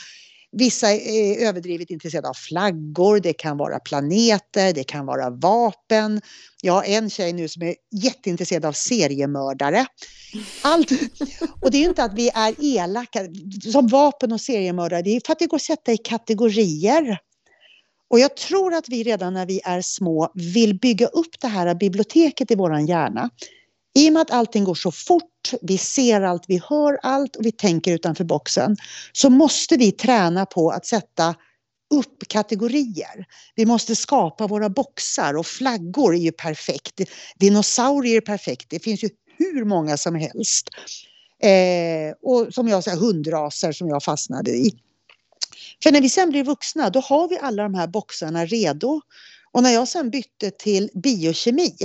Vissa 0.59 0.93
är 0.93 1.47
överdrivet 1.47 1.91
intresserade 1.91 2.29
av 2.29 2.35
flaggor, 2.35 3.21
det 3.21 3.33
kan 3.33 3.57
vara 3.57 3.79
planeter, 3.79 4.73
det 4.73 4.85
kan 4.85 5.07
vara 5.07 5.31
vapen. 5.31 6.21
Jag 6.63 6.73
har 6.73 6.85
en 6.85 7.11
tjej 7.11 7.33
nu 7.33 7.49
som 7.49 7.63
är 7.63 7.75
jätteintresserad 7.93 8.65
av 8.65 8.73
seriemördare. 8.73 9.87
Allt. 10.63 10.91
Och 11.61 11.71
det 11.71 11.79
är 11.79 11.89
inte 11.89 12.05
att 12.05 12.15
vi 12.15 12.31
är 12.35 12.55
elaka 12.59 13.21
som 13.73 13.89
vapen 13.89 14.33
och 14.33 14.41
seriemördare, 14.41 15.03
det 15.03 15.17
är 15.17 15.21
för 15.27 15.33
att 15.33 15.39
det 15.39 15.47
går 15.47 15.57
att 15.57 15.63
sätta 15.63 15.93
i 15.93 15.97
kategorier. 15.97 17.19
Och 18.11 18.21
jag 18.21 18.37
tror 18.37 18.75
att 18.75 18.89
vi 18.89 19.03
redan 19.03 19.35
när 19.35 19.47
vi 19.47 19.61
är 19.65 19.81
små 19.83 20.33
vill 20.35 20.79
bygga 20.79 21.07
upp 21.07 21.41
det 21.41 21.49
här 21.49 21.75
biblioteket 21.75 22.51
i 22.51 22.55
våran 22.55 22.87
hjärna. 22.87 23.31
I 23.95 24.09
och 24.09 24.13
med 24.13 24.23
att 24.23 24.31
allting 24.31 24.65
går 24.65 24.75
så 24.75 24.93
fort, 24.93 25.53
vi 25.63 25.79
ser 25.79 26.21
allt, 26.21 26.45
vi 26.49 26.61
hör 26.69 26.99
allt 27.03 27.37
och 27.37 27.47
vi 27.47 27.53
tänker 27.53 27.93
utanför 27.93 28.25
boxen 28.25 28.77
så 29.13 29.31
måste 29.31 29.77
vi 29.77 29.93
träna 29.93 30.47
på 30.47 30.71
att 30.71 30.87
sätta 30.87 31.35
upp 31.95 32.29
kategorier. 32.29 33.27
Vi 33.55 33.67
måste 33.67 33.97
skapa 33.97 34.47
våra 34.47 34.69
boxar 34.69 35.37
och 35.37 35.47
flaggor 35.47 36.15
är 36.15 36.19
ju 36.19 36.33
perfekt. 36.33 37.01
Dinosaurier 37.37 38.17
är 38.17 38.21
perfekt. 38.21 38.71
Det 38.71 38.81
finns 38.81 39.05
ju 39.05 39.09
hur 39.39 39.65
många 39.65 39.97
som 39.97 40.15
helst. 40.15 40.69
Eh, 41.43 42.15
och 42.23 42.55
som 42.55 42.69
jag 42.69 42.85
säger 42.85 42.99
hundraser 42.99 43.73
som 43.73 43.89
jag 43.89 44.03
fastnade 44.03 44.51
i. 44.51 44.73
För 45.83 45.93
när 45.93 46.01
vi 46.01 46.09
sen 46.09 46.31
blir 46.31 46.45
vuxna 46.45 46.91
då 46.91 47.01
har 47.01 47.29
vi 47.29 47.39
alla 47.39 47.63
de 47.63 47.75
här 47.75 47.87
boxarna 47.87 48.47
redo. 48.47 49.01
Och 49.53 49.63
när 49.63 49.71
jag 49.71 49.89
sen 49.89 50.11
bytte 50.11 50.51
till 50.51 50.91
biokemi 50.95 51.77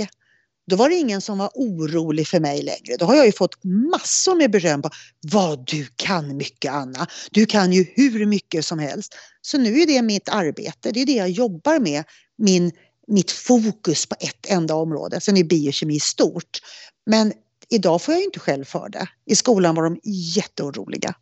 då 0.70 0.76
var 0.76 0.88
det 0.88 0.94
ingen 0.94 1.20
som 1.20 1.38
var 1.38 1.50
orolig 1.54 2.28
för 2.28 2.40
mig 2.40 2.62
längre. 2.62 2.96
Då 2.98 3.04
har 3.04 3.14
jag 3.14 3.26
ju 3.26 3.32
fått 3.32 3.64
massor 3.64 4.34
med 4.34 4.50
beröm 4.50 4.82
på 4.82 4.90
vad 5.20 5.66
du 5.66 5.86
kan 5.96 6.36
mycket 6.36 6.72
Anna. 6.72 7.06
Du 7.30 7.46
kan 7.46 7.72
ju 7.72 7.86
hur 7.94 8.26
mycket 8.26 8.64
som 8.64 8.78
helst. 8.78 9.14
Så 9.42 9.58
nu 9.58 9.80
är 9.80 9.86
det 9.86 10.02
mitt 10.02 10.28
arbete, 10.28 10.90
det 10.90 11.02
är 11.02 11.06
det 11.06 11.12
jag 11.12 11.30
jobbar 11.30 11.78
med. 11.78 12.04
Min, 12.38 12.72
mitt 13.06 13.30
fokus 13.30 14.06
på 14.06 14.16
ett 14.20 14.46
enda 14.48 14.74
område. 14.74 15.20
Sen 15.20 15.36
är 15.36 15.44
biokemi 15.44 16.00
stort. 16.00 16.58
Men 17.06 17.32
idag 17.68 18.02
får 18.02 18.14
jag 18.14 18.18
ju 18.18 18.24
inte 18.24 18.40
själv 18.40 18.64
för 18.64 18.88
det. 18.88 19.08
I 19.26 19.36
skolan 19.36 19.74
var 19.74 19.82
de 19.82 20.00
jätteoroliga. 20.04 21.14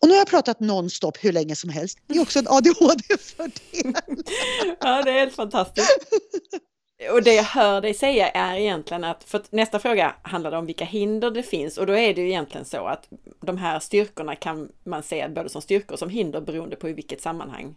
Och 0.00 0.08
nu 0.08 0.14
har 0.14 0.18
jag 0.18 0.28
pratat 0.28 0.60
nonstop 0.60 1.24
hur 1.24 1.32
länge 1.32 1.56
som 1.56 1.70
helst. 1.70 1.98
Det 2.06 2.18
är 2.18 2.22
också 2.22 2.38
en 2.38 2.48
ADHD-fördel. 2.48 3.52
ja, 4.80 5.02
det 5.02 5.10
är 5.10 5.18
helt 5.18 5.34
fantastiskt. 5.34 5.98
Och 7.12 7.22
det 7.22 7.34
jag 7.34 7.44
hör 7.44 7.80
dig 7.80 7.94
säga 7.94 8.28
är 8.28 8.56
egentligen 8.56 9.04
att, 9.04 9.24
för 9.24 9.38
att 9.38 9.52
nästa 9.52 9.78
fråga 9.78 10.14
handlade 10.22 10.56
om 10.56 10.66
vilka 10.66 10.84
hinder 10.84 11.30
det 11.30 11.42
finns 11.42 11.78
och 11.78 11.86
då 11.86 11.96
är 11.96 12.14
det 12.14 12.20
ju 12.20 12.28
egentligen 12.28 12.64
så 12.64 12.86
att 12.86 13.08
de 13.40 13.58
här 13.58 13.80
styrkorna 13.80 14.36
kan 14.36 14.68
man 14.84 15.02
se 15.02 15.28
både 15.28 15.48
som 15.48 15.62
styrkor 15.62 15.92
och 15.92 15.98
som 15.98 16.08
hinder 16.08 16.40
beroende 16.40 16.76
på 16.76 16.88
i 16.88 16.92
vilket 16.92 17.22
sammanhang 17.22 17.74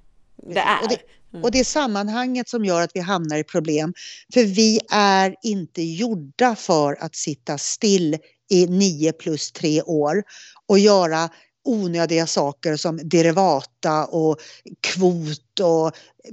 det 0.48 0.60
är. 0.60 0.84
Och 0.84 0.90
det, 0.90 1.00
mm. 1.34 1.44
och 1.44 1.52
det 1.52 1.60
är 1.60 1.64
sammanhanget 1.64 2.50
som 2.50 2.66
gör 2.66 2.82
att 2.82 2.92
vi 2.94 3.00
hamnar 3.00 3.38
i 3.38 3.44
problem. 3.44 3.94
För 4.34 4.44
vi 4.44 4.80
är 4.92 5.36
inte 5.44 5.82
gjorda 5.82 6.56
för 6.56 7.04
att 7.04 7.16
sitta 7.16 7.58
still 7.58 8.18
i 8.50 8.68
nio 8.68 9.12
plus 9.12 9.52
tre 9.52 9.82
år 9.82 10.24
och 10.68 10.80
göra 10.80 11.30
onödiga 11.70 12.28
saker 12.28 12.76
som 12.76 12.98
derivata 13.04 14.06
och 14.06 14.38
kvot 14.82 15.60
och 15.62 15.92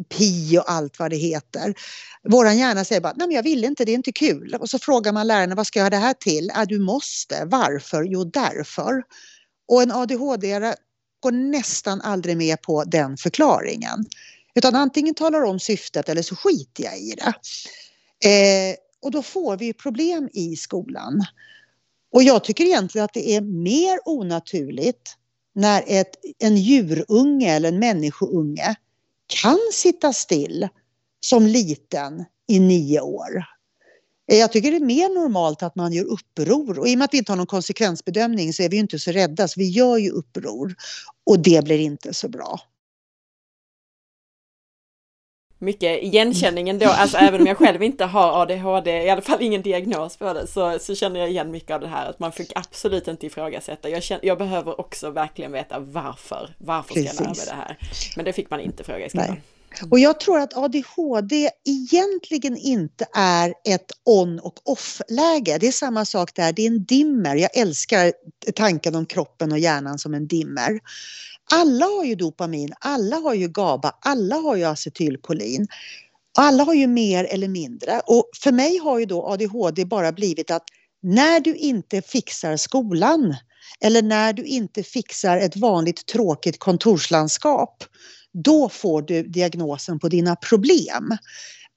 pi 0.09 0.59
och 0.59 0.71
allt 0.71 0.99
vad 0.99 1.11
det 1.11 1.17
heter. 1.17 1.75
Våran 2.29 2.59
hjärna 2.59 2.85
säger 2.85 3.01
bara, 3.01 3.15
nej 3.17 3.27
men 3.27 3.37
jag 3.37 3.43
vill 3.43 3.65
inte, 3.65 3.85
det 3.85 3.93
är 3.93 3.95
inte 3.95 4.13
kul. 4.13 4.57
Och 4.61 4.71
så 4.71 4.79
frågar 4.79 5.13
man 5.13 5.27
lärarna, 5.27 5.55
vad 5.55 5.67
ska 5.67 5.79
jag 5.79 5.85
ha 5.85 5.91
det 5.91 5.97
här 5.97 6.15
till? 6.15 6.51
Ja, 6.55 6.65
du 6.65 6.79
måste. 6.79 7.45
Varför? 7.45 8.03
Jo, 8.03 8.25
därför. 8.25 9.03
Och 9.69 9.83
en 9.83 9.93
ADHD 9.93 10.75
går 11.21 11.33
nästan 11.33 12.01
aldrig 12.01 12.37
med 12.37 12.63
på 12.63 12.85
den 12.85 13.17
förklaringen. 13.17 14.05
Utan 14.55 14.75
antingen 14.75 15.15
talar 15.15 15.43
om 15.43 15.61
syftet 15.61 16.09
eller 16.09 16.23
så 16.23 16.37
skiter 16.37 16.85
jag 16.85 16.99
i 16.99 17.15
det. 17.15 17.35
Eh, 18.29 18.77
och 19.03 19.11
då 19.11 19.23
får 19.23 19.57
vi 19.57 19.73
problem 19.73 20.29
i 20.33 20.57
skolan. 20.57 21.25
Och 22.13 22.23
jag 22.23 22.45
tycker 22.45 22.65
egentligen 22.65 23.05
att 23.05 23.15
det 23.15 23.31
är 23.31 23.41
mer 23.41 23.99
onaturligt 24.05 25.17
när 25.57 25.85
ett, 25.87 26.17
en 26.39 26.57
djurunge 26.57 27.57
eller 27.57 27.69
en 27.69 27.79
människounge 27.79 28.77
kan 29.27 29.59
sitta 29.73 30.13
still 30.13 30.69
som 31.21 31.47
liten 31.47 32.25
i 32.49 32.61
nio 32.61 33.01
år. 33.01 33.45
Eh, 34.33 34.39
jag 34.39 34.53
tycker 34.53 34.71
det 34.71 34.77
är 34.77 34.85
mer 34.85 35.09
normalt 35.09 35.63
att 35.63 35.77
man 35.77 35.93
gör 35.93 36.05
uppror. 36.05 36.79
Och 36.79 36.89
i 36.89 36.95
och 36.95 36.99
med 36.99 37.05
att 37.05 37.15
vi 37.15 37.19
inte 37.19 37.33
har 37.33 37.37
någon 37.37 37.47
konsekvensbedömning 37.47 38.53
så 38.53 38.63
är 38.63 38.69
vi 38.69 38.77
inte 38.77 38.99
så 38.99 39.13
rädda. 39.13 39.49
Så 39.49 39.61
vi 39.61 39.69
gör 39.69 39.97
ju 39.97 40.11
uppror. 40.11 40.75
Och 41.25 41.39
det 41.39 41.65
blir 41.65 41.79
inte 41.79 42.15
så 42.15 42.29
bra 42.29 42.61
mycket 45.59 46.03
igenkänningen 46.03 46.79
då, 46.79 46.87
alltså 46.87 47.17
även 47.17 47.41
om 47.41 47.47
jag 47.47 47.57
själv 47.57 47.83
inte 47.83 48.05
har 48.05 48.43
ADHD, 48.43 49.03
i 49.03 49.11
alla 49.11 49.23
fall 49.23 49.43
ingen 49.43 49.63
diagnos 49.63 50.17
på 50.17 50.33
det, 50.33 50.47
så, 50.47 50.79
så 50.79 50.95
känner 50.95 51.21
jag 51.21 51.31
igen 51.31 51.51
mycket 51.51 51.71
av 51.71 51.81
det 51.81 51.89
här 51.89 52.11
att 52.11 52.19
man 52.19 52.33
fick 52.33 52.53
absolut 52.55 53.09
inte 53.09 53.27
ifrågasätta. 53.27 53.89
Jag, 53.89 54.03
känner, 54.03 54.27
jag 54.27 54.39
behöver 54.39 54.81
också 54.81 55.11
verkligen 55.11 55.53
veta 55.53 55.79
varför, 55.79 56.51
varför 56.59 56.95
ska 56.95 57.03
jag 57.03 57.15
lära 57.15 57.29
mig 57.29 57.47
det 57.47 57.55
här? 57.55 57.77
Men 58.17 58.25
det 58.25 58.33
fick 58.33 58.51
man 58.51 58.61
inte 58.61 58.85
fråga 58.85 59.07
i 59.07 59.09
skolan. 59.09 59.29
Nej. 59.31 59.43
Mm. 59.79 59.91
Och 59.91 59.99
jag 59.99 60.21
tror 60.21 60.39
att 60.39 60.57
ADHD 60.57 61.51
egentligen 61.65 62.57
inte 62.57 63.07
är 63.15 63.55
ett 63.65 63.93
on 64.05 64.39
och 64.39 64.61
off-läge. 64.65 65.59
Det 65.59 65.67
är 65.67 65.73
samma 65.73 66.05
sak 66.05 66.35
där, 66.35 66.53
det 66.53 66.63
är 66.63 66.67
en 66.67 66.85
dimmer. 66.85 67.37
Jag 67.37 67.57
älskar 67.57 68.13
tanken 68.55 68.95
om 68.95 69.07
kroppen 69.07 69.53
och 69.53 69.59
hjärnan 69.59 69.99
som 69.99 70.15
en 70.15 70.27
dimmer. 70.27 70.81
Alla 71.53 71.87
har 71.87 72.05
ju 72.05 72.15
dopamin, 72.15 72.73
alla 72.81 73.17
har 73.17 73.35
ju 73.35 73.49
GABA, 73.49 73.95
alla 74.01 74.37
har 74.37 74.57
ju 74.57 74.65
acetylkolin. 74.65 75.67
Alla 76.39 76.65
har 76.65 76.75
ju 76.75 76.87
mer 76.87 77.25
eller 77.25 77.49
mindre. 77.49 78.01
Och 78.07 78.31
för 78.43 78.53
mig 78.53 78.79
har 78.79 78.99
ju 78.99 79.07
då 79.07 79.27
ADHD 79.27 79.85
bara 79.85 80.13
blivit 80.13 80.51
att 80.51 80.65
när 81.03 81.41
du 81.41 81.55
inte 81.55 82.03
fixar 82.03 82.57
skolan 82.57 83.37
eller 83.81 84.03
när 84.03 84.33
du 84.33 84.45
inte 84.45 84.83
fixar 84.83 85.37
ett 85.37 85.57
vanligt 85.57 86.07
tråkigt 86.07 86.59
kontorslandskap, 86.59 87.85
då 88.45 88.69
får 88.69 89.03
du 89.03 89.23
diagnosen 89.23 89.99
på 89.99 90.09
dina 90.09 90.37
problem. 90.37 91.17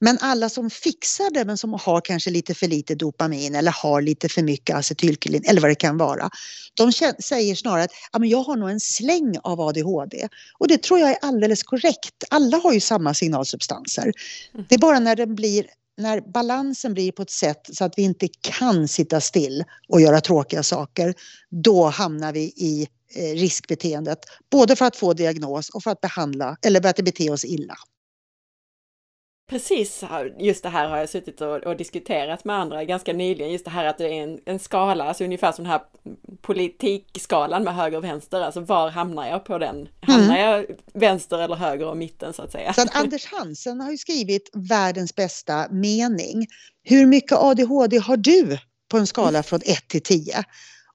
Men 0.00 0.18
alla 0.20 0.48
som 0.48 0.70
fixar 0.70 1.30
det 1.30 1.44
men 1.44 1.58
som 1.58 1.72
har 1.72 2.00
kanske 2.00 2.30
lite 2.30 2.54
för 2.54 2.66
lite 2.66 2.94
dopamin 2.94 3.54
eller 3.54 3.72
har 3.72 4.02
lite 4.02 4.28
för 4.28 4.42
mycket 4.42 4.76
acetylkolin 4.76 5.44
eller 5.46 5.60
vad 5.60 5.70
det 5.70 5.74
kan 5.74 5.98
vara. 5.98 6.30
De 6.74 6.92
säger 7.22 7.54
snarare 7.54 7.84
att 7.84 7.90
ja, 8.12 8.18
men 8.18 8.28
jag 8.28 8.42
har 8.42 8.56
nog 8.56 8.70
en 8.70 8.80
släng 8.80 9.36
av 9.42 9.60
ADHD. 9.60 10.28
Och 10.58 10.68
det 10.68 10.82
tror 10.82 11.00
jag 11.00 11.10
är 11.10 11.18
alldeles 11.22 11.62
korrekt. 11.62 12.24
Alla 12.30 12.56
har 12.56 12.72
ju 12.72 12.80
samma 12.80 13.14
signalsubstanser. 13.14 14.12
Mm. 14.54 14.66
Det 14.68 14.74
är 14.74 14.78
bara 14.78 14.98
när 14.98 15.16
den 15.16 15.34
blir 15.34 15.66
när 16.00 16.20
balansen 16.20 16.94
blir 16.94 17.12
på 17.12 17.22
ett 17.22 17.30
sätt 17.30 17.60
så 17.72 17.84
att 17.84 17.98
vi 17.98 18.02
inte 18.02 18.28
kan 18.40 18.88
sitta 18.88 19.20
still 19.20 19.64
och 19.88 20.00
göra 20.00 20.20
tråkiga 20.20 20.62
saker, 20.62 21.14
då 21.50 21.86
hamnar 21.86 22.32
vi 22.32 22.40
i 22.40 22.88
eh, 23.14 23.34
riskbeteendet. 23.34 24.18
Både 24.50 24.76
för 24.76 24.84
att 24.84 24.96
få 24.96 25.12
diagnos 25.12 25.70
och 25.70 25.82
för 25.82 25.90
att 25.90 26.00
behandla 26.00 26.56
eller 26.62 27.02
bete 27.02 27.30
oss 27.30 27.44
illa. 27.44 27.74
Precis, 29.50 30.04
just 30.38 30.62
det 30.62 30.68
här 30.68 30.88
har 30.88 30.98
jag 30.98 31.08
suttit 31.08 31.40
och, 31.40 31.56
och, 31.56 31.76
diskuterat 31.76 32.44
med 32.44 32.56
andra 32.56 32.84
ganska 32.84 33.12
nyligen, 33.12 33.52
just 33.52 33.64
det 33.64 33.70
här 33.70 33.84
att 33.84 33.98
det 33.98 34.04
är 34.04 34.22
en, 34.22 34.40
en 34.44 34.58
skala, 34.58 35.04
alltså 35.04 35.24
ungefär 35.24 35.52
som 35.52 35.64
den 35.64 35.72
här 35.72 35.80
politikskalan 36.40 37.64
med 37.64 37.74
höger 37.74 37.98
och 37.98 38.04
vänster, 38.04 38.40
alltså 38.40 38.60
var 38.60 38.90
hamnar 38.90 39.28
jag 39.28 39.44
på 39.44 39.58
den? 39.58 39.88
Hamnar 40.00 40.38
mm. 40.38 40.50
jag 40.50 40.66
vänster 40.92 41.38
eller 41.38 41.54
höger 41.54 41.86
och 41.86 41.96
mitten 41.96 42.32
så 42.32 42.42
att 42.42 42.52
säga? 42.52 42.72
Så 42.72 42.82
att 42.82 42.96
Anders 42.96 43.26
Hansen 43.26 43.80
har 43.80 43.90
ju 43.90 43.98
skrivit 43.98 44.50
världens 44.54 45.14
bästa 45.14 45.66
mening. 45.70 46.46
Hur 46.82 47.06
mycket 47.06 47.38
ADHD 47.38 47.98
har 47.98 48.16
du 48.16 48.58
på 48.90 48.98
en 48.98 49.06
skala 49.06 49.42
från 49.42 49.60
1 49.64 49.88
till 49.88 50.02
10? 50.02 50.44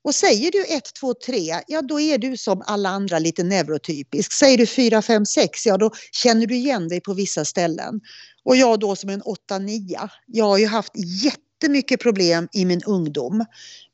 Och 0.03 0.15
säger 0.15 0.51
du 0.51 0.65
1, 0.65 0.93
2, 0.99 1.13
3, 1.25 1.61
ja 1.67 1.81
då 1.81 1.99
är 1.99 2.17
du 2.17 2.37
som 2.37 2.63
alla 2.65 2.89
andra 2.89 3.19
lite 3.19 3.43
neurotypisk. 3.43 4.33
Säger 4.33 4.57
du 4.57 4.65
4, 4.65 5.01
5, 5.01 5.25
6, 5.25 5.65
ja 5.65 5.77
då 5.77 5.91
känner 6.11 6.45
du 6.45 6.55
igen 6.55 6.89
dig 6.89 7.01
på 7.01 7.13
vissa 7.13 7.45
ställen. 7.45 8.01
Och 8.45 8.55
jag 8.55 8.79
då 8.79 8.95
som 8.95 9.09
en 9.09 9.21
8-9, 9.21 10.09
jag 10.25 10.45
har 10.45 10.57
ju 10.57 10.67
haft 10.67 10.93
jättemycket 10.95 11.99
problem 11.99 12.47
i 12.53 12.65
min 12.65 12.83
ungdom 12.83 13.45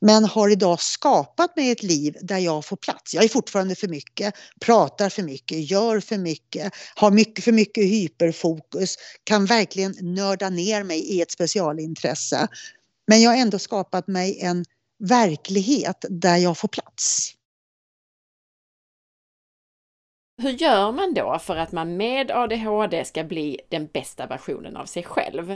men 0.02 0.26
har 0.26 0.50
idag 0.50 0.82
skapat 0.82 1.56
mig 1.56 1.72
ett 1.72 1.84
liv 1.84 2.18
där 2.22 2.38
jag 2.38 2.66
får 2.66 2.78
plats. 2.78 3.14
Jag 3.14 3.24
är 3.24 3.30
fortfarande 3.30 3.76
för 3.76 3.88
mycket, 3.88 4.34
pratar 4.62 5.10
för 5.10 5.24
mycket, 5.24 5.72
gör 5.72 6.00
för 6.00 6.18
mycket, 6.18 6.74
har 6.96 7.12
mycket 7.12 7.44
för 7.44 7.52
mycket 7.52 7.84
hyperfokus, 7.84 8.96
kan 9.24 9.46
verkligen 9.46 9.96
nörda 10.02 10.50
ner 10.50 10.84
mig 10.84 11.00
i 11.00 11.22
ett 11.22 11.32
specialintresse. 11.32 12.48
Men 13.08 13.22
jag 13.22 13.32
har 13.32 13.38
ändå 13.38 13.60
skapat 13.60 14.08
mig 14.08 14.40
en 14.42 14.66
verklighet 15.00 16.06
där 16.10 16.38
jag 16.38 16.58
får 16.58 16.68
plats. 16.68 17.34
Hur 20.42 20.50
gör 20.52 20.92
man 20.92 21.14
då 21.14 21.40
för 21.40 21.56
att 21.56 21.72
man 21.72 21.98
med 21.98 22.32
ADHD 22.32 23.06
ska 23.06 23.24
bli 23.24 23.60
den 23.70 23.88
bästa 23.88 24.28
versionen 24.28 24.78
av 24.78 24.86
sig 24.86 25.04
själv? 25.04 25.56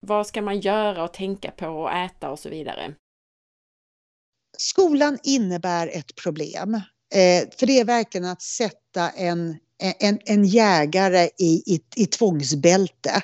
Vad 0.00 0.26
ska 0.26 0.42
man 0.42 0.60
göra 0.60 1.04
och 1.04 1.12
tänka 1.12 1.50
på 1.50 1.66
och 1.66 1.92
äta 1.92 2.30
och 2.30 2.38
så 2.38 2.48
vidare? 2.48 2.94
Skolan 4.58 5.18
innebär 5.22 5.86
ett 5.86 6.14
problem. 6.22 6.74
Eh, 7.14 7.48
för 7.58 7.66
det 7.66 7.80
är 7.80 7.84
verkligen 7.84 8.24
att 8.24 8.42
sätta 8.42 9.10
en 9.10 9.56
en, 9.78 10.18
en 10.24 10.44
jägare 10.44 11.28
i, 11.38 11.62
i, 11.74 11.80
i 11.96 12.06
tvångsbälte. 12.06 13.22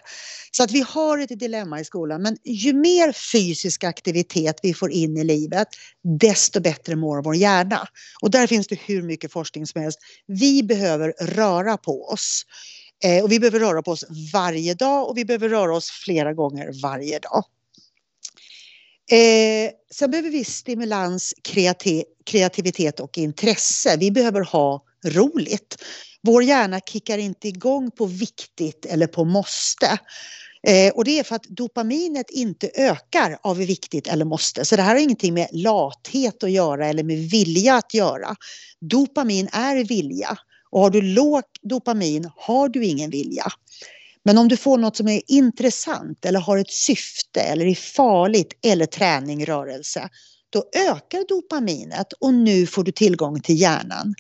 Så 0.50 0.62
att 0.62 0.70
vi 0.70 0.80
har 0.80 1.18
ett 1.18 1.38
dilemma 1.40 1.80
i 1.80 1.84
skolan. 1.84 2.22
Men 2.22 2.36
ju 2.44 2.72
mer 2.72 3.12
fysisk 3.12 3.84
aktivitet 3.84 4.60
vi 4.62 4.74
får 4.74 4.90
in 4.90 5.16
i 5.16 5.24
livet, 5.24 5.68
desto 6.20 6.60
bättre 6.60 6.96
mår 6.96 7.22
vår 7.22 7.36
hjärna. 7.36 7.88
Och 8.22 8.30
där 8.30 8.46
finns 8.46 8.66
det 8.66 8.78
hur 8.86 9.02
mycket 9.02 9.32
forskning 9.32 9.66
som 9.66 9.82
helst. 9.82 9.98
Vi 10.26 10.62
behöver 10.62 11.14
röra 11.20 11.76
på 11.76 12.04
oss. 12.04 12.46
Eh, 13.04 13.24
och 13.24 13.32
vi 13.32 13.40
behöver 13.40 13.60
röra 13.60 13.82
på 13.82 13.90
oss 13.90 14.04
varje 14.32 14.74
dag 14.74 15.08
och 15.08 15.18
vi 15.18 15.24
behöver 15.24 15.48
röra 15.48 15.76
oss 15.76 15.90
flera 15.90 16.34
gånger 16.34 16.82
varje 16.82 17.18
dag. 17.18 17.44
Eh, 19.12 19.70
sen 19.90 20.10
behöver 20.10 20.30
vi 20.30 20.44
stimulans, 20.44 21.34
kreativitet 22.24 23.00
och 23.00 23.18
intresse. 23.18 23.96
Vi 23.96 24.10
behöver 24.10 24.40
ha 24.40 24.84
roligt. 25.04 25.76
Vår 26.22 26.42
hjärna 26.42 26.80
kickar 26.80 27.18
inte 27.18 27.48
igång 27.48 27.90
på 27.90 28.06
viktigt 28.06 28.86
eller 28.86 29.06
på 29.06 29.24
måste. 29.24 29.98
Eh, 30.66 30.92
och 30.92 31.04
det 31.04 31.18
är 31.18 31.24
för 31.24 31.36
att 31.36 31.44
dopaminet 31.44 32.30
inte 32.30 32.70
ökar 32.74 33.38
av 33.42 33.56
viktigt 33.56 34.08
eller 34.08 34.24
måste. 34.24 34.64
Så 34.64 34.76
det 34.76 34.82
här 34.82 34.94
har 34.94 35.00
ingenting 35.00 35.34
med 35.34 35.48
lathet 35.52 36.44
att 36.44 36.50
göra 36.50 36.86
eller 36.86 37.02
med 37.02 37.18
vilja 37.18 37.74
att 37.74 37.94
göra. 37.94 38.36
Dopamin 38.80 39.48
är 39.52 39.84
vilja. 39.84 40.38
Och 40.70 40.80
har 40.80 40.90
du 40.90 41.02
låg 41.02 41.42
dopamin 41.62 42.30
har 42.36 42.68
du 42.68 42.84
ingen 42.84 43.10
vilja. 43.10 43.46
Men 44.24 44.38
om 44.38 44.48
du 44.48 44.56
får 44.56 44.78
något 44.78 44.96
som 44.96 45.08
är 45.08 45.22
intressant 45.26 46.24
eller 46.24 46.40
har 46.40 46.58
ett 46.58 46.70
syfte 46.70 47.40
eller 47.40 47.66
är 47.66 47.74
farligt 47.74 48.52
eller 48.62 48.86
träning, 48.86 49.46
rörelse, 49.46 50.08
då 50.50 50.64
ökar 50.88 51.28
dopaminet 51.28 52.12
och 52.12 52.34
nu 52.34 52.66
får 52.66 52.84
du 52.84 52.92
tillgång 52.92 53.40
till 53.40 53.60
hjärnan. 53.60 54.14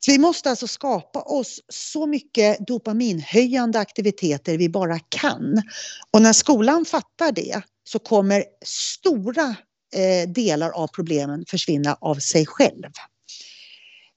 Så 0.00 0.12
vi 0.12 0.18
måste 0.18 0.50
alltså 0.50 0.66
skapa 0.66 1.22
oss 1.22 1.60
så 1.68 2.06
mycket 2.06 2.66
dopaminhöjande 2.66 3.78
aktiviteter 3.78 4.58
vi 4.58 4.68
bara 4.68 4.98
kan. 4.98 5.62
Och 6.10 6.22
när 6.22 6.32
skolan 6.32 6.84
fattar 6.84 7.32
det 7.32 7.62
så 7.84 7.98
kommer 7.98 8.44
stora 8.64 9.56
eh, 9.94 10.28
delar 10.28 10.70
av 10.70 10.86
problemen 10.86 11.44
försvinna 11.48 11.96
av 12.00 12.14
sig 12.14 12.46
själv. 12.46 12.84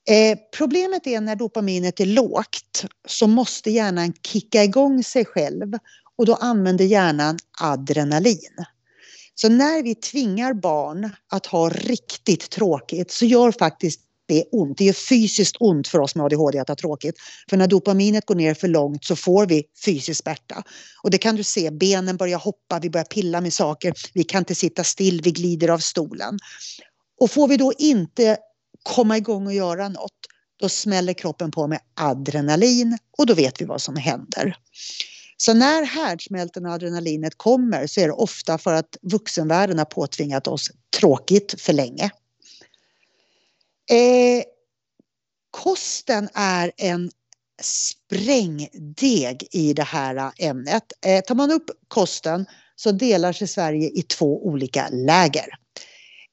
Eh, 0.09 0.37
problemet 0.57 1.07
är 1.07 1.21
när 1.21 1.35
dopaminet 1.35 1.99
är 1.99 2.05
lågt 2.05 2.85
så 3.07 3.27
måste 3.27 3.71
hjärnan 3.71 4.13
kicka 4.13 4.63
igång 4.63 5.03
sig 5.03 5.25
själv 5.25 5.73
och 6.17 6.25
då 6.25 6.35
använder 6.35 6.85
hjärnan 6.85 7.37
adrenalin. 7.61 8.65
Så 9.35 9.49
när 9.49 9.83
vi 9.83 9.95
tvingar 9.95 10.53
barn 10.53 11.09
att 11.31 11.45
ha 11.45 11.69
riktigt 11.69 12.49
tråkigt 12.49 13.11
så 13.11 13.25
gör 13.25 13.51
faktiskt 13.51 14.01
det 14.25 14.39
är 14.39 14.45
ont. 14.51 14.77
Det 14.77 14.89
är 14.89 14.93
fysiskt 14.93 15.55
ont 15.59 15.87
för 15.87 15.99
oss 15.99 16.15
med 16.15 16.25
ADHD 16.25 16.59
att 16.59 16.67
ha 16.67 16.75
tråkigt. 16.75 17.15
För 17.49 17.57
när 17.57 17.67
dopaminet 17.67 18.25
går 18.25 18.35
ner 18.35 18.53
för 18.53 18.67
långt 18.67 19.05
så 19.05 19.15
får 19.15 19.45
vi 19.45 19.63
fysisk 19.85 20.23
smärta. 20.23 20.63
Och 21.03 21.11
det 21.11 21.17
kan 21.17 21.35
du 21.35 21.43
se, 21.43 21.71
benen 21.71 22.17
börjar 22.17 22.39
hoppa, 22.39 22.79
vi 22.79 22.89
börjar 22.89 23.05
pilla 23.05 23.41
med 23.41 23.53
saker, 23.53 23.93
vi 24.13 24.23
kan 24.23 24.39
inte 24.39 24.55
sitta 24.55 24.83
still, 24.83 25.21
vi 25.23 25.31
glider 25.31 25.69
av 25.69 25.79
stolen. 25.79 26.39
Och 27.19 27.31
får 27.31 27.47
vi 27.47 27.57
då 27.57 27.73
inte 27.77 28.37
komma 28.83 29.17
igång 29.17 29.47
och 29.47 29.53
göra 29.53 29.89
något, 29.89 30.13
då 30.59 30.69
smäller 30.69 31.13
kroppen 31.13 31.51
på 31.51 31.67
med 31.67 31.79
adrenalin 31.95 32.97
och 33.17 33.25
då 33.25 33.33
vet 33.33 33.61
vi 33.61 33.65
vad 33.65 33.81
som 33.81 33.95
händer. 33.95 34.57
Så 35.37 35.53
när 35.53 35.83
härdsmälten 35.83 36.65
och 36.65 36.71
adrenalinet 36.71 37.37
kommer 37.37 37.87
så 37.87 38.01
är 38.01 38.07
det 38.07 38.13
ofta 38.13 38.57
för 38.57 38.73
att 38.73 38.97
vuxenvärlden 39.01 39.77
har 39.77 39.85
påtvingat 39.85 40.47
oss 40.47 40.71
tråkigt 40.99 41.61
för 41.61 41.73
länge. 41.73 42.11
Eh, 43.91 44.43
kosten 45.51 46.29
är 46.33 46.71
en 46.77 47.11
sprängdeg 47.61 49.47
i 49.51 49.73
det 49.73 49.83
här 49.83 50.15
eh, 50.15 50.31
ämnet. 50.37 50.83
Eh, 51.05 51.21
tar 51.21 51.35
man 51.35 51.51
upp 51.51 51.65
kosten 51.87 52.45
så 52.75 52.91
delar 52.91 53.33
sig 53.33 53.47
Sverige 53.47 53.89
i 53.89 54.01
två 54.01 54.47
olika 54.47 54.89
läger. 54.89 55.47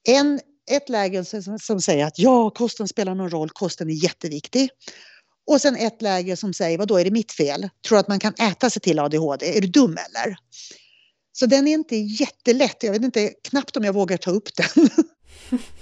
En, 0.08 0.40
ett 0.70 0.88
läger 0.88 1.22
som, 1.22 1.58
som 1.58 1.80
säger 1.80 2.06
att 2.06 2.18
ja, 2.18 2.50
kosten 2.50 2.88
spelar 2.88 3.14
någon 3.14 3.30
roll, 3.30 3.50
kosten 3.50 3.90
är 3.90 4.04
jätteviktig. 4.04 4.70
Och 5.46 5.60
sen 5.60 5.76
ett 5.76 6.02
läger 6.02 6.36
som 6.36 6.54
säger, 6.54 6.78
vad 6.78 6.88
då 6.88 7.00
är 7.00 7.04
det 7.04 7.10
mitt 7.10 7.32
fel? 7.32 7.68
Tror 7.88 7.98
att 7.98 8.08
man 8.08 8.18
kan 8.18 8.34
äta 8.34 8.70
sig 8.70 8.82
till 8.82 8.98
ADHD? 8.98 9.56
Är 9.56 9.60
du 9.60 9.68
dum 9.68 9.92
eller? 9.92 10.36
Så 11.32 11.46
den 11.46 11.68
är 11.68 11.72
inte 11.72 11.96
jättelätt. 11.96 12.82
Jag 12.82 12.92
vet 12.92 13.02
inte 13.02 13.32
knappt 13.48 13.76
om 13.76 13.84
jag 13.84 13.92
vågar 13.92 14.16
ta 14.16 14.30
upp 14.30 14.48
den. 14.56 14.88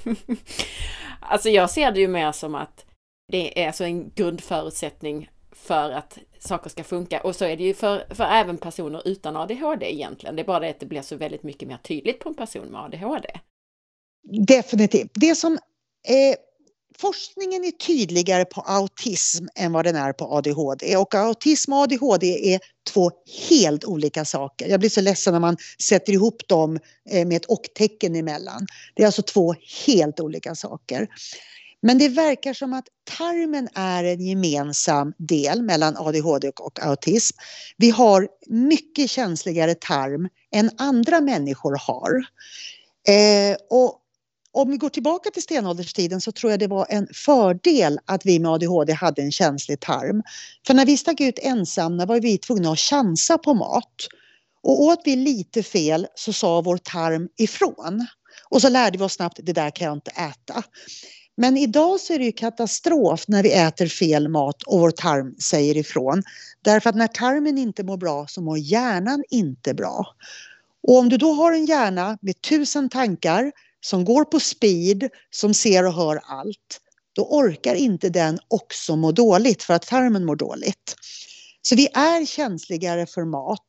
Alltså 1.20 1.48
jag 1.48 1.70
ser 1.70 1.92
det 1.92 2.00
ju 2.00 2.08
mer 2.08 2.32
som 2.32 2.54
att 2.54 2.84
det 3.32 3.62
är 3.62 3.66
alltså 3.66 3.84
en 3.84 4.10
grundförutsättning 4.14 5.30
för 5.52 5.90
att 5.90 6.18
saker 6.38 6.70
ska 6.70 6.84
funka. 6.84 7.20
Och 7.20 7.36
så 7.36 7.44
är 7.44 7.56
det 7.56 7.64
ju 7.64 7.74
för, 7.74 8.14
för 8.14 8.24
även 8.24 8.58
personer 8.58 9.08
utan 9.08 9.36
ADHD 9.36 9.94
egentligen. 9.94 10.36
Det 10.36 10.42
är 10.42 10.46
bara 10.46 10.60
det 10.60 10.70
att 10.70 10.80
det 10.80 10.86
blir 10.86 11.02
så 11.02 11.16
väldigt 11.16 11.42
mycket 11.42 11.68
mer 11.68 11.76
tydligt 11.76 12.20
på 12.20 12.28
en 12.28 12.34
person 12.34 12.66
med 12.66 12.80
ADHD. 12.80 13.28
Definitivt. 14.46 15.10
Det 15.14 15.34
som 15.34 15.52
eh, 16.08 16.36
forskningen 17.00 17.64
är 17.64 17.70
tydligare 17.70 18.44
på 18.44 18.60
autism 18.60 19.46
än 19.54 19.72
vad 19.72 19.84
den 19.84 19.96
är 19.96 20.12
på 20.12 20.24
ADHD. 20.24 20.96
Och 20.96 21.14
autism 21.14 21.72
och 21.72 21.78
ADHD 21.78 22.54
är 22.54 22.60
två 22.92 23.10
helt 23.50 23.84
olika 23.84 24.24
saker. 24.24 24.68
Jag 24.68 24.80
blir 24.80 24.90
så 24.90 25.00
ledsen 25.00 25.32
när 25.32 25.40
man 25.40 25.56
sätter 25.82 26.12
ihop 26.12 26.48
dem 26.48 26.78
eh, 27.10 27.26
med 27.26 27.36
ett 27.36 27.44
och-tecken 27.44 28.16
emellan. 28.16 28.66
Det 28.94 29.02
är 29.02 29.06
alltså 29.06 29.22
två 29.22 29.54
helt 29.86 30.20
olika 30.20 30.54
saker. 30.54 31.08
Men 31.82 31.98
det 31.98 32.08
verkar 32.08 32.54
som 32.54 32.72
att 32.72 32.84
tarmen 33.18 33.68
är 33.74 34.04
en 34.04 34.20
gemensam 34.20 35.12
del 35.18 35.62
mellan 35.62 35.96
ADHD 35.96 36.48
och 36.48 36.80
autism. 36.82 37.36
Vi 37.76 37.90
har 37.90 38.28
mycket 38.46 39.10
känsligare 39.10 39.74
tarm 39.74 40.28
än 40.54 40.70
andra 40.78 41.20
människor 41.20 41.76
har. 41.80 42.24
Eh, 43.08 43.56
och 43.70 44.00
om 44.52 44.70
vi 44.70 44.76
går 44.76 44.88
tillbaka 44.88 45.30
till 45.30 45.42
stenålderstiden 45.42 46.20
så 46.20 46.32
tror 46.32 46.50
jag 46.50 46.60
det 46.60 46.66
var 46.66 46.86
en 46.88 47.06
fördel 47.14 47.98
att 48.06 48.26
vi 48.26 48.38
med 48.38 48.50
ADHD 48.50 48.92
hade 48.92 49.22
en 49.22 49.32
känslig 49.32 49.80
tarm. 49.80 50.22
För 50.66 50.74
när 50.74 50.86
vi 50.86 50.96
stack 50.96 51.20
ut 51.20 51.38
ensamma 51.42 52.06
var 52.06 52.20
vi 52.20 52.38
tvungna 52.38 52.72
att 52.72 52.78
chansa 52.78 53.38
på 53.38 53.54
mat. 53.54 53.94
Och 54.62 54.82
åt 54.82 55.02
vi 55.04 55.16
lite 55.16 55.62
fel 55.62 56.06
så 56.14 56.32
sa 56.32 56.60
vår 56.60 56.76
tarm 56.76 57.28
ifrån. 57.36 58.06
Och 58.50 58.60
så 58.60 58.68
lärde 58.68 58.98
vi 58.98 59.04
oss 59.04 59.12
snabbt, 59.12 59.40
det 59.42 59.52
där 59.52 59.70
kan 59.70 59.86
jag 59.86 59.96
inte 59.96 60.10
äta. 60.10 60.62
Men 61.36 61.56
idag 61.56 62.00
så 62.00 62.12
är 62.12 62.18
det 62.18 62.24
ju 62.24 62.32
katastrof 62.32 63.24
när 63.28 63.42
vi 63.42 63.52
äter 63.52 63.86
fel 63.86 64.28
mat 64.28 64.62
och 64.62 64.80
vår 64.80 64.90
tarm 64.90 65.34
säger 65.38 65.76
ifrån. 65.76 66.22
Därför 66.62 66.90
att 66.90 66.96
när 66.96 67.08
tarmen 67.08 67.58
inte 67.58 67.84
mår 67.84 67.96
bra 67.96 68.26
så 68.28 68.40
mår 68.40 68.58
hjärnan 68.58 69.24
inte 69.30 69.74
bra. 69.74 70.06
Och 70.82 70.98
om 70.98 71.08
du 71.08 71.16
då 71.16 71.32
har 71.32 71.52
en 71.52 71.66
hjärna 71.66 72.18
med 72.20 72.40
tusen 72.40 72.88
tankar 72.88 73.52
som 73.80 74.04
går 74.04 74.24
på 74.24 74.40
speed, 74.40 75.08
som 75.30 75.54
ser 75.54 75.86
och 75.86 75.94
hör 75.94 76.20
allt, 76.24 76.80
då 77.12 77.22
orkar 77.22 77.74
inte 77.74 78.08
den 78.08 78.38
också 78.48 78.96
må 78.96 79.12
dåligt 79.12 79.62
för 79.62 79.74
att 79.74 79.86
tarmen 79.86 80.24
mår 80.24 80.36
dåligt. 80.36 80.96
Så 81.62 81.76
vi 81.76 81.86
är 81.86 82.26
känsligare 82.26 83.06
för 83.06 83.24
mat, 83.24 83.66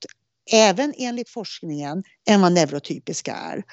även 0.52 0.94
enligt 0.98 1.30
forskningen, 1.30 2.04
än 2.30 2.42
vad 2.42 2.52
neurotypiska 2.52 3.36
är. 3.36 3.64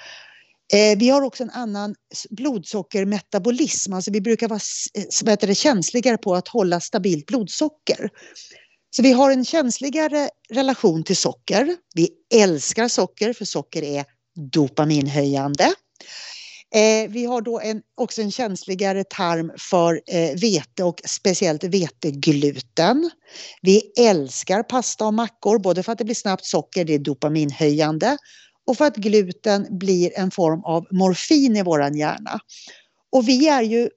Eh, 0.73 0.99
vi 0.99 1.09
har 1.09 1.23
också 1.23 1.43
en 1.43 1.51
annan 1.51 1.95
blodsockermetabolism, 2.31 3.93
alltså 3.93 4.11
vi 4.11 4.21
brukar 4.21 4.49
vara 4.49 4.61
eh, 5.27 5.37
det, 5.41 5.55
känsligare 5.55 6.19
på 6.19 6.35
att 6.35 6.49
hålla 6.49 6.81
stabilt 6.81 7.27
blodsocker. 7.27 8.11
Så 8.91 9.03
vi 9.03 9.13
har 9.13 9.31
en 9.31 9.45
känsligare 9.45 10.29
relation 10.51 11.05
till 11.05 11.17
socker. 11.17 11.77
Vi 11.95 12.09
älskar 12.35 12.89
socker 12.89 13.33
för 13.33 13.45
socker 13.45 13.83
är 13.83 14.05
dopaminhöjande. 14.53 15.75
Eh, 16.75 17.11
vi 17.11 17.25
har 17.25 17.41
då 17.41 17.61
en, 17.61 17.83
också 17.95 18.23
en 18.23 18.31
känsligare 18.31 19.05
tarm 19.05 19.53
för 19.59 20.01
eh, 20.07 20.41
vete 20.41 20.85
och 20.85 21.01
speciellt 21.05 21.65
vetegluten. 21.65 23.11
Vi 23.63 23.93
älskar 23.99 24.63
pasta 24.63 25.07
och 25.07 25.15
mackor 25.15 25.59
både 25.59 25.83
för 25.83 25.93
att 25.93 25.99
det 25.99 26.05
blir 26.05 26.15
snabbt 26.15 26.45
socker, 26.45 26.85
det 26.85 26.95
är 26.95 26.99
dopaminhöjande 26.99 28.19
och 28.67 28.79
för 28.79 28.85
att 28.85 28.97
gluten 28.97 29.67
blir 29.71 30.19
en 30.19 30.31
form 30.31 30.65
av 30.65 30.87
morfin 30.91 31.57
i 31.57 31.63
våran 31.63 31.97
hjärna. 31.97 32.41
Och 33.13 33.29
vi 33.29 33.49
är 33.49 33.63
ju 33.63 33.89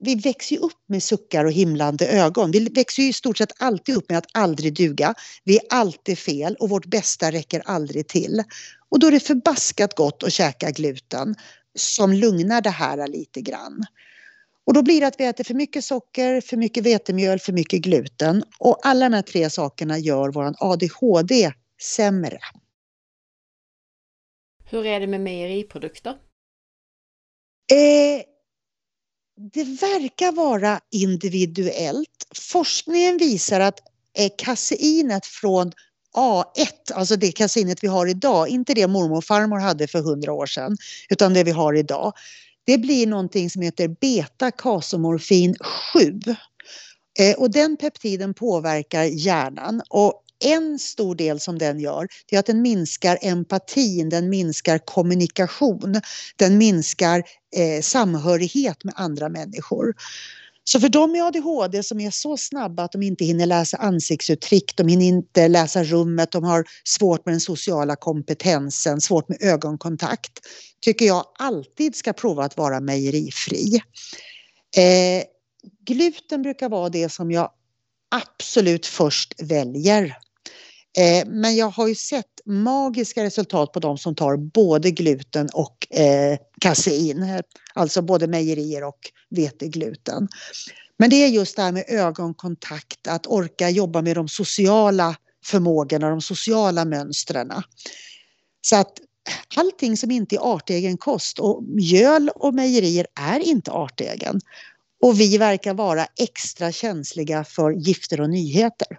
vi 0.00 0.14
växer 0.14 0.56
ju 0.56 0.62
upp 0.62 0.84
med 0.88 1.02
suckar 1.02 1.44
och 1.44 1.52
himlande 1.52 2.06
ögon. 2.06 2.50
Vi 2.50 2.68
växer 2.68 3.02
ju 3.02 3.08
i 3.08 3.12
stort 3.12 3.38
sett 3.38 3.52
alltid 3.58 3.96
upp 3.96 4.08
med 4.08 4.18
att 4.18 4.26
aldrig 4.34 4.74
duga. 4.74 5.14
Vi 5.44 5.56
är 5.56 5.62
alltid 5.70 6.18
fel 6.18 6.56
och 6.60 6.68
vårt 6.68 6.86
bästa 6.86 7.32
räcker 7.32 7.62
aldrig 7.64 8.08
till. 8.08 8.42
Och 8.90 8.98
då 8.98 9.06
är 9.06 9.10
det 9.10 9.20
förbaskat 9.20 9.94
gott 9.94 10.22
att 10.22 10.32
käka 10.32 10.70
gluten 10.70 11.34
som 11.74 12.12
lugnar 12.12 12.60
det 12.60 12.70
här 12.70 13.08
lite 13.08 13.40
grann. 13.40 13.84
Och 14.64 14.74
då 14.74 14.82
blir 14.82 15.00
det 15.00 15.06
att 15.06 15.20
vi 15.20 15.24
äter 15.24 15.44
för 15.44 15.54
mycket 15.54 15.84
socker, 15.84 16.40
för 16.40 16.56
mycket 16.56 16.84
vetemjöl, 16.84 17.38
för 17.38 17.52
mycket 17.52 17.80
gluten. 17.80 18.44
Och 18.58 18.78
alla 18.82 19.08
de 19.08 19.14
här 19.14 19.22
tre 19.22 19.50
sakerna 19.50 19.98
gör 19.98 20.28
vår 20.28 20.54
ADHD 20.58 21.52
sämre. 21.96 22.38
Hur 24.70 24.86
är 24.86 25.00
det 25.00 25.06
med 25.06 25.20
mejeriprodukter? 25.20 26.10
Eh, 27.72 28.22
det 29.52 29.64
verkar 29.64 30.32
vara 30.32 30.80
individuellt. 30.90 32.26
Forskningen 32.34 33.18
visar 33.18 33.60
att 33.60 33.80
eh, 34.18 34.30
kaseinet 34.38 35.26
från 35.26 35.72
A1, 36.18 36.92
alltså 36.94 37.16
det 37.16 37.32
kaseinet 37.32 37.84
vi 37.84 37.88
har 37.88 38.06
idag, 38.06 38.48
inte 38.48 38.74
det 38.74 38.86
mormor 38.86 39.16
och 39.16 39.24
farmor 39.24 39.58
hade 39.58 39.86
för 39.86 40.02
hundra 40.02 40.32
år 40.32 40.46
sedan, 40.46 40.76
utan 41.10 41.34
det 41.34 41.44
vi 41.44 41.50
har 41.50 41.74
idag. 41.74 42.12
Det 42.66 42.78
blir 42.78 43.06
någonting 43.06 43.50
som 43.50 43.62
heter 43.62 43.88
beta-kasomorfin 43.88 45.54
7. 45.92 46.20
Eh, 47.18 47.36
och 47.36 47.50
den 47.50 47.76
peptiden 47.76 48.34
påverkar 48.34 49.04
hjärnan 49.04 49.82
och 49.88 50.24
en 50.44 50.78
stor 50.78 51.14
del 51.14 51.40
som 51.40 51.58
den 51.58 51.80
gör 51.80 52.08
det 52.26 52.36
är 52.36 52.40
att 52.40 52.46
den 52.46 52.62
minskar 52.62 53.18
empatin, 53.22 54.08
den 54.08 54.28
minskar 54.28 54.78
kommunikation, 54.78 56.00
den 56.36 56.58
minskar 56.58 57.22
eh, 57.56 57.82
samhörighet 57.82 58.84
med 58.84 58.94
andra 58.96 59.28
människor. 59.28 59.94
Så 60.72 60.80
för 60.80 60.88
de 60.88 61.12
med 61.12 61.22
ADHD 61.22 61.82
som 61.82 62.00
är 62.00 62.10
så 62.10 62.36
snabba 62.36 62.82
att 62.82 62.92
de 62.92 63.02
inte 63.02 63.24
hinner 63.24 63.46
läsa 63.46 63.76
ansiktsuttryck, 63.76 64.76
de 64.76 64.88
hinner 64.88 65.06
inte 65.06 65.48
läsa 65.48 65.84
rummet, 65.84 66.32
de 66.32 66.44
har 66.44 66.64
svårt 66.84 67.24
med 67.26 67.32
den 67.32 67.40
sociala 67.40 67.96
kompetensen, 67.96 69.00
svårt 69.00 69.28
med 69.28 69.38
ögonkontakt, 69.42 70.32
tycker 70.80 71.06
jag 71.06 71.24
alltid 71.38 71.96
ska 71.96 72.12
prova 72.12 72.44
att 72.44 72.56
vara 72.56 72.80
mejerifri. 72.80 73.80
Eh, 74.76 75.24
gluten 75.86 76.42
brukar 76.42 76.68
vara 76.68 76.88
det 76.88 77.08
som 77.08 77.30
jag 77.30 77.50
absolut 78.10 78.86
först 78.86 79.42
väljer. 79.42 80.04
Eh, 80.98 81.28
men 81.28 81.56
jag 81.56 81.70
har 81.70 81.88
ju 81.88 81.94
sett 81.94 82.40
magiska 82.46 83.24
resultat 83.24 83.72
på 83.72 83.80
de 83.80 83.98
som 83.98 84.14
tar 84.14 84.36
både 84.36 84.90
gluten 84.90 85.48
och 85.52 85.96
eh, 85.98 86.38
kasein, 86.60 87.42
alltså 87.74 88.02
både 88.02 88.26
mejerier 88.26 88.84
och 88.84 88.98
vetegluten. 89.30 90.28
Men 90.98 91.10
det 91.10 91.16
är 91.16 91.28
just 91.28 91.56
det 91.56 91.62
här 91.62 91.72
med 91.72 91.84
ögonkontakt, 91.88 93.06
att 93.06 93.26
orka 93.26 93.70
jobba 93.70 94.02
med 94.02 94.16
de 94.16 94.28
sociala 94.28 95.16
förmågorna, 95.44 96.10
de 96.10 96.20
sociala 96.20 96.84
mönstren. 96.84 97.52
Så 98.60 98.76
att 98.76 98.92
allting 99.56 99.96
som 99.96 100.10
inte 100.10 100.36
är 100.36 100.54
artegen 100.54 100.96
kost 100.96 101.38
och 101.38 101.62
mjöl 101.62 102.30
och 102.34 102.54
mejerier 102.54 103.06
är 103.20 103.40
inte 103.40 103.70
artegen. 103.70 104.40
Och 105.02 105.20
vi 105.20 105.38
verkar 105.38 105.74
vara 105.74 106.06
extra 106.20 106.72
känsliga 106.72 107.44
för 107.44 107.70
gifter 107.70 108.20
och 108.20 108.30
nyheter. 108.30 108.98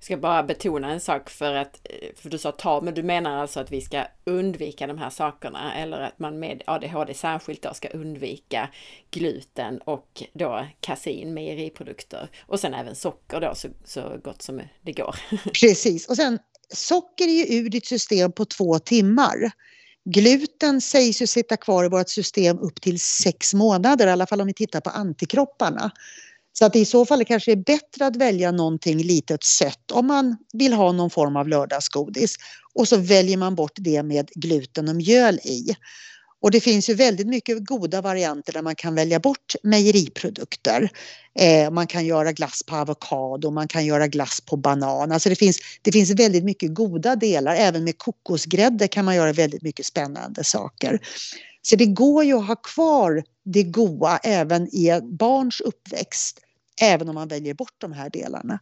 Jag 0.00 0.04
ska 0.04 0.16
bara 0.16 0.42
betona 0.42 0.90
en 0.92 1.00
sak 1.00 1.30
för 1.30 1.54
att, 1.54 1.80
eh, 1.84 2.08
för 2.16 2.30
du 2.30 2.38
sa 2.38 2.52
ta, 2.52 2.80
men 2.80 2.94
du 2.94 3.02
menar 3.02 3.36
alltså 3.42 3.60
att 3.60 3.70
vi 3.70 3.80
ska 3.80 4.04
undvika 4.24 4.86
de 4.86 4.98
här 4.98 5.10
sakerna 5.10 5.74
eller 5.74 6.00
att 6.00 6.18
man 6.18 6.38
med 6.38 6.62
ADHD 6.66 7.14
särskilt 7.14 7.62
då 7.62 7.74
ska 7.74 7.88
undvika 7.88 8.68
gluten 9.10 9.78
och 9.78 10.22
då 10.32 10.66
kasein, 10.80 11.34
mejeriprodukter 11.34 12.30
och 12.46 12.60
sen 12.60 12.74
även 12.74 12.94
socker 12.94 13.40
då 13.40 13.54
så, 13.54 13.68
så 13.84 14.18
gott 14.24 14.42
som 14.42 14.62
det 14.82 14.92
går. 14.92 15.16
Precis, 15.60 16.08
och 16.08 16.16
sen 16.16 16.38
socker 16.74 17.24
är 17.24 17.46
ju 17.46 17.58
ur 17.58 17.68
ditt 17.68 17.86
system 17.86 18.32
på 18.32 18.44
två 18.44 18.78
timmar. 18.78 19.50
Gluten 20.04 20.80
sägs 20.80 21.22
ju 21.22 21.26
sitta 21.26 21.56
kvar 21.56 21.84
i 21.84 21.88
vårt 21.88 22.08
system 22.08 22.58
upp 22.58 22.80
till 22.80 23.00
sex 23.00 23.54
månader, 23.54 24.06
i 24.06 24.10
alla 24.10 24.26
fall 24.26 24.40
om 24.40 24.46
vi 24.46 24.54
tittar 24.54 24.80
på 24.80 24.90
antikropparna. 24.90 25.90
Så 26.60 26.66
att 26.66 26.76
i 26.76 26.84
så 26.84 27.06
fall 27.06 27.24
kanske 27.24 27.54
det 27.54 27.60
är 27.60 27.78
bättre 27.78 28.06
att 28.06 28.16
välja 28.16 28.50
någonting 28.50 28.98
litet 28.98 29.44
sött 29.44 29.90
om 29.92 30.06
man 30.06 30.36
vill 30.52 30.72
ha 30.72 30.92
någon 30.92 31.10
form 31.10 31.36
av 31.36 31.48
lördagsgodis. 31.48 32.36
Och 32.74 32.88
så 32.88 32.96
väljer 32.96 33.36
man 33.36 33.54
bort 33.54 33.72
det 33.74 34.02
med 34.02 34.30
gluten 34.34 34.88
och 34.88 34.96
mjöl 34.96 35.34
i. 35.34 35.76
Och 36.40 36.50
det 36.50 36.60
finns 36.60 36.90
ju 36.90 36.94
väldigt 36.94 37.26
mycket 37.26 37.66
goda 37.66 38.00
varianter 38.00 38.52
där 38.52 38.62
man 38.62 38.74
kan 38.74 38.94
välja 38.94 39.20
bort 39.20 39.54
mejeriprodukter. 39.62 40.90
Eh, 41.38 41.70
man 41.70 41.86
kan 41.86 42.06
göra 42.06 42.32
glass 42.32 42.62
på 42.66 42.76
avokado, 42.76 43.50
man 43.50 43.68
kan 43.68 43.86
göra 43.86 44.08
glass 44.08 44.40
på 44.40 44.56
banan. 44.56 45.12
Alltså 45.12 45.28
det 45.28 45.36
finns, 45.36 45.58
det 45.82 45.92
finns 45.92 46.10
väldigt 46.10 46.44
mycket 46.44 46.74
goda 46.74 47.16
delar. 47.16 47.54
Även 47.54 47.84
med 47.84 47.98
kokosgrädde 47.98 48.88
kan 48.88 49.04
man 49.04 49.16
göra 49.16 49.32
väldigt 49.32 49.62
mycket 49.62 49.86
spännande 49.86 50.44
saker. 50.44 51.00
Så 51.62 51.76
det 51.76 51.86
går 51.86 52.24
ju 52.24 52.38
att 52.38 52.46
ha 52.46 52.56
kvar 52.56 53.22
det 53.44 53.62
goda 53.62 54.18
även 54.22 54.68
i 54.72 54.88
ett 54.88 55.04
barns 55.04 55.60
uppväxt. 55.60 56.40
Även 56.80 57.08
om 57.08 57.14
man 57.14 57.28
väljer 57.28 57.54
bort 57.54 57.74
de 57.78 57.92
här 57.92 58.10
delarna. 58.10 58.58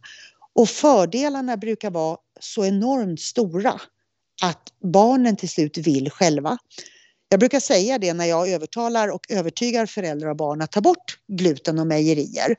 Och 0.55 0.69
fördelarna 0.69 1.57
brukar 1.57 1.91
vara 1.91 2.17
så 2.39 2.65
enormt 2.65 3.19
stora 3.19 3.81
att 4.41 4.73
barnen 4.93 5.35
till 5.35 5.49
slut 5.49 5.77
vill 5.77 6.09
själva. 6.09 6.57
Jag 7.29 7.39
brukar 7.39 7.59
säga 7.59 7.97
det 7.97 8.13
när 8.13 8.25
jag 8.25 8.49
övertalar 8.49 9.07
och 9.07 9.31
övertygar 9.31 9.85
föräldrar 9.85 10.29
och 10.29 10.35
barn 10.35 10.61
att 10.61 10.71
ta 10.71 10.81
bort 10.81 11.19
gluten 11.27 11.79
och 11.79 11.87
mejerier. 11.87 12.55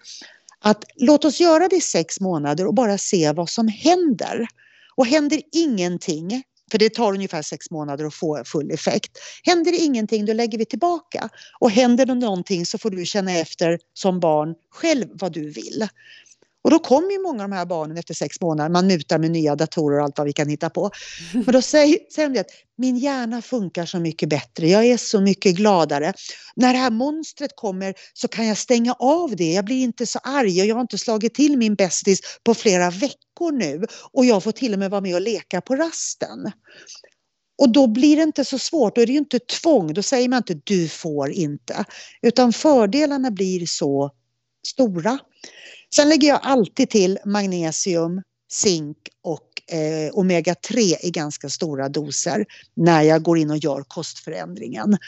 Att 0.58 0.84
låt 0.96 1.24
oss 1.24 1.40
göra 1.40 1.68
det 1.68 1.76
i 1.76 1.80
sex 1.80 2.20
månader 2.20 2.66
och 2.66 2.74
bara 2.74 2.98
se 2.98 3.32
vad 3.32 3.50
som 3.50 3.68
händer. 3.68 4.46
Och 4.94 5.06
händer 5.06 5.42
ingenting, 5.52 6.42
för 6.70 6.78
det 6.78 6.94
tar 6.94 7.12
ungefär 7.12 7.42
sex 7.42 7.70
månader 7.70 8.04
att 8.04 8.14
få 8.14 8.42
full 8.44 8.70
effekt. 8.70 9.18
Händer 9.44 9.72
det 9.72 9.78
ingenting 9.78 10.26
då 10.26 10.33
lägger 10.33 10.59
vi 10.59 10.64
tillbaka. 10.64 11.28
Och 11.61 11.70
händer 11.70 12.06
det 12.06 12.14
någonting 12.14 12.66
så 12.66 12.78
får 12.78 12.90
du 12.90 13.04
känna 13.04 13.33
efter 13.33 13.78
som 13.94 14.20
barn 14.20 14.54
själv 14.70 15.06
vad 15.12 15.33
du 15.33 15.50
vill. 15.50 15.88
Och 16.62 16.70
då 16.70 16.78
kommer 16.78 17.10
ju 17.10 17.22
många 17.22 17.44
av 17.44 17.50
de 17.50 17.56
här 17.56 17.66
barnen 17.66 17.96
efter 17.96 18.14
sex 18.14 18.40
månader, 18.40 18.70
man 18.70 18.86
mutar 18.86 19.18
med 19.18 19.30
nya 19.30 19.56
datorer 19.56 19.98
och 19.98 20.04
allt 20.04 20.18
vad 20.18 20.26
vi 20.26 20.32
kan 20.32 20.48
hitta 20.48 20.70
på. 20.70 20.90
Men 21.32 21.44
då 21.44 21.62
säger, 21.62 21.98
säger 22.14 22.28
de 22.28 22.40
att 22.40 22.50
min 22.78 22.96
hjärna 22.96 23.42
funkar 23.42 23.86
så 23.86 24.00
mycket 24.00 24.28
bättre, 24.28 24.68
jag 24.68 24.86
är 24.86 24.96
så 24.96 25.20
mycket 25.20 25.56
gladare. 25.56 26.12
När 26.56 26.72
det 26.72 26.78
här 26.78 26.90
monstret 26.90 27.50
kommer 27.56 27.94
så 28.14 28.28
kan 28.28 28.46
jag 28.46 28.58
stänga 28.58 28.92
av 28.92 29.36
det, 29.36 29.52
jag 29.52 29.64
blir 29.64 29.82
inte 29.82 30.06
så 30.06 30.18
arg 30.18 30.60
och 30.60 30.66
jag 30.66 30.74
har 30.74 30.82
inte 30.82 30.98
slagit 30.98 31.34
till 31.34 31.58
min 31.58 31.74
bästis 31.74 32.20
på 32.44 32.54
flera 32.54 32.90
veckor 32.90 33.52
nu 33.52 33.84
och 34.12 34.24
jag 34.24 34.44
får 34.44 34.52
till 34.52 34.72
och 34.72 34.78
med 34.78 34.90
vara 34.90 35.00
med 35.00 35.14
och 35.14 35.20
leka 35.20 35.60
på 35.60 35.76
rasten. 35.76 36.52
Och 37.58 37.72
då 37.72 37.86
blir 37.86 38.16
det 38.16 38.22
inte 38.22 38.44
så 38.44 38.58
svårt, 38.58 38.94
då 38.94 39.00
är 39.00 39.06
det 39.06 39.12
ju 39.12 39.18
inte 39.18 39.38
tvång, 39.38 39.94
då 39.94 40.02
säger 40.02 40.28
man 40.28 40.36
inte 40.36 40.60
du 40.64 40.88
får 40.88 41.30
inte. 41.30 41.84
Utan 42.22 42.52
fördelarna 42.52 43.30
blir 43.30 43.66
så 43.66 44.10
stora. 44.66 45.18
Sen 45.94 46.09
lägger 46.09 46.29
jag 46.29 46.40
alltid 46.42 46.90
till 46.90 47.18
magnesium, 47.24 48.22
zink 48.50 48.96
och 49.22 49.74
eh, 49.76 50.12
omega-3 50.12 50.96
i 51.03 51.11
ganska 51.11 51.48
stora 51.48 51.88
doser 51.88 52.46
när 52.74 53.03
jag 53.03 53.22
går 53.22 53.38
in 53.38 53.51
och 53.51 53.59
gör 53.59 53.82
kostförändringen. 53.82 54.99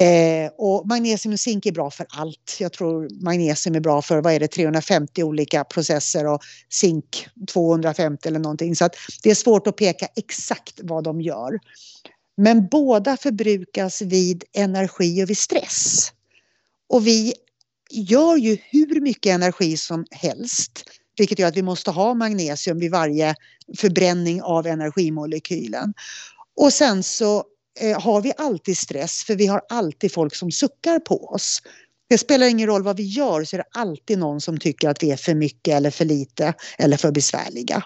Eh, 0.00 0.50
och 0.58 0.86
magnesium 0.86 1.32
och 1.32 1.40
zink 1.40 1.66
är 1.66 1.72
bra 1.72 1.90
för 1.90 2.06
allt. 2.08 2.56
Jag 2.60 2.72
tror 2.72 3.22
magnesium 3.24 3.74
är 3.74 3.80
bra 3.80 4.02
för 4.02 4.20
vad 4.20 4.32
är 4.32 4.40
det, 4.40 4.48
350 4.48 5.22
olika 5.22 5.64
processer 5.64 6.26
och 6.26 6.42
zink 6.70 7.28
250 7.48 8.28
eller 8.28 8.38
någonting. 8.38 8.76
Så 8.76 8.84
att 8.84 8.96
det 9.22 9.30
är 9.30 9.34
svårt 9.34 9.66
att 9.66 9.76
peka 9.76 10.08
exakt 10.16 10.80
vad 10.82 11.04
de 11.04 11.20
gör. 11.20 11.58
Men 12.36 12.68
båda 12.70 13.16
förbrukas 13.16 14.02
vid 14.02 14.44
energi 14.52 15.24
och 15.24 15.30
vid 15.30 15.38
stress. 15.38 16.12
Och 16.88 17.06
vi 17.06 17.34
gör 17.94 18.36
ju 18.36 18.58
hur 18.70 19.00
mycket 19.00 19.34
energi 19.34 19.76
som 19.76 20.04
helst 20.10 20.84
vilket 21.16 21.38
gör 21.38 21.48
att 21.48 21.56
vi 21.56 21.62
måste 21.62 21.90
ha 21.90 22.14
magnesium 22.14 22.78
vid 22.78 22.90
varje 22.90 23.34
förbränning 23.76 24.42
av 24.42 24.66
energimolekylen. 24.66 25.94
Och 26.56 26.72
sen 26.72 27.02
så 27.02 27.44
eh, 27.80 28.00
har 28.00 28.20
vi 28.20 28.32
alltid 28.36 28.78
stress 28.78 29.24
för 29.24 29.34
vi 29.34 29.46
har 29.46 29.62
alltid 29.68 30.12
folk 30.12 30.34
som 30.34 30.50
suckar 30.50 30.98
på 30.98 31.24
oss. 31.24 31.62
Det 32.08 32.18
spelar 32.18 32.46
ingen 32.46 32.66
roll 32.66 32.82
vad 32.82 32.96
vi 32.96 33.02
gör 33.02 33.44
så 33.44 33.56
är 33.56 33.58
det 33.58 33.80
alltid 33.80 34.18
någon 34.18 34.40
som 34.40 34.58
tycker 34.58 34.88
att 34.88 35.02
vi 35.02 35.10
är 35.10 35.16
för 35.16 35.34
mycket 35.34 35.74
eller 35.74 35.90
för 35.90 36.04
lite 36.04 36.54
eller 36.78 36.96
för 36.96 37.12
besvärliga. 37.12 37.84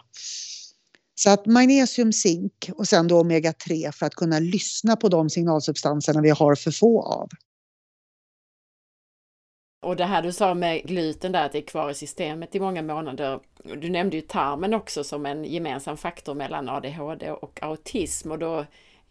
Så 1.15 1.31
att 1.31 1.47
magnesium, 1.47 2.13
zink 2.13 2.71
och 2.73 2.89
sen 2.89 3.09
då 3.09 3.23
omega-3 3.23 3.93
för 3.93 4.07
att 4.07 4.15
kunna 4.15 4.39
lyssna 4.39 4.97
på 4.97 5.09
de 5.09 5.31
signalsubstanserna 5.31 6.21
vi 6.21 6.31
har 6.31 6.55
för 6.55 6.71
få 6.71 7.03
av. 7.03 7.29
Och 9.89 9.97
det 9.97 10.05
här 10.05 10.23
du 10.23 10.33
sa 10.33 10.55
med 10.55 10.83
gluten 10.83 11.33
där, 11.33 11.47
att 11.47 11.53
det 11.53 11.59
är 11.59 11.63
kvar 11.63 11.91
i 11.91 11.95
systemet 11.95 12.55
i 12.55 12.61
många 12.61 12.83
månader. 12.83 13.41
Du 13.65 13.91
nämnde 13.91 14.17
ju 14.17 14.23
tarmen 14.23 14.75
också 14.75 15.05
som 15.05 15.27
en 15.27 15.45
gemensam 15.45 15.97
faktor 15.97 16.35
mellan 16.35 16.69
ADHD 16.69 17.31
och 17.31 17.63
autism 17.63 18.33
och 18.33 18.39
då 18.39 18.59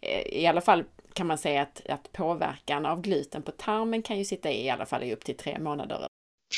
eh, 0.00 0.40
i 0.40 0.46
alla 0.46 0.60
fall 0.60 0.84
kan 1.12 1.26
man 1.26 1.38
säga 1.38 1.62
att, 1.62 1.82
att 1.88 2.12
påverkan 2.12 2.86
av 2.86 3.00
gluten 3.00 3.42
på 3.42 3.50
tarmen 3.50 4.02
kan 4.02 4.18
ju 4.18 4.24
sitta 4.24 4.50
i, 4.50 4.64
i 4.64 4.70
alla 4.70 4.86
fall 4.86 5.02
i 5.02 5.12
upp 5.12 5.24
till 5.24 5.36
tre 5.36 5.58
månader. 5.58 6.06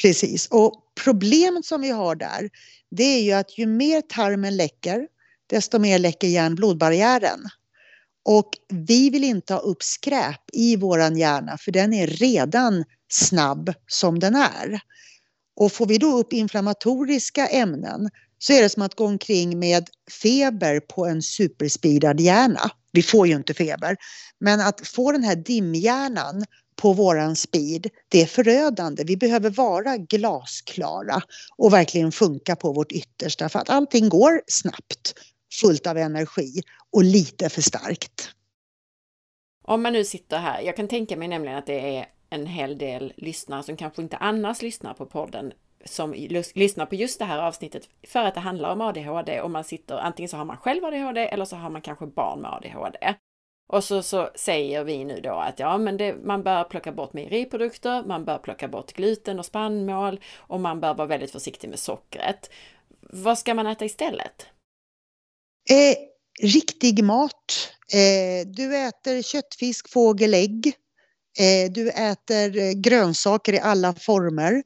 Precis, 0.03 0.49
och 0.51 0.75
problemet 1.05 1.65
som 1.65 1.81
vi 1.81 1.91
har 1.91 2.15
där, 2.15 2.51
det 2.91 3.05
är 3.05 3.23
ju 3.23 3.33
att 3.33 3.59
ju 3.59 3.67
mer 3.67 4.01
tarmen 4.01 4.57
läcker, 4.57 5.09
desto 5.47 5.79
mer 5.79 5.99
läcker 5.99 6.29
hjärn-blodbarriären. 6.29 7.41
Och 8.33 8.51
vi 8.69 9.11
vill 9.11 9.25
inte 9.25 9.55
ha 9.55 9.61
upp 9.61 9.83
skräp 9.83 10.41
i 10.53 10.77
våran 10.77 11.17
hjärna 11.17 11.59
för 11.59 11.73
den 11.73 11.93
är 11.95 12.07
redan 12.07 12.85
snabb 13.09 13.75
som 13.87 14.19
den 14.19 14.35
är. 14.35 14.81
Och 15.57 15.73
får 15.73 15.87
vi 15.87 15.99
då 15.99 16.19
upp 16.19 16.33
inflammatoriska 16.33 17.47
ämnen 17.47 18.11
så 18.39 18.53
är 18.53 18.63
det 18.63 18.69
som 18.69 18.83
att 18.83 18.95
gå 18.95 19.07
omkring 19.07 19.59
med 19.59 19.89
feber 20.23 20.81
på 20.81 21.07
en 21.07 21.23
superspeedad 21.23 22.21
hjärna. 22.21 22.71
Vi 22.93 23.03
får 23.03 23.27
ju 23.27 23.35
inte 23.35 23.55
feber, 23.55 23.97
men 24.41 24.61
att 24.61 24.87
få 24.89 25.13
den 25.13 25.25
här 25.25 25.37
dimhjärnan 25.37 26.45
på 26.77 26.93
våran 26.93 27.37
speed, 27.37 27.87
det 28.09 28.23
är 28.23 28.27
förödande. 28.27 29.05
Vi 29.05 29.17
behöver 29.17 29.51
vara 29.51 29.97
glasklara 29.97 31.23
och 31.57 31.73
verkligen 31.73 32.13
funka 32.13 32.57
på 32.57 32.73
vårt 32.73 32.93
yttersta 32.93 33.49
för 33.49 33.59
att 33.59 33.71
allting 33.71 34.09
går 34.09 34.43
snabbt, 34.47 35.15
fullt 35.61 35.87
av 35.87 35.97
energi 35.97 36.63
och 36.91 37.05
lite 37.05 37.49
för 37.49 37.63
starkt. 37.63 38.35
Om 39.63 39.83
man 39.83 39.93
nu 39.93 40.05
sitter 40.05 40.39
här, 40.39 40.61
jag 40.63 40.77
kan 40.77 40.89
tänka 40.89 41.17
mig 41.17 41.29
nämligen 41.29 41.59
att 41.59 41.67
det 41.67 41.97
är 41.97 42.07
en 42.31 42.47
hel 42.47 42.79
del 42.79 43.13
lyssnare 43.17 43.63
som 43.63 43.77
kanske 43.77 44.03
inte 44.03 44.17
annars 44.17 44.63
lyssnar 44.63 44.95
på 44.95 45.07
podden 45.07 45.53
som 45.85 46.13
lyssnar 46.55 46.87
på 46.87 46.95
just 46.95 47.19
det 47.19 47.25
här 47.25 47.39
avsnittet 47.39 47.89
för 48.03 48.21
att 48.21 48.35
det 48.35 48.41
handlar 48.41 48.73
om 48.73 48.81
ADHD 48.81 49.41
och 49.41 49.51
man 49.51 49.65
sitter, 49.65 49.99
antingen 49.99 50.29
så 50.29 50.37
har 50.37 50.45
man 50.45 50.57
själv 50.57 50.85
ADHD 50.85 51.21
eller 51.29 51.45
så 51.45 51.57
har 51.57 51.71
man 51.71 51.83
kanske 51.83 52.07
barn 52.07 52.41
med 52.41 52.53
ADHD. 52.53 53.15
Och 53.69 53.85
så, 53.85 54.03
så 54.03 54.31
säger 54.35 54.85
vi 54.85 55.05
nu 55.05 55.21
då 55.21 55.33
att 55.33 55.59
ja, 55.59 55.79
men 55.79 55.97
det, 55.97 56.17
man 56.25 56.43
bör 56.43 56.65
plocka 56.65 56.93
bort 56.93 57.13
mejeriprodukter, 57.13 58.05
man 58.05 58.25
bör 58.25 58.39
plocka 58.39 58.69
bort 58.69 58.93
gluten 58.93 59.39
och 59.39 59.47
spannmål 59.47 60.21
och 60.37 60.61
man 60.61 60.81
bör 60.81 60.95
vara 60.95 61.09
väldigt 61.09 61.31
försiktig 61.31 61.69
med 61.69 61.79
sockret. 61.79 62.51
Vad 63.01 63.39
ska 63.39 63.55
man 63.55 63.67
äta 63.67 63.85
istället? 63.85 64.47
Eh, 65.71 65.97
riktig 66.43 67.05
mat. 67.05 67.69
Eh, 67.93 68.47
du 68.47 68.77
äter 68.77 69.23
kött, 69.23 69.55
fisk, 69.59 69.93
fågel, 69.93 70.35
ägg. 70.35 70.73
Eh, 71.39 71.73
du 71.73 71.91
äter 71.91 72.59
eh, 72.59 72.73
grönsaker 72.73 73.53
i 73.53 73.59
alla 73.59 73.95
former 73.95 74.63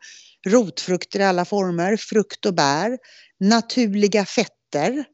rotfrukter 0.46 1.20
i 1.20 1.24
alla 1.24 1.44
former, 1.44 1.96
frukt 1.96 2.46
och 2.46 2.54
bär, 2.54 2.98
naturliga 3.40 4.24
fetter. 4.24 5.04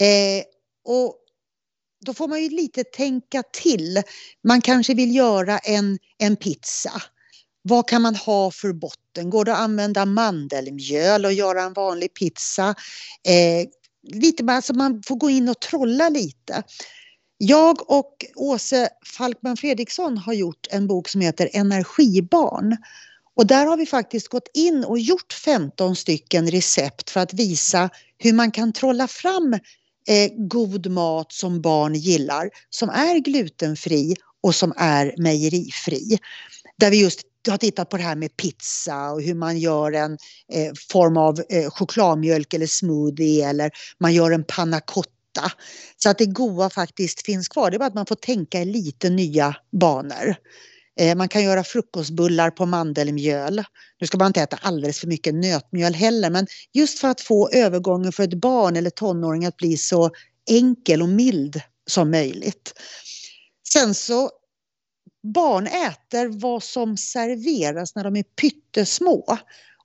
Eh, 0.00 0.44
och 0.84 1.16
då 2.06 2.14
får 2.14 2.28
man 2.28 2.42
ju 2.42 2.48
lite 2.48 2.84
tänka 2.84 3.42
till. 3.52 4.02
Man 4.48 4.60
kanske 4.60 4.94
vill 4.94 5.14
göra 5.14 5.58
en, 5.58 5.98
en 6.18 6.36
pizza. 6.36 7.02
Vad 7.62 7.88
kan 7.88 8.02
man 8.02 8.14
ha 8.14 8.50
för 8.50 8.72
botten? 8.72 9.30
Går 9.30 9.44
det 9.44 9.52
att 9.52 9.58
använda 9.58 10.04
mandelmjöl 10.04 11.24
och 11.24 11.32
göra 11.32 11.62
en 11.62 11.72
vanlig 11.72 12.14
pizza? 12.14 12.74
Eh, 13.28 13.66
lite, 14.06 14.44
alltså 14.44 14.74
man 14.74 15.02
får 15.02 15.16
gå 15.16 15.30
in 15.30 15.48
och 15.48 15.60
trolla 15.60 16.08
lite. 16.08 16.62
Jag 17.38 17.90
och 17.90 18.24
Åse 18.34 18.88
Falkman 19.18 19.56
Fredriksson 19.56 20.18
har 20.18 20.32
gjort 20.32 20.66
en 20.70 20.86
bok 20.86 21.08
som 21.08 21.20
heter 21.20 21.50
Energibarn. 21.52 22.76
Och 23.34 23.46
där 23.46 23.66
har 23.66 23.76
vi 23.76 23.86
faktiskt 23.86 24.28
gått 24.28 24.48
in 24.54 24.84
och 24.84 24.98
gjort 24.98 25.32
15 25.32 25.96
stycken 25.96 26.50
recept 26.50 27.10
för 27.10 27.20
att 27.20 27.34
visa 27.34 27.90
hur 28.18 28.32
man 28.32 28.50
kan 28.50 28.72
trolla 28.72 29.08
fram 29.08 29.52
eh, 30.08 30.30
god 30.36 30.86
mat 30.86 31.32
som 31.32 31.60
barn 31.60 31.94
gillar, 31.94 32.50
som 32.70 32.88
är 32.90 33.18
glutenfri 33.18 34.16
och 34.42 34.54
som 34.54 34.72
är 34.76 35.14
mejerifri. 35.18 36.18
Där 36.76 36.90
vi 36.90 37.00
just 37.00 37.20
har 37.50 37.58
tittat 37.58 37.90
på 37.90 37.96
det 37.96 38.02
här 38.02 38.16
med 38.16 38.36
pizza 38.36 39.10
och 39.10 39.22
hur 39.22 39.34
man 39.34 39.58
gör 39.58 39.92
en 39.92 40.12
eh, 40.52 40.72
form 40.90 41.16
av 41.16 41.40
eh, 41.48 41.70
chokladmjölk 41.70 42.54
eller 42.54 42.66
smoothie 42.66 43.48
eller 43.48 43.70
man 44.00 44.14
gör 44.14 44.30
en 44.30 44.44
panna 44.44 44.80
cotta. 44.80 45.52
Så 45.96 46.10
att 46.10 46.18
det 46.18 46.26
goda 46.26 46.70
faktiskt 46.70 47.26
finns 47.26 47.48
kvar. 47.48 47.70
Det 47.70 47.76
är 47.76 47.78
bara 47.78 47.86
att 47.86 47.94
man 47.94 48.06
får 48.06 48.14
tänka 48.14 48.60
i 48.60 48.64
lite 48.64 49.10
nya 49.10 49.56
banor. 49.80 50.36
Eh, 51.00 51.16
man 51.16 51.28
kan 51.28 51.44
göra 51.44 51.64
frukostbullar 51.64 52.50
på 52.50 52.66
mandelmjöl. 52.66 53.62
Nu 54.00 54.06
ska 54.06 54.18
man 54.18 54.26
inte 54.26 54.42
äta 54.42 54.58
alldeles 54.62 55.00
för 55.00 55.06
mycket 55.06 55.34
nötmjöl 55.34 55.94
heller 55.94 56.30
men 56.30 56.46
just 56.72 56.98
för 56.98 57.08
att 57.08 57.20
få 57.20 57.50
övergången 57.50 58.12
för 58.12 58.22
ett 58.22 58.34
barn 58.34 58.76
eller 58.76 58.90
tonåring 58.90 59.44
att 59.46 59.56
bli 59.56 59.76
så 59.76 60.10
enkel 60.50 61.02
och 61.02 61.08
mild 61.08 61.60
som 61.86 62.10
möjligt. 62.10 62.72
Sen 63.72 63.94
så 63.94 64.30
barn 65.32 65.66
äter 65.66 66.40
vad 66.40 66.62
som 66.62 66.96
serveras 66.96 67.94
när 67.94 68.04
de 68.04 68.16
är 68.16 68.22
pyttesmå. 68.22 69.38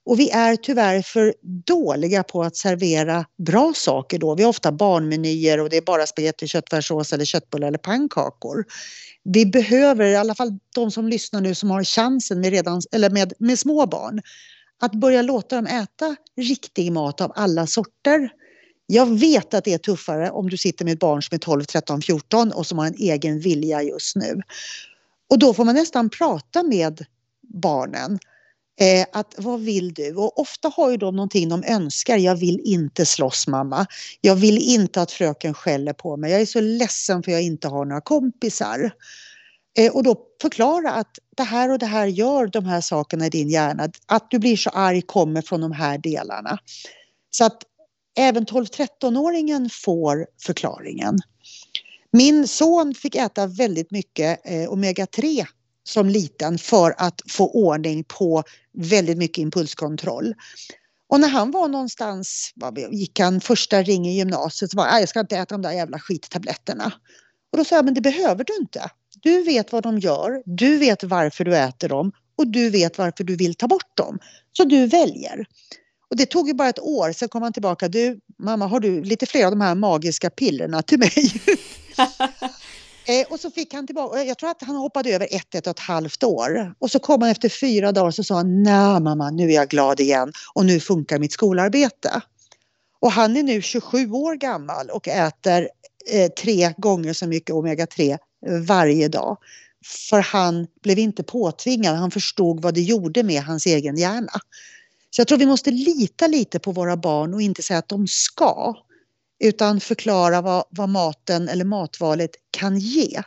Och 0.04 0.20
vi 0.20 0.30
är 0.30 0.56
tyvärr 0.56 1.02
för 1.02 1.34
dåliga 1.66 2.22
på 2.22 2.42
att 2.42 2.56
servera 2.56 3.24
bra 3.38 3.72
saker 3.76 4.18
då. 4.18 4.34
Vi 4.34 4.42
har 4.42 4.50
ofta 4.50 4.72
barnmenyer 4.72 5.60
och 5.60 5.70
det 5.70 5.76
är 5.76 5.82
bara 5.82 6.06
spagetti, 6.06 6.48
köttfärssås 6.48 7.12
eller 7.12 7.24
köttbullar 7.24 7.68
eller 7.68 7.78
pannkakor 7.78 8.64
vi 9.24 9.46
behöver, 9.46 10.04
i 10.04 10.16
alla 10.16 10.34
fall 10.34 10.58
de 10.74 10.90
som 10.90 11.08
lyssnar 11.08 11.40
nu 11.40 11.54
som 11.54 11.70
har 11.70 11.84
chansen 11.84 12.40
med, 12.40 12.50
redan, 12.50 12.82
eller 12.92 13.10
med, 13.10 13.32
med 13.38 13.58
små 13.58 13.86
barn, 13.86 14.22
att 14.80 14.92
börja 14.92 15.22
låta 15.22 15.56
dem 15.56 15.66
äta 15.66 16.16
riktig 16.36 16.92
mat 16.92 17.20
av 17.20 17.32
alla 17.34 17.66
sorter. 17.66 18.30
Jag 18.86 19.18
vet 19.18 19.54
att 19.54 19.64
det 19.64 19.72
är 19.72 19.78
tuffare 19.78 20.30
om 20.30 20.50
du 20.50 20.56
sitter 20.56 20.84
med 20.84 20.92
ett 20.92 21.00
barn 21.00 21.22
som 21.22 21.34
är 21.34 21.38
12, 21.38 21.64
13, 21.64 22.02
14 22.02 22.52
och 22.52 22.66
som 22.66 22.78
har 22.78 22.86
en 22.86 22.94
egen 22.98 23.40
vilja 23.40 23.82
just 23.82 24.16
nu. 24.16 24.40
Och 25.32 25.38
då 25.38 25.54
får 25.54 25.64
man 25.64 25.74
nästan 25.74 26.10
prata 26.10 26.62
med 26.62 27.04
barnen. 27.42 28.18
Eh, 28.80 29.06
att 29.12 29.34
vad 29.38 29.60
vill 29.60 29.94
du? 29.94 30.14
Och 30.14 30.38
ofta 30.40 30.68
har 30.68 30.90
ju 30.90 30.96
de 30.96 31.16
någonting 31.16 31.48
de 31.48 31.64
önskar. 31.64 32.18
Jag 32.18 32.36
vill 32.36 32.60
inte 32.64 33.06
slåss 33.06 33.46
mamma. 33.46 33.86
Jag 34.20 34.36
vill 34.36 34.58
inte 34.58 35.02
att 35.02 35.12
fröken 35.12 35.54
skäller 35.54 35.92
på 35.92 36.16
mig. 36.16 36.32
Jag 36.32 36.40
är 36.40 36.46
så 36.46 36.60
ledsen 36.60 37.22
för 37.22 37.32
jag 37.32 37.42
inte 37.42 37.68
har 37.68 37.84
några 37.84 38.00
kompisar. 38.00 38.90
Eh, 39.78 39.92
och 39.92 40.02
då 40.02 40.16
förklara 40.42 40.92
att 40.92 41.18
det 41.36 41.42
här 41.42 41.70
och 41.70 41.78
det 41.78 41.86
här 41.86 42.06
gör 42.06 42.46
de 42.46 42.64
här 42.64 42.80
sakerna 42.80 43.26
i 43.26 43.30
din 43.30 43.48
hjärna. 43.48 43.88
Att 44.06 44.30
du 44.30 44.38
blir 44.38 44.56
så 44.56 44.70
arg 44.70 45.02
kommer 45.02 45.42
från 45.42 45.60
de 45.60 45.72
här 45.72 45.98
delarna. 45.98 46.58
Så 47.30 47.44
att 47.44 47.62
även 48.18 48.46
12-13-åringen 48.46 49.70
får 49.72 50.26
förklaringen. 50.46 51.18
Min 52.12 52.48
son 52.48 52.94
fick 52.94 53.14
äta 53.14 53.46
väldigt 53.46 53.90
mycket 53.90 54.40
eh, 54.44 54.70
omega-3 54.70 55.46
som 55.84 56.08
liten 56.08 56.58
för 56.58 56.94
att 56.98 57.20
få 57.28 57.50
ordning 57.50 58.04
på 58.04 58.42
väldigt 58.72 59.18
mycket 59.18 59.38
impulskontroll. 59.38 60.34
Och 61.08 61.20
när 61.20 61.28
han 61.28 61.50
var 61.50 61.68
någonstans, 61.68 62.52
gick 62.90 63.20
han 63.20 63.40
första 63.40 63.82
ring 63.82 64.08
i 64.08 64.16
gymnasiet, 64.16 64.70
så 64.70 64.76
var 64.76 64.86
jag 64.86 65.08
ska 65.08 65.20
inte 65.20 65.36
äta 65.36 65.54
de 65.54 65.62
där 65.62 65.72
jävla 65.72 65.98
skittabletterna. 65.98 66.92
Och 67.52 67.58
då 67.58 67.64
sa 67.64 67.76
jag, 67.76 67.84
men 67.84 67.94
det 67.94 68.00
behöver 68.00 68.44
du 68.44 68.56
inte. 68.60 68.90
Du 69.22 69.42
vet 69.42 69.72
vad 69.72 69.82
de 69.82 69.98
gör, 69.98 70.42
du 70.44 70.78
vet 70.78 71.04
varför 71.04 71.44
du 71.44 71.56
äter 71.56 71.88
dem 71.88 72.12
och 72.36 72.46
du 72.46 72.70
vet 72.70 72.98
varför 72.98 73.24
du 73.24 73.36
vill 73.36 73.54
ta 73.54 73.68
bort 73.68 73.96
dem. 73.96 74.18
Så 74.52 74.64
du 74.64 74.86
väljer. 74.86 75.46
Och 76.10 76.16
det 76.16 76.26
tog 76.26 76.48
ju 76.48 76.54
bara 76.54 76.68
ett 76.68 76.80
år, 76.80 77.12
sen 77.12 77.28
kom 77.28 77.42
han 77.42 77.52
tillbaka. 77.52 77.88
Du, 77.88 78.20
mamma, 78.38 78.66
har 78.66 78.80
du 78.80 79.02
lite 79.04 79.26
fler 79.26 79.44
av 79.44 79.50
de 79.50 79.60
här 79.60 79.74
magiska 79.74 80.30
pillerna 80.30 80.82
till 80.82 80.98
mig? 80.98 81.32
Eh, 83.04 83.26
och 83.32 83.40
så 83.40 83.50
fick 83.50 83.74
han 83.74 83.86
tillbaka, 83.86 84.20
eh, 84.20 84.28
jag 84.28 84.38
tror 84.38 84.50
att 84.50 84.62
han 84.62 84.76
hoppade 84.76 85.10
över 85.10 85.28
ett, 85.30 85.54
ett 85.54 85.66
och 85.66 85.70
ett 85.70 85.78
halvt 85.78 86.22
år. 86.24 86.74
Och 86.78 86.90
så 86.90 86.98
kom 86.98 87.22
han 87.22 87.30
efter 87.30 87.48
fyra 87.48 87.92
dagar 87.92 88.06
och 88.06 88.14
så 88.14 88.24
sa 88.24 88.34
han, 88.34 88.62
nej 88.62 89.00
mamma, 89.00 89.30
nu 89.30 89.50
är 89.50 89.54
jag 89.54 89.68
glad 89.68 90.00
igen 90.00 90.32
och 90.54 90.64
nu 90.64 90.80
funkar 90.80 91.18
mitt 91.18 91.32
skolarbete. 91.32 92.20
Och 93.00 93.12
han 93.12 93.36
är 93.36 93.42
nu 93.42 93.62
27 93.62 94.10
år 94.10 94.34
gammal 94.34 94.90
och 94.90 95.08
äter 95.08 95.68
eh, 96.10 96.28
tre 96.28 96.74
gånger 96.78 97.12
så 97.12 97.26
mycket 97.26 97.54
omega-3 97.54 98.18
varje 98.66 99.08
dag. 99.08 99.38
För 100.10 100.20
han 100.20 100.66
blev 100.82 100.98
inte 100.98 101.22
påtvingad, 101.22 101.96
han 101.96 102.10
förstod 102.10 102.62
vad 102.62 102.74
det 102.74 102.82
gjorde 102.82 103.22
med 103.22 103.42
hans 103.42 103.66
egen 103.66 103.96
hjärna. 103.96 104.32
Så 105.10 105.20
jag 105.20 105.28
tror 105.28 105.38
vi 105.38 105.46
måste 105.46 105.70
lita 105.70 106.26
lite 106.26 106.58
på 106.58 106.72
våra 106.72 106.96
barn 106.96 107.34
och 107.34 107.42
inte 107.42 107.62
säga 107.62 107.78
att 107.78 107.88
de 107.88 108.06
ska. 108.06 108.74
Utan 109.42 109.80
förklara 109.80 110.40
vad, 110.40 110.64
vad 110.70 110.88
maten 110.88 111.48
eller 111.48 111.64
matvalet 111.64 112.30
kan 112.50 112.78
ge. 112.78 113.22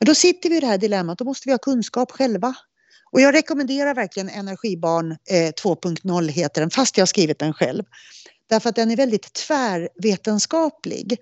Men 0.00 0.06
då 0.06 0.14
sitter 0.14 0.48
vi 0.48 0.56
i 0.56 0.60
det 0.60 0.66
här 0.66 0.78
dilemmat, 0.78 1.18
då 1.18 1.24
måste 1.24 1.48
vi 1.48 1.52
ha 1.52 1.58
kunskap 1.58 2.10
själva. 2.10 2.54
Och 3.12 3.20
jag 3.20 3.34
rekommenderar 3.34 3.94
verkligen 3.94 4.28
Energibarn 4.28 5.10
eh, 5.10 5.52
2.0 5.62 6.28
heter 6.28 6.60
den, 6.60 6.70
fast 6.70 6.96
jag 6.96 7.02
har 7.02 7.06
skrivit 7.06 7.38
den 7.38 7.52
själv. 7.52 7.84
Därför 8.50 8.68
att 8.68 8.76
den 8.76 8.90
är 8.90 8.96
väldigt 8.96 9.32
tvärvetenskaplig. 9.32 11.16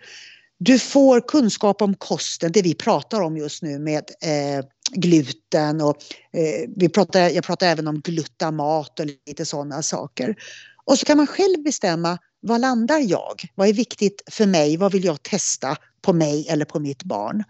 Du 0.58 0.78
får 0.78 1.20
kunskap 1.20 1.82
om 1.82 1.94
kosten, 1.94 2.52
det 2.52 2.62
vi 2.62 2.74
pratar 2.74 3.20
om 3.20 3.36
just 3.36 3.62
nu 3.62 3.78
med 3.78 4.04
eh, 4.22 4.64
gluten 4.92 5.80
och 5.80 5.96
eh, 6.32 6.70
vi 6.76 6.88
pratar, 6.88 7.20
jag 7.20 7.44
pratar 7.44 7.66
även 7.66 7.88
om 7.88 8.00
glutamat 8.00 9.00
och 9.00 9.06
lite 9.26 9.44
sådana 9.44 9.82
saker. 9.82 10.36
Och 10.84 10.98
så 10.98 11.06
kan 11.06 11.16
man 11.16 11.26
själv 11.26 11.62
bestämma 11.62 12.18
vad 12.42 12.60
landar 12.60 12.98
jag? 12.98 13.42
Vad 13.54 13.68
är 13.68 13.72
viktigt 13.72 14.22
för 14.30 14.46
mig? 14.46 14.76
Vad 14.76 14.92
vill 14.92 15.04
jag 15.04 15.22
testa 15.22 15.76
på 16.02 16.12
mig 16.12 16.46
eller 16.48 16.64
på 16.64 16.80
mitt 16.80 17.04
barn? 17.04 17.44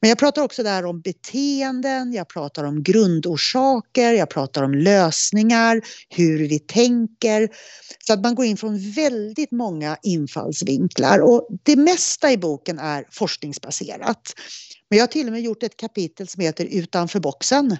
Men 0.00 0.08
jag 0.08 0.18
pratar 0.18 0.42
också 0.42 0.62
där 0.62 0.84
om 0.84 1.00
beteenden, 1.00 2.12
jag 2.12 2.28
pratar 2.28 2.64
om 2.64 2.82
grundorsaker, 2.82 4.12
jag 4.12 4.30
pratar 4.30 4.62
om 4.62 4.74
lösningar, 4.74 5.80
hur 6.08 6.48
vi 6.48 6.58
tänker. 6.58 7.48
Så 8.06 8.12
att 8.12 8.22
man 8.22 8.34
går 8.34 8.44
in 8.44 8.56
från 8.56 8.90
väldigt 8.92 9.50
många 9.50 9.96
infallsvinklar 10.02 11.18
och 11.18 11.48
det 11.62 11.76
mesta 11.76 12.32
i 12.32 12.36
boken 12.36 12.78
är 12.78 13.04
forskningsbaserat. 13.10 14.32
Men 14.90 14.98
jag 14.98 15.02
har 15.02 15.12
till 15.12 15.26
och 15.26 15.32
med 15.32 15.42
gjort 15.42 15.62
ett 15.62 15.76
kapitel 15.76 16.28
som 16.28 16.42
heter 16.42 16.64
Utanför 16.64 17.20
boxen. 17.20 17.76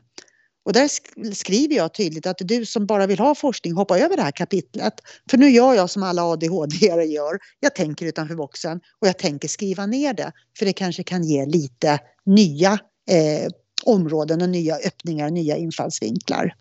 Och 0.64 0.72
där 0.72 0.88
skriver 1.34 1.76
jag 1.76 1.94
tydligt 1.94 2.26
att 2.26 2.38
du 2.40 2.66
som 2.66 2.86
bara 2.86 3.06
vill 3.06 3.18
ha 3.18 3.34
forskning, 3.34 3.72
hoppa 3.72 3.98
över 3.98 4.16
det 4.16 4.22
här 4.22 4.30
kapitlet. 4.30 4.94
För 5.30 5.38
nu 5.38 5.50
gör 5.50 5.74
jag 5.74 5.90
som 5.90 6.02
alla 6.02 6.22
adhd 6.22 6.72
gör. 7.06 7.38
Jag 7.60 7.74
tänker 7.74 8.06
utanför 8.06 8.34
boxen 8.34 8.80
och 9.00 9.08
jag 9.08 9.18
tänker 9.18 9.48
skriva 9.48 9.86
ner 9.86 10.14
det. 10.14 10.32
För 10.58 10.66
det 10.66 10.72
kanske 10.72 11.02
kan 11.02 11.24
ge 11.24 11.46
lite 11.46 11.98
nya 12.26 12.78
eh, 13.10 13.50
områden 13.84 14.42
och 14.42 14.48
nya 14.48 14.76
öppningar, 14.76 15.30
nya 15.30 15.56
infallsvinklar. 15.56 16.54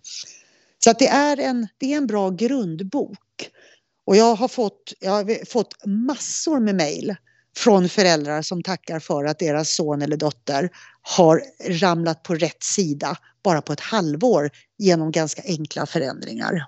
Så 0.83 0.89
att 0.89 0.99
det, 0.99 1.07
är 1.07 1.37
en, 1.39 1.67
det 1.77 1.93
är 1.93 1.97
en 1.97 2.07
bra 2.07 2.29
grundbok. 2.29 3.49
Och 4.05 4.15
jag 4.15 4.35
har 4.35 4.47
fått, 4.47 4.93
jag 4.99 5.11
har 5.11 5.45
fått 5.45 5.85
massor 5.85 6.59
med 6.59 6.75
mejl 6.75 7.15
från 7.57 7.89
föräldrar 7.89 8.41
som 8.41 8.63
tackar 8.63 8.99
för 8.99 9.25
att 9.25 9.39
deras 9.39 9.75
son 9.75 10.01
eller 10.01 10.17
dotter 10.17 10.69
har 11.01 11.43
ramlat 11.69 12.23
på 12.23 12.35
rätt 12.35 12.63
sida 12.63 13.17
bara 13.43 13.61
på 13.61 13.73
ett 13.73 13.79
halvår 13.79 14.49
genom 14.77 15.11
ganska 15.11 15.41
enkla 15.45 15.85
förändringar. 15.85 16.65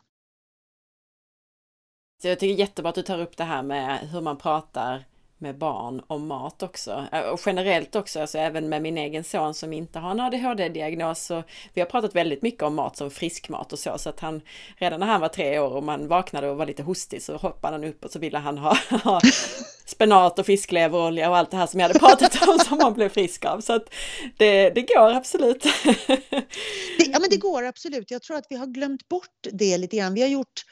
jag 2.24 2.39
tycker 2.39 2.59
jättebra 2.59 2.89
att 2.89 2.95
du 2.95 3.01
tar 3.01 3.19
upp 3.19 3.38
det 3.38 3.43
här 3.43 3.63
med 3.63 4.09
hur 4.09 4.21
man 4.21 4.38
pratar 4.38 5.05
med 5.43 5.57
barn 5.57 6.01
om 6.07 6.27
mat 6.27 6.63
också. 6.63 7.05
Äh, 7.11 7.21
och 7.21 7.39
generellt 7.45 7.95
också, 7.95 8.21
alltså 8.21 8.37
även 8.37 8.69
med 8.69 8.81
min 8.81 8.97
egen 8.97 9.23
son 9.23 9.53
som 9.53 9.73
inte 9.73 9.99
har 9.99 10.11
en 10.11 10.19
ADHD-diagnos. 10.19 11.25
Så 11.25 11.43
vi 11.73 11.81
har 11.81 11.85
pratat 11.85 12.15
väldigt 12.15 12.41
mycket 12.41 12.63
om 12.63 12.75
mat 12.75 12.97
som 12.97 13.11
friskmat 13.11 13.73
och 13.73 13.79
så. 13.79 13.97
Så 13.97 14.09
att 14.09 14.19
han, 14.19 14.41
redan 14.77 14.99
när 14.99 15.07
han 15.07 15.21
var 15.21 15.27
tre 15.27 15.59
år 15.59 15.73
och 15.75 15.83
man 15.83 16.07
vaknade 16.07 16.49
och 16.49 16.57
var 16.57 16.65
lite 16.65 16.83
hostig 16.83 17.21
så 17.21 17.37
hoppade 17.37 17.73
han 17.73 17.83
upp 17.83 18.05
och 18.05 18.11
så 18.11 18.19
ville 18.19 18.37
han 18.37 18.57
ha, 18.57 18.77
ha 19.03 19.21
spenat 19.85 20.39
och 20.39 20.45
fiskleverolja 20.45 21.29
och 21.29 21.37
allt 21.37 21.51
det 21.51 21.57
här 21.57 21.67
som 21.67 21.79
jag 21.79 21.87
hade 21.87 21.99
pratat 21.99 22.47
om 22.47 22.59
som 22.59 22.77
man 22.77 22.93
blev 22.93 23.09
frisk 23.09 23.45
av. 23.45 23.61
Så 23.61 23.73
att 23.73 23.93
det, 24.37 24.69
det 24.69 24.81
går 24.81 25.13
absolut. 25.13 25.65
ja 26.97 27.19
men 27.19 27.29
det 27.29 27.37
går 27.37 27.63
absolut. 27.63 28.11
Jag 28.11 28.21
tror 28.21 28.37
att 28.37 28.47
vi 28.49 28.55
har 28.55 28.67
glömt 28.67 29.09
bort 29.09 29.47
det 29.51 29.77
lite 29.77 29.97
grann. 29.97 30.13
Vi 30.13 30.21
har 30.21 30.29
gjort 30.29 30.63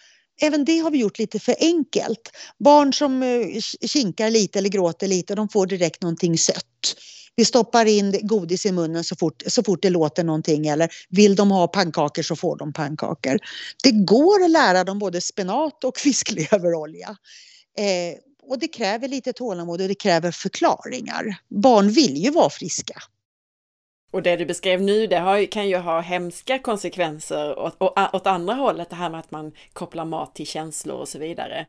Även 0.41 0.65
det 0.65 0.79
har 0.79 0.91
vi 0.91 0.97
gjort 0.97 1.19
lite 1.19 1.39
för 1.39 1.55
enkelt. 1.59 2.31
Barn 2.59 2.93
som 2.93 3.23
eh, 3.23 3.61
kinkar 3.87 4.29
lite 4.29 4.59
eller 4.59 4.69
gråter 4.69 5.07
lite, 5.07 5.35
de 5.35 5.49
får 5.49 5.65
direkt 5.67 6.01
någonting 6.01 6.37
sött. 6.37 6.95
Vi 7.35 7.45
stoppar 7.45 7.85
in 7.85 8.19
godis 8.21 8.65
i 8.65 8.71
munnen 8.71 9.03
så 9.03 9.15
fort, 9.15 9.43
så 9.47 9.63
fort 9.63 9.81
det 9.81 9.89
låter 9.89 10.23
någonting 10.23 10.67
eller 10.67 10.89
vill 11.09 11.35
de 11.35 11.51
ha 11.51 11.67
pannkakor 11.67 12.23
så 12.23 12.35
får 12.35 12.57
de 12.57 12.73
pannkakor. 12.73 13.39
Det 13.83 13.91
går 13.91 14.43
att 14.43 14.51
lära 14.51 14.83
dem 14.83 14.99
både 14.99 15.21
spenat 15.21 15.83
och 15.83 15.97
fiskleverolja. 15.97 17.09
Eh, 17.77 18.17
och 18.43 18.59
det 18.59 18.67
kräver 18.67 19.07
lite 19.07 19.33
tålamod 19.33 19.81
och 19.81 19.87
det 19.87 19.95
kräver 19.95 20.31
förklaringar. 20.31 21.37
Barn 21.49 21.89
vill 21.89 22.17
ju 22.17 22.29
vara 22.29 22.49
friska. 22.49 23.01
Och 24.11 24.23
det 24.23 24.35
du 24.35 24.45
beskrev 24.45 24.81
nu, 24.81 25.07
det 25.07 25.19
har, 25.19 25.45
kan 25.45 25.69
ju 25.69 25.77
ha 25.77 26.01
hemska 26.01 26.59
konsekvenser 26.59 27.59
åt, 27.59 27.75
åt 28.13 28.27
andra 28.27 28.53
hållet, 28.53 28.89
det 28.89 28.95
här 28.95 29.09
med 29.09 29.19
att 29.19 29.31
man 29.31 29.51
kopplar 29.73 30.05
mat 30.05 30.35
till 30.35 30.47
känslor 30.47 30.97
och 30.97 31.07
så 31.07 31.19
vidare. 31.19 31.65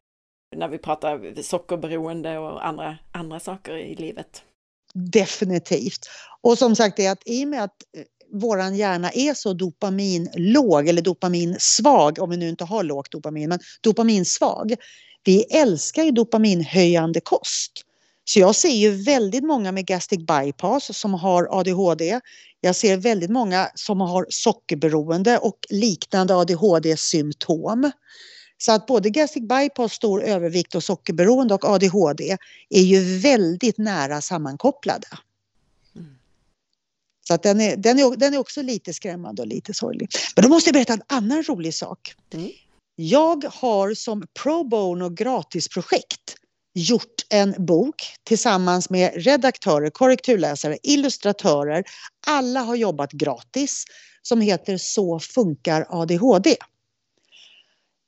När 0.56 0.68
vi 0.68 0.78
pratar 0.78 1.42
sockerberoende 1.42 2.38
och 2.38 2.66
andra, 2.66 2.98
andra 3.12 3.40
saker 3.40 3.76
i 3.76 3.94
livet. 3.94 4.42
Definitivt. 4.94 6.08
Och 6.40 6.58
som 6.58 6.76
sagt 6.76 6.98
är 6.98 7.10
att 7.10 7.22
i 7.26 7.44
och 7.44 7.48
med 7.48 7.64
att 7.64 7.76
vår 8.32 8.40
våran 8.40 8.76
hjärna 8.76 9.10
är 9.10 9.34
så 9.34 9.52
dopaminlåg 9.52 10.88
eller 10.88 11.02
dopaminsvag, 11.02 12.18
om 12.18 12.30
vi 12.30 12.36
nu 12.36 12.48
inte 12.48 12.64
har 12.64 12.82
lågt 12.82 13.10
dopamin, 13.10 13.48
men 13.48 13.58
dopaminsvag. 13.80 14.74
Vi 15.24 15.42
älskar 15.42 16.02
ju 16.02 16.10
dopaminhöjande 16.10 17.20
kost. 17.20 17.72
Så 18.24 18.38
jag 18.38 18.54
ser 18.54 18.68
ju 18.68 18.90
väldigt 18.90 19.44
många 19.44 19.72
med 19.72 19.86
gastric 19.86 20.20
bypass 20.26 20.98
som 20.98 21.14
har 21.14 21.48
ADHD. 21.50 22.20
Jag 22.60 22.76
ser 22.76 22.96
väldigt 22.96 23.30
många 23.30 23.70
som 23.74 24.00
har 24.00 24.26
sockerberoende 24.28 25.38
och 25.38 25.66
liknande 25.70 26.34
ADHD-symptom. 26.34 27.90
Så 28.58 28.72
att 28.72 28.86
både 28.86 29.10
gastric 29.10 29.48
bypass, 29.48 29.92
stor 29.92 30.22
övervikt 30.22 30.74
och 30.74 30.84
sockerberoende 30.84 31.54
och 31.54 31.64
ADHD 31.64 32.36
är 32.70 32.82
ju 32.82 33.18
väldigt 33.18 33.78
nära 33.78 34.20
sammankopplade. 34.20 35.06
Mm. 35.96 36.14
Så 37.28 37.34
att 37.34 37.42
den 37.42 37.60
är, 37.60 37.76
den, 37.76 37.98
är, 37.98 38.16
den 38.16 38.34
är 38.34 38.38
också 38.38 38.62
lite 38.62 38.92
skrämmande 38.92 39.42
och 39.42 39.48
lite 39.48 39.74
sorglig. 39.74 40.10
Men 40.36 40.42
då 40.42 40.48
måste 40.48 40.68
jag 40.68 40.74
berätta 40.74 40.92
en 40.92 41.02
annan 41.06 41.42
rolig 41.42 41.74
sak. 41.74 42.14
Mm. 42.32 42.50
Jag 42.96 43.44
har 43.44 43.94
som 43.94 44.26
pro 44.42 44.64
bono 44.64 45.08
gratisprojekt 45.08 46.36
gjort 46.74 47.26
en 47.30 47.54
bok 47.58 48.14
tillsammans 48.24 48.90
med 48.90 49.12
redaktörer, 49.24 49.90
korrekturläsare, 49.90 50.78
illustratörer. 50.82 51.84
Alla 52.26 52.60
har 52.60 52.76
jobbat 52.76 53.12
gratis 53.12 53.84
som 54.22 54.40
heter 54.40 54.76
Så 54.76 55.20
funkar 55.20 55.86
ADHD. 55.88 56.56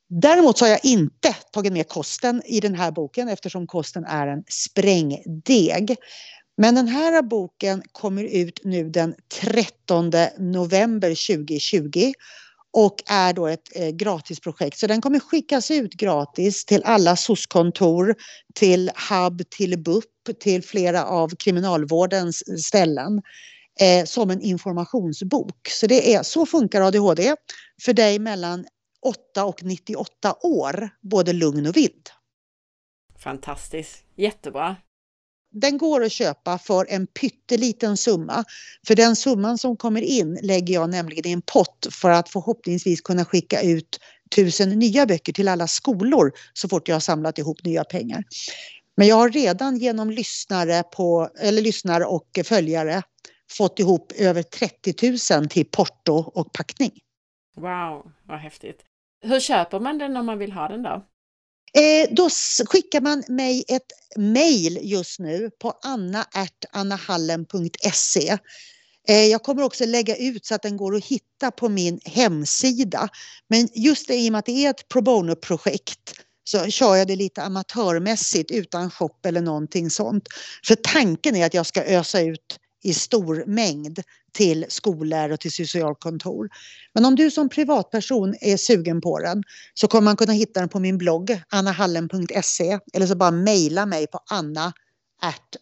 Däremot 0.09 0.59
så 0.59 0.65
har 0.65 0.71
jag 0.71 0.85
inte 0.85 1.37
tagit 1.53 1.73
med 1.73 1.89
kosten 1.89 2.43
i 2.45 2.61
den 2.61 2.75
här 2.75 2.91
boken 2.91 3.29
eftersom 3.29 3.67
kosten 3.67 4.05
är 4.05 4.27
en 4.27 4.45
sprängdeg. 4.49 5.97
Men 6.57 6.75
den 6.75 6.89
här 6.89 7.23
boken 7.23 7.83
kommer 7.93 8.25
ut 8.25 8.61
nu 8.65 8.91
den 8.91 9.15
13 9.41 10.13
november 10.39 11.37
2020 11.37 12.13
och 12.75 13.03
är 13.07 13.33
då 13.33 13.47
ett 13.47 13.77
eh, 13.77 13.89
gratisprojekt. 13.89 14.79
Så 14.79 14.87
den 14.87 15.01
kommer 15.01 15.19
skickas 15.19 15.71
ut 15.71 15.93
gratis 15.93 16.65
till 16.65 16.83
alla 16.85 17.17
SOS-kontor, 17.17 18.15
till 18.55 18.91
HUB, 19.11 19.51
till 19.51 19.79
BUP, 19.79 20.05
till 20.41 20.65
flera 20.65 21.05
av 21.05 21.29
kriminalvårdens 21.29 22.43
eh, 22.43 22.57
ställen 22.57 23.23
eh, 23.81 24.05
som 24.05 24.31
en 24.31 24.41
informationsbok. 24.41 25.69
Så 25.71 25.87
det 25.87 26.15
är 26.15 26.23
Så 26.23 26.47
funkar 26.47 26.81
ADHD 26.81 27.35
för 27.83 27.93
dig 27.93 28.19
mellan 28.19 28.67
8 29.07 29.45
och 29.45 29.63
98 29.63 30.35
år, 30.43 30.91
både 31.01 31.33
lugn 31.33 31.67
och 31.67 31.77
vild. 31.77 32.11
Fantastiskt, 33.19 34.05
jättebra 34.17 34.77
den 35.55 35.79
går 35.79 36.05
att 36.05 36.13
köpa 36.13 36.59
för 36.59 36.87
en 36.89 37.07
pytteliten 37.07 37.97
summa. 37.97 38.45
För 38.87 38.95
den 38.95 39.17
summan 39.17 39.59
som 39.59 39.77
kommer 39.77 40.01
in 40.01 40.39
lägger 40.43 40.75
jag 40.75 40.91
nämligen 40.91 41.27
i 41.27 41.33
en 41.33 41.43
pott 41.43 41.87
för 41.91 42.11
att 42.11 42.29
förhoppningsvis 42.29 43.01
kunna 43.01 43.25
skicka 43.25 43.63
ut 43.63 44.01
tusen 44.35 44.69
nya 44.69 45.07
böcker 45.07 45.33
till 45.33 45.49
alla 45.49 45.67
skolor 45.67 46.33
så 46.53 46.69
fort 46.69 46.89
jag 46.89 46.95
har 46.95 47.01
samlat 47.01 47.39
ihop 47.39 47.65
nya 47.65 47.85
pengar. 47.85 48.25
Men 48.97 49.07
jag 49.07 49.17
har 49.17 49.31
redan 49.31 49.77
genom 49.77 50.11
lyssnare, 50.11 50.83
på, 50.83 51.29
eller 51.41 51.63
lyssnare 51.63 52.05
och 52.05 52.39
följare 52.45 53.03
fått 53.51 53.79
ihop 53.79 54.13
över 54.13 54.43
30 54.43 55.39
000 55.39 55.49
till 55.49 55.67
porto 55.67 56.15
och 56.15 56.53
packning. 56.53 56.93
Wow, 57.57 58.13
vad 58.23 58.39
häftigt. 58.39 58.81
Hur 59.23 59.41
köper 59.41 59.81
man 59.81 59.99
den 59.99 60.17
om 60.17 60.27
man 60.27 60.39
vill 60.39 60.53
ha 60.53 60.69
den 60.69 60.83
då? 60.83 61.05
Eh, 61.77 62.09
då 62.11 62.29
skickar 62.67 63.01
man 63.01 63.25
mig 63.29 63.65
ett 63.69 63.93
mejl 64.17 64.79
just 64.83 65.19
nu 65.19 65.51
på 65.61 65.73
anna.annahallen.se. 65.83 68.39
Eh, 69.09 69.25
jag 69.25 69.43
kommer 69.43 69.63
också 69.63 69.85
lägga 69.85 70.17
ut 70.17 70.47
så 70.47 70.55
att 70.55 70.63
den 70.63 70.77
går 70.77 70.97
att 70.97 71.05
hitta 71.05 71.51
på 71.51 71.69
min 71.69 72.01
hemsida. 72.05 73.09
Men 73.49 73.69
just 73.75 74.09
det, 74.09 74.17
i 74.17 74.29
och 74.29 74.33
med 74.33 74.39
att 74.39 74.47
det 74.47 74.67
är 74.67 74.71
ett 74.71 74.89
pro 74.89 75.01
bono-projekt 75.01 76.15
så 76.45 76.67
kör 76.67 76.97
jag 76.97 77.09
det 77.09 77.17
lite 77.17 77.43
amatörmässigt 77.43 78.51
utan 78.51 78.91
shop 78.91 79.19
eller 79.25 79.41
någonting 79.41 79.91
sånt. 79.91 80.29
För 80.67 80.75
tanken 80.75 81.37
är 81.37 81.47
att 81.47 81.55
jag 81.55 81.67
ska 81.67 81.85
ösa 81.85 82.21
ut 82.21 82.59
i 82.85 82.95
stor 82.95 83.45
mängd 83.47 84.03
till 84.33 84.67
skolor 84.69 85.31
och 85.31 85.41
till 85.41 85.53
socialkontor. 85.53 86.49
Men 86.95 87.05
om 87.05 87.17
du 87.17 87.31
som 87.31 87.49
privatperson 87.49 88.35
är 88.41 88.57
sugen 88.57 89.01
på 89.01 89.19
den 89.19 89.43
så 89.75 89.89
kommer 89.89 90.05
man 90.05 90.17
kunna 90.17 90.33
hitta 90.33 90.61
den 90.61 90.69
på 90.69 90.81
min 90.81 90.99
blogg 90.99 91.43
annahallen.se 91.49 92.79
eller 92.93 93.07
så 93.07 93.15
bara 93.17 93.31
mejla 93.31 93.87
mig 93.87 94.07
på 94.07 94.21
anna 94.31 94.73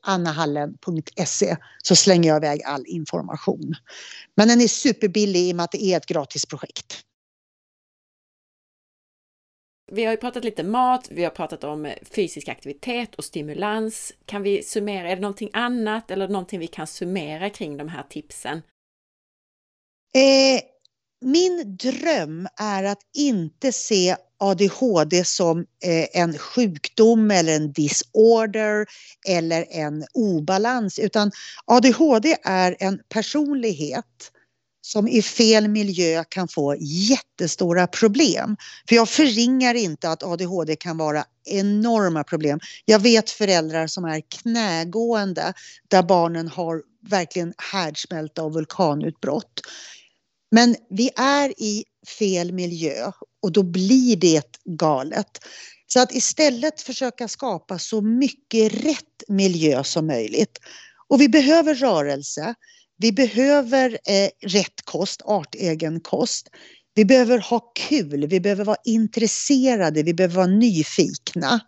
annahallen.se 0.01 1.57
så 1.83 1.97
slänger 1.97 2.29
jag 2.29 2.45
iväg 2.45 2.63
all 2.65 2.85
information. 2.87 3.75
Men 4.37 4.49
den 4.49 4.61
är 4.61 4.69
superbillig 4.69 5.41
i 5.41 5.53
och 5.53 5.57
med 5.57 5.65
att 5.65 5.73
det 5.73 5.85
är 5.85 5.97
ett 5.97 6.07
gratisprojekt. 6.07 7.01
Vi 9.95 10.05
har 10.05 10.13
ju 10.13 10.17
pratat 10.17 10.45
lite 10.45 10.63
mat, 10.63 11.09
vi 11.11 11.25
har 11.25 11.31
pratat 11.31 11.65
om 11.65 11.87
eh, 11.87 11.95
fysisk 12.03 12.49
aktivitet 12.49 13.15
och 13.15 13.25
stimulans. 13.25 14.13
Kan 14.27 14.43
vi 14.43 14.63
summera, 14.63 15.09
är 15.09 15.17
det 15.17 15.23
någonting 15.23 15.51
annat 15.53 16.11
eller 16.11 16.29
någonting 16.29 16.61
vi 16.61 16.67
kan 16.67 16.87
summera 16.87 17.51
kring 17.51 17.77
de 17.77 17.89
här 17.89 18.03
tipsen? 18.11 18.63
Eh, 20.15 20.63
min 21.25 21.77
dröm 21.77 22.49
är 22.57 22.85
att 22.85 23.01
inte 23.17 23.73
se 23.73 24.17
ADHD 24.39 25.25
som 25.25 25.59
eh, 25.61 26.23
en 26.23 26.39
sjukdom 26.39 27.31
eller 27.31 27.57
en 27.57 27.73
disorder 27.73 28.87
eller 29.29 29.67
en 29.71 30.05
obalans 30.15 30.99
utan 30.99 31.31
ADHD 31.65 32.37
är 32.43 32.77
en 32.79 33.01
personlighet 33.09 34.33
som 34.83 35.09
i 35.09 35.23
fel 35.23 35.69
miljö 35.69 36.25
kan 36.29 36.49
få 36.49 36.77
jättestora 36.81 37.87
problem. 37.87 38.57
För 38.89 38.97
jag 38.97 39.09
förringar 39.09 39.75
inte 39.75 40.11
att 40.11 40.23
ADHD 40.23 40.77
kan 40.77 40.99
vara 40.99 41.25
enorma 41.45 42.25
problem. 42.25 42.61
Jag 42.85 42.99
vet 42.99 43.31
föräldrar 43.31 43.87
som 43.87 44.05
är 44.05 44.23
knägående 44.29 45.53
där 45.89 46.03
barnen 46.03 46.49
har 46.49 46.83
verkligen 47.09 47.55
härdsmälta 47.73 48.43
och 48.43 48.53
vulkanutbrott. 48.53 49.61
Men 50.51 50.77
vi 50.91 51.11
är 51.17 51.63
i 51.63 51.85
fel 52.19 52.53
miljö 52.53 53.13
och 53.43 53.53
då 53.53 53.63
blir 53.63 54.17
det 54.17 54.59
galet. 54.65 55.39
Så 55.87 56.01
att 56.01 56.15
istället 56.15 56.81
försöka 56.81 57.29
skapa 57.29 57.79
så 57.79 58.01
mycket 58.01 58.73
rätt 58.73 59.23
miljö 59.29 59.85
som 59.85 60.07
möjligt. 60.07 60.59
Och 61.09 61.21
vi 61.21 61.29
behöver 61.29 61.75
rörelse. 61.75 62.55
Vi 63.03 63.13
behöver 63.13 63.99
eh, 64.09 64.31
rätt 64.47 64.83
kost, 64.85 65.23
artegen 65.25 66.01
kost. 66.01 66.49
Vi 66.95 67.05
behöver 67.05 67.39
ha 67.39 67.73
kul, 67.89 68.27
vi 68.27 68.41
behöver 68.41 68.65
vara 68.65 68.77
intresserade, 68.85 70.03
vi 70.03 70.15
behöver 70.15 70.35
vara 70.35 70.47
nyfikna. 70.47 71.61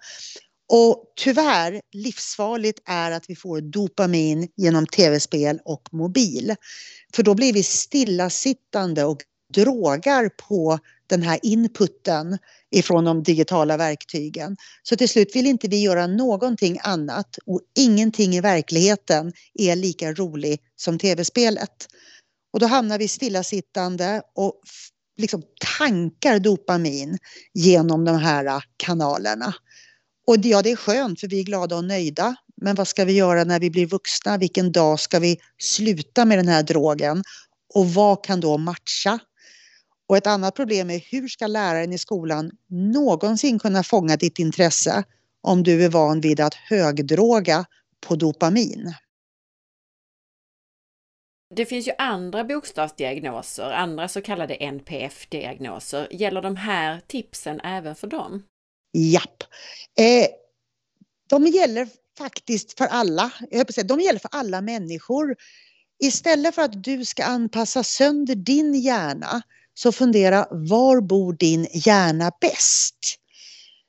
Och 0.69 1.05
tyvärr, 1.17 1.81
livsfarligt 1.93 2.79
är 2.85 3.11
att 3.11 3.25
vi 3.29 3.37
får 3.37 3.61
dopamin 3.61 4.49
genom 4.57 4.87
tv-spel 4.87 5.61
och 5.65 5.83
mobil. 5.93 6.55
För 7.15 7.23
då 7.23 7.35
blir 7.35 7.53
vi 7.53 7.63
stillasittande 7.63 9.05
och 9.05 9.19
drogar 9.55 10.29
på 10.49 10.79
den 11.07 11.23
här 11.23 11.39
inputen 11.43 12.39
ifrån 12.71 13.05
de 13.05 13.23
digitala 13.23 13.77
verktygen. 13.77 14.57
Så 14.83 14.97
till 14.97 15.09
slut 15.09 15.37
vill 15.37 15.47
inte 15.47 15.69
vi 15.69 15.83
göra 15.83 16.07
någonting 16.07 16.79
annat 16.83 17.39
och 17.47 17.61
ingenting 17.79 18.35
i 18.37 18.41
verkligheten 18.41 19.33
är 19.55 19.77
lika 19.77 20.13
rolig 20.13 20.61
som 20.77 20.99
tv-spelet. 20.99 21.87
Och 22.53 22.61
då 22.61 22.67
hamnar 22.67 22.99
vi 22.99 23.09
stillasittande 23.09 24.23
och 24.35 24.61
liksom 25.17 25.43
tankar 25.79 26.39
dopamin 26.39 27.19
genom 27.55 28.05
de 28.05 28.19
här 28.19 28.63
kanalerna. 28.77 29.55
Och 30.27 30.37
ja, 30.43 30.63
det 30.63 30.71
är 30.71 30.77
skönt 30.77 31.21
för 31.21 31.29
vi 31.29 31.41
är 31.41 31.45
glada 31.45 31.77
och 31.77 31.85
nöjda. 31.85 32.37
Men 32.57 32.75
vad 32.75 32.89
ska 32.89 33.05
vi 33.05 33.13
göra 33.13 33.45
när 33.45 33.61
vi 33.61 33.71
blir 33.71 33.87
vuxna? 33.87 34.39
Vilken 34.39 34.73
dag 34.73 35.01
ska 35.01 35.19
vi 35.19 35.39
sluta 35.59 36.25
med 36.25 36.39
den 36.39 36.49
här 36.49 36.63
drogen? 36.63 37.23
Och 37.75 37.95
vad 37.95 38.25
kan 38.25 38.41
då 38.41 38.59
matcha 38.59 39.19
och 40.09 40.17
ett 40.17 40.27
annat 40.27 40.55
problem 40.55 40.91
är 40.91 40.99
hur 41.11 41.29
ska 41.29 41.47
läraren 41.47 41.93
i 41.93 41.99
skolan 41.99 42.51
någonsin 42.69 43.59
kunna 43.59 43.83
fånga 43.83 44.17
ditt 44.17 44.39
intresse 44.39 45.05
om 45.41 45.63
du 45.63 45.85
är 45.85 45.89
van 45.89 46.21
vid 46.21 46.41
att 46.41 46.55
högdroga 46.55 47.65
på 48.07 48.17
dopamin? 48.17 48.95
Det 51.57 51.67
finns 51.67 51.89
ju 51.89 51.93
andra 51.99 52.45
bokstavsdiagnoser, 52.45 53.71
andra 53.71 54.09
så 54.09 54.21
kallade 54.21 54.55
NPF-diagnoser. 54.55 56.09
Gäller 56.11 56.43
de 56.43 56.57
här 56.57 57.01
tipsen 57.07 57.61
även 57.61 57.95
för 57.95 58.07
dem? 58.07 58.43
Japp. 58.93 59.43
Eh, 59.99 60.27
de 61.29 61.47
gäller 61.47 61.89
faktiskt 62.19 62.79
för 62.79 62.85
alla. 62.85 63.33
Jag 63.51 63.67
de 63.87 64.01
gäller 64.01 64.19
för 64.19 64.31
alla 64.33 64.61
människor. 64.61 65.37
Istället 66.03 66.55
för 66.55 66.63
att 66.63 66.85
du 66.85 67.05
ska 67.05 67.25
anpassa 67.25 67.83
sönder 67.83 68.35
din 68.35 68.75
hjärna 68.75 69.43
så 69.75 69.93
fundera, 69.93 70.47
var 70.51 71.01
bor 71.01 71.33
din 71.33 71.67
hjärna 71.73 72.33
bäst? 72.41 72.97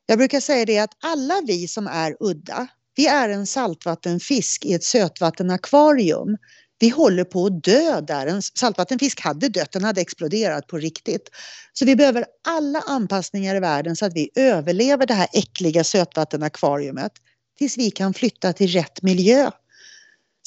Jag 0.06 0.18
brukar 0.18 0.40
säga 0.40 0.66
det 0.66 0.80
att 0.80 0.98
alla 1.04 1.42
vi 1.48 1.68
som 1.68 1.88
är 1.88 2.16
udda, 2.20 2.68
vi 2.96 3.08
är 3.08 3.30
en 3.30 3.48
saltvattenfisk 3.48 4.66
i 4.66 4.74
ett 4.74 4.84
sötvattenakvarium. 4.84 6.38
Vi 6.80 6.90
håller 6.90 7.24
på 7.24 7.46
att 7.46 7.64
dö 7.64 8.02
där. 8.02 8.28
En 8.28 8.42
saltvattenfisk 8.42 9.22
hade 9.22 9.50
dött, 9.50 9.72
den 9.72 9.84
hade 9.84 10.02
exploderat 10.02 10.68
på 10.68 10.78
riktigt. 10.78 11.30
Så 11.74 11.86
vi 11.86 11.96
behöver 11.96 12.26
alla 12.48 12.80
anpassningar 12.80 13.56
i 13.56 13.60
världen 13.60 13.96
så 13.96 14.06
att 14.06 14.14
vi 14.14 14.30
överlever 14.36 15.06
det 15.06 15.14
här 15.14 15.28
äckliga 15.34 15.84
sötvattenakvariumet 15.84 17.12
tills 17.58 17.78
vi 17.78 17.92
kan 17.92 18.14
flytta 18.14 18.54
till 18.54 18.68
rätt 18.68 19.02
miljö. 19.02 19.52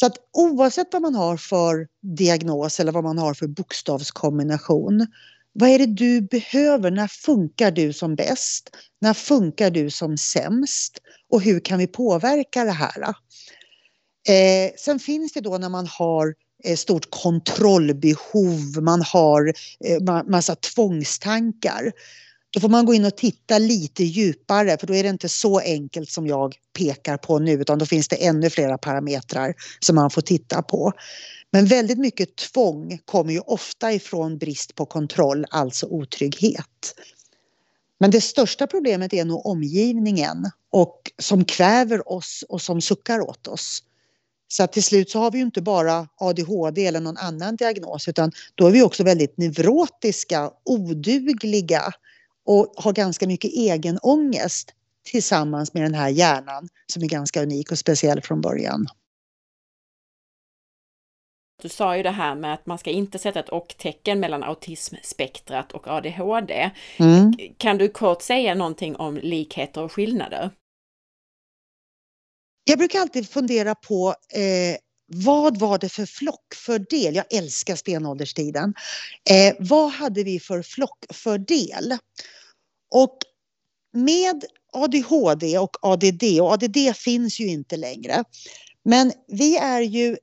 Så 0.00 0.06
att 0.06 0.16
oavsett 0.32 0.88
vad 0.92 1.02
man 1.02 1.14
har 1.14 1.36
för 1.36 1.86
diagnos 2.16 2.80
eller 2.80 2.92
vad 2.92 3.04
man 3.04 3.18
har 3.18 3.34
för 3.34 3.46
bokstavskombination. 3.46 5.06
Vad 5.52 5.70
är 5.70 5.78
det 5.78 5.86
du 5.86 6.20
behöver? 6.20 6.90
När 6.90 7.08
funkar 7.08 7.70
du 7.70 7.92
som 7.92 8.14
bäst? 8.14 8.70
När 9.00 9.14
funkar 9.14 9.70
du 9.70 9.90
som 9.90 10.18
sämst? 10.18 10.98
Och 11.30 11.42
hur 11.42 11.60
kan 11.60 11.78
vi 11.78 11.86
påverka 11.86 12.64
det 12.64 12.70
här? 12.70 13.02
Eh, 14.28 14.72
sen 14.78 14.98
finns 14.98 15.32
det 15.32 15.40
då 15.40 15.58
när 15.58 15.68
man 15.68 15.86
har 15.86 16.34
eh, 16.64 16.76
stort 16.76 17.10
kontrollbehov, 17.10 18.82
man 18.82 19.02
har 19.02 19.52
eh, 19.84 20.24
massa 20.26 20.54
tvångstankar. 20.54 21.92
Då 22.50 22.60
får 22.60 22.68
man 22.68 22.86
gå 22.86 22.94
in 22.94 23.04
och 23.04 23.16
titta 23.16 23.58
lite 23.58 24.04
djupare 24.04 24.76
för 24.78 24.86
då 24.86 24.94
är 24.94 25.02
det 25.02 25.08
inte 25.08 25.28
så 25.28 25.58
enkelt 25.58 26.10
som 26.10 26.26
jag 26.26 26.54
pekar 26.78 27.16
på 27.16 27.38
nu 27.38 27.52
utan 27.52 27.78
då 27.78 27.86
finns 27.86 28.08
det 28.08 28.16
ännu 28.26 28.50
flera 28.50 28.78
parametrar 28.78 29.54
som 29.80 29.96
man 29.96 30.10
får 30.10 30.22
titta 30.22 30.62
på. 30.62 30.92
Men 31.50 31.66
väldigt 31.66 31.98
mycket 31.98 32.36
tvång 32.36 32.98
kommer 33.04 33.32
ju 33.32 33.40
ofta 33.40 33.92
ifrån 33.92 34.38
brist 34.38 34.74
på 34.74 34.86
kontroll, 34.86 35.44
alltså 35.50 35.86
otrygghet. 35.86 36.94
Men 38.00 38.10
det 38.10 38.20
största 38.20 38.66
problemet 38.66 39.12
är 39.12 39.24
nog 39.24 39.46
omgivningen 39.46 40.50
och 40.70 41.10
som 41.18 41.44
kväver 41.44 42.12
oss 42.12 42.44
och 42.48 42.62
som 42.62 42.80
suckar 42.80 43.20
åt 43.20 43.48
oss. 43.48 43.82
Så 44.48 44.66
till 44.66 44.82
slut 44.82 45.10
så 45.10 45.18
har 45.18 45.30
vi 45.30 45.38
ju 45.38 45.44
inte 45.44 45.62
bara 45.62 46.08
ADHD 46.16 46.86
eller 46.86 47.00
någon 47.00 47.16
annan 47.16 47.56
diagnos 47.56 48.08
utan 48.08 48.32
då 48.54 48.66
är 48.66 48.70
vi 48.70 48.82
också 48.82 49.04
väldigt 49.04 49.38
neurotiska, 49.38 50.50
odugliga 50.64 51.92
och 52.48 52.72
har 52.76 52.92
ganska 52.92 53.26
mycket 53.26 53.50
egen 53.50 53.98
ångest 54.02 54.74
tillsammans 55.04 55.74
med 55.74 55.82
den 55.82 55.94
här 55.94 56.08
hjärnan 56.08 56.68
som 56.86 57.02
är 57.02 57.06
ganska 57.06 57.42
unik 57.42 57.72
och 57.72 57.78
speciell 57.78 58.20
från 58.22 58.40
början. 58.40 58.86
Du 61.62 61.68
sa 61.68 61.96
ju 61.96 62.02
det 62.02 62.10
här 62.10 62.34
med 62.34 62.54
att 62.54 62.66
man 62.66 62.78
ska 62.78 62.90
inte 62.90 63.18
sätta 63.18 63.40
ett 63.40 63.48
och-tecken 63.48 64.20
mellan 64.20 64.42
autismspektrat 64.42 65.72
och 65.72 65.88
ADHD. 65.88 66.70
Mm. 66.96 67.32
Kan 67.56 67.78
du 67.78 67.88
kort 67.88 68.22
säga 68.22 68.54
någonting 68.54 68.96
om 68.96 69.16
likheter 69.16 69.82
och 69.82 69.92
skillnader? 69.92 70.50
Jag 72.64 72.78
brukar 72.78 73.00
alltid 73.00 73.28
fundera 73.28 73.74
på 73.74 74.14
eh, 74.34 74.76
vad 75.06 75.58
var 75.58 75.78
det 75.78 75.88
för 75.88 76.06
flockfördel? 76.06 77.14
Jag 77.14 77.34
älskar 77.34 77.76
stenålderstiden. 77.76 78.74
Eh, 79.30 79.54
vad 79.58 79.90
hade 79.90 80.24
vi 80.24 80.40
för 80.40 80.62
flockfördel? 80.62 81.98
Och 82.90 83.18
med 83.92 84.44
ADHD 84.72 85.58
och 85.58 85.76
ADD, 85.82 86.40
och 86.40 86.52
ADD 86.52 86.96
finns 86.96 87.40
ju 87.40 87.46
inte 87.46 87.76
längre, 87.76 88.24
men 88.84 89.12
vi 89.26 89.56
är 89.56 89.80
ju 89.80 90.16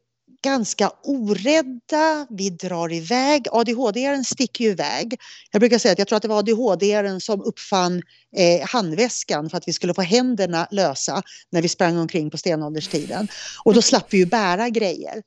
ganska 0.45 0.91
orädda, 1.03 2.27
vi 2.29 2.49
drar 2.49 2.93
iväg. 2.93 3.47
ADHD-aren 3.51 4.23
sticker 4.23 4.65
ju 4.65 4.71
iväg. 4.71 5.19
Jag 5.51 5.59
brukar 5.59 5.77
säga 5.77 5.91
att 5.91 5.99
jag 5.99 6.07
tror 6.07 6.17
att 6.17 6.21
det 6.21 6.27
var 6.27 6.39
ADHD-aren 6.39 7.21
som 7.21 7.41
uppfann 7.41 8.01
eh, 8.35 8.67
handväskan 8.67 9.49
för 9.49 9.57
att 9.57 9.67
vi 9.67 9.73
skulle 9.73 9.93
få 9.93 10.01
händerna 10.01 10.67
lösa 10.71 11.21
när 11.49 11.61
vi 11.61 11.69
sprang 11.69 11.97
omkring 11.97 12.29
på 12.29 12.37
stenålderstiden. 12.37 13.27
Och 13.63 13.73
då 13.73 13.81
slapp 13.81 14.13
vi 14.13 14.17
ju 14.17 14.25
bära 14.25 14.69
grejer 14.69 15.21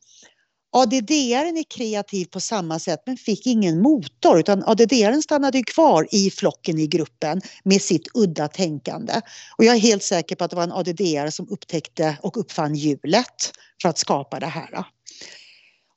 add 0.73 0.93
är 0.93 1.71
kreativ 1.71 2.25
på 2.25 2.41
samma 2.41 2.79
sätt 2.79 3.03
men 3.07 3.17
fick 3.17 3.47
ingen 3.47 3.83
motor 3.83 4.39
utan 4.39 4.65
add 4.67 5.23
stannade 5.23 5.63
kvar 5.63 6.07
i 6.11 6.31
flocken 6.31 6.79
i 6.79 6.87
gruppen 6.87 7.41
med 7.65 7.83
sitt 7.83 8.09
udda 8.15 8.49
tänkande. 8.49 9.21
Och 9.59 9.65
jag 9.65 9.75
är 9.75 9.81
helt 9.81 10.03
säker 10.03 10.37
på 10.37 10.45
att 10.45 10.51
det 10.51 10.57
var 10.57 10.63
en 10.63 10.73
add 10.73 11.35
som 11.35 11.49
upptäckte 11.51 12.19
och 12.23 12.37
uppfann 12.37 12.75
hjulet 12.75 13.53
för 13.83 13.89
att 13.89 13.99
skapa 13.99 14.41
det 14.41 14.47
här. 14.47 14.85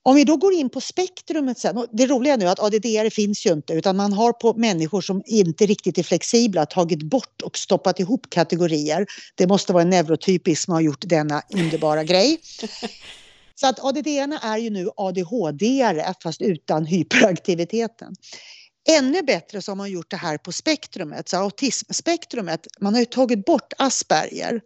Om 0.03 0.15
vi 0.15 0.23
då 0.23 0.37
går 0.37 0.53
in 0.53 0.69
på 0.69 0.81
spektrumet 0.81 1.59
sen, 1.59 1.77
och 1.77 1.87
det 1.91 2.07
roliga 2.07 2.35
nu 2.35 2.45
är 2.45 2.51
att 2.51 2.59
ADD 2.59 3.13
finns 3.13 3.45
ju 3.45 3.53
inte 3.53 3.73
utan 3.73 3.97
man 3.97 4.13
har 4.13 4.33
på 4.33 4.53
människor 4.53 5.01
som 5.01 5.23
inte 5.25 5.65
riktigt 5.65 5.97
är 5.97 6.03
flexibla 6.03 6.65
tagit 6.65 7.03
bort 7.03 7.41
och 7.41 7.57
stoppat 7.57 7.99
ihop 7.99 8.29
kategorier. 8.29 9.05
Det 9.35 9.47
måste 9.47 9.73
vara 9.73 9.83
en 9.83 9.89
neurotypisk 9.89 10.63
som 10.63 10.73
har 10.73 10.81
gjort 10.81 11.01
denna 11.01 11.41
underbara 11.53 12.03
grej. 12.03 12.39
Så 13.55 13.67
att 13.67 13.79
ADD 13.79 14.07
är 14.41 14.57
ju 14.57 14.69
nu 14.69 14.89
ADHD-are 14.97 16.13
fast 16.23 16.41
utan 16.41 16.85
hyperaktiviteten. 16.85 18.15
Ännu 18.89 19.21
bättre 19.21 19.61
så 19.61 19.71
har 19.71 19.75
man 19.75 19.91
gjort 19.91 20.11
det 20.11 20.17
här 20.17 20.37
på 20.37 20.51
spektrumet, 20.51 21.29
så 21.29 21.37
autismspektrumet, 21.37 22.67
man 22.79 22.93
har 22.93 22.99
ju 22.99 23.05
tagit 23.05 23.45
bort 23.45 23.73
Asperger. 23.77 24.61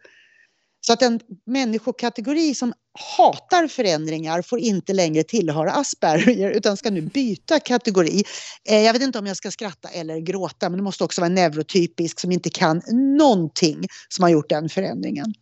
Så 0.81 0.93
att 0.93 1.01
en 1.01 1.19
människokategori 1.45 2.55
som 2.55 2.73
hatar 3.17 3.67
förändringar 3.67 4.41
får 4.41 4.59
inte 4.59 4.93
längre 4.93 5.23
tillhöra 5.23 5.71
Asperger 5.71 6.51
utan 6.51 6.77
ska 6.77 6.89
nu 6.91 7.01
byta 7.01 7.59
kategori. 7.59 8.23
Eh, 8.69 8.81
jag 8.81 8.93
vet 8.93 9.01
inte 9.01 9.19
om 9.19 9.25
jag 9.25 9.37
ska 9.37 9.51
skratta 9.51 9.89
eller 9.89 10.19
gråta 10.19 10.69
men 10.69 10.77
det 10.77 10.83
måste 10.83 11.03
också 11.03 11.21
vara 11.21 11.29
neurotypisk 11.29 12.19
som 12.19 12.31
inte 12.31 12.49
kan 12.49 12.81
någonting 13.17 13.87
som 14.09 14.23
har 14.23 14.29
gjort 14.29 14.49
den 14.49 14.69
förändringen. 14.69 15.33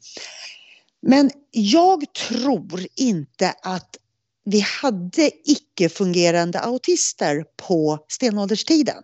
Men 1.08 1.32
jag 1.51 2.14
tror 2.14 2.88
inte 2.95 3.54
att 3.62 3.97
vi 4.45 4.60
hade 4.60 5.32
icke-fungerande 5.45 6.60
autister 6.60 7.43
på 7.68 8.06
stenålderstiden. 8.08 9.04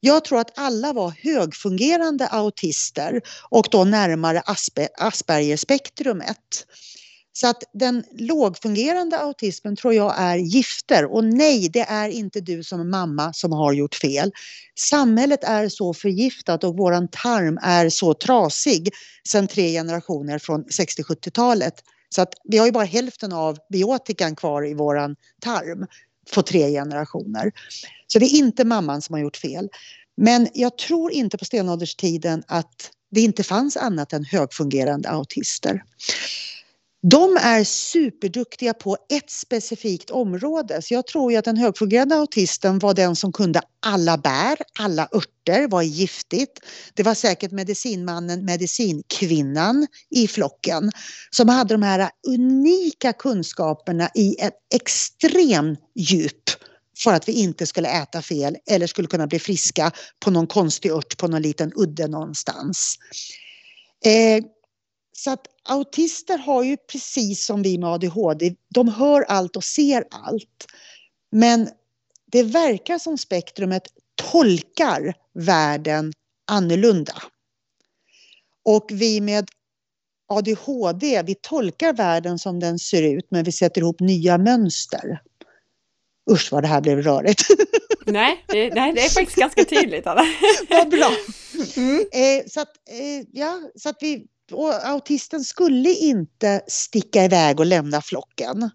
Jag 0.00 0.24
tror 0.24 0.38
att 0.40 0.58
alla 0.58 0.92
var 0.92 1.10
högfungerande 1.10 2.26
autister 2.26 3.20
och 3.50 3.66
då 3.70 3.84
närmare 3.84 4.42
Aspergerspektrumet. 4.98 6.66
Så 7.36 7.46
att 7.46 7.62
den 7.72 8.04
lågfungerande 8.12 9.18
autismen 9.18 9.76
tror 9.76 9.94
jag 9.94 10.14
är 10.16 10.36
gifter 10.36 11.04
och 11.04 11.24
nej, 11.24 11.68
det 11.68 11.80
är 11.80 12.08
inte 12.08 12.40
du 12.40 12.62
som 12.64 12.90
mamma 12.90 13.32
som 13.32 13.52
har 13.52 13.72
gjort 13.72 13.94
fel. 13.94 14.32
Samhället 14.78 15.44
är 15.44 15.68
så 15.68 15.94
förgiftat 15.94 16.64
och 16.64 16.76
våran 16.76 17.08
tarm 17.08 17.58
är 17.62 17.88
så 17.88 18.14
trasig 18.14 18.90
sedan 19.28 19.48
tre 19.48 19.72
generationer 19.72 20.38
från 20.38 20.64
60-70-talet. 20.64 21.74
Så 22.08 22.22
att 22.22 22.34
vi 22.44 22.58
har 22.58 22.66
ju 22.66 22.72
bara 22.72 22.84
hälften 22.84 23.32
av 23.32 23.58
biotikan 23.72 24.36
kvar 24.36 24.66
i 24.70 24.74
våran 24.74 25.16
tarm 25.40 25.86
på 26.34 26.42
tre 26.42 26.70
generationer. 26.70 27.52
Så 28.06 28.18
det 28.18 28.26
är 28.26 28.38
inte 28.38 28.64
mamman 28.64 29.02
som 29.02 29.12
har 29.12 29.20
gjort 29.20 29.36
fel. 29.36 29.68
Men 30.16 30.48
jag 30.54 30.78
tror 30.78 31.12
inte 31.12 31.38
på 31.38 31.44
stenålderstiden 31.44 32.42
att 32.46 32.90
det 33.10 33.20
inte 33.20 33.42
fanns 33.42 33.76
annat 33.76 34.12
än 34.12 34.24
högfungerande 34.24 35.08
autister. 35.08 35.82
De 37.10 37.36
är 37.36 37.64
superduktiga 37.64 38.74
på 38.74 38.96
ett 39.12 39.30
specifikt 39.30 40.10
område. 40.10 40.82
Så 40.82 40.94
jag 40.94 41.06
tror 41.06 41.32
ju 41.32 41.38
att 41.38 41.44
den 41.44 41.56
högfungerande 41.56 42.16
autisten 42.16 42.78
var 42.78 42.94
den 42.94 43.16
som 43.16 43.32
kunde 43.32 43.60
alla 43.80 44.18
bär, 44.18 44.58
alla 44.78 45.08
örter, 45.12 45.68
vad 45.68 45.84
är 45.84 45.88
giftigt. 45.88 46.60
Det 46.94 47.02
var 47.02 47.14
säkert 47.14 47.50
medicinmannen, 47.52 48.44
medicinkvinnan 48.44 49.86
i 50.10 50.28
flocken 50.28 50.90
som 51.30 51.48
hade 51.48 51.74
de 51.74 51.82
här 51.82 52.10
unika 52.28 53.12
kunskaperna 53.12 54.10
i 54.14 54.36
ett 54.40 54.58
extremt 54.74 55.80
djup 55.94 56.50
för 56.98 57.12
att 57.12 57.28
vi 57.28 57.32
inte 57.32 57.66
skulle 57.66 57.88
äta 57.88 58.22
fel 58.22 58.56
eller 58.70 58.86
skulle 58.86 59.08
kunna 59.08 59.26
bli 59.26 59.38
friska 59.38 59.90
på 60.24 60.30
någon 60.30 60.46
konstig 60.46 60.90
ört 60.92 61.16
på 61.16 61.28
någon 61.28 61.42
liten 61.42 61.72
udde 61.76 62.08
någonstans. 62.08 62.96
Eh, 64.04 64.44
så 65.16 65.30
att 65.30 65.46
autister 65.62 66.38
har 66.38 66.62
ju 66.62 66.76
precis 66.76 67.46
som 67.46 67.62
vi 67.62 67.78
med 67.78 67.88
ADHD, 67.88 68.54
de 68.68 68.88
hör 68.88 69.22
allt 69.22 69.56
och 69.56 69.64
ser 69.64 70.04
allt. 70.10 70.66
Men 71.32 71.68
det 72.26 72.42
verkar 72.42 72.98
som 72.98 73.18
spektrumet 73.18 73.82
tolkar 74.32 75.14
världen 75.32 76.12
annorlunda. 76.46 77.22
Och 78.64 78.86
vi 78.92 79.20
med 79.20 79.48
ADHD, 80.28 81.22
vi 81.22 81.34
tolkar 81.34 81.92
världen 81.92 82.38
som 82.38 82.60
den 82.60 82.78
ser 82.78 83.02
ut 83.02 83.26
men 83.30 83.44
vi 83.44 83.52
sätter 83.52 83.80
ihop 83.80 84.00
nya 84.00 84.38
mönster. 84.38 85.20
Usch 86.30 86.52
vad 86.52 86.62
det 86.62 86.68
här 86.68 86.80
blev 86.80 87.02
rörigt. 87.02 87.42
Nej, 88.06 88.44
det, 88.48 88.74
nej, 88.74 88.92
det 88.92 89.00
är 89.00 89.08
faktiskt 89.08 89.36
ganska 89.38 89.64
tydligt. 89.64 90.06
Anna. 90.06 90.22
Vad 90.68 90.88
bra. 90.88 91.12
Mm. 91.76 91.98
Eh, 92.00 92.44
så, 92.46 92.60
att, 92.60 92.68
eh, 92.90 93.26
ja, 93.32 93.60
så 93.76 93.88
att 93.88 93.96
vi, 94.00 94.26
och 94.52 94.86
autisten 94.86 95.44
skulle 95.44 95.90
inte 95.90 96.64
sticka 96.66 97.24
iväg 97.24 97.60
och 97.60 97.66
lämna 97.66 98.02
flocken. 98.02 98.70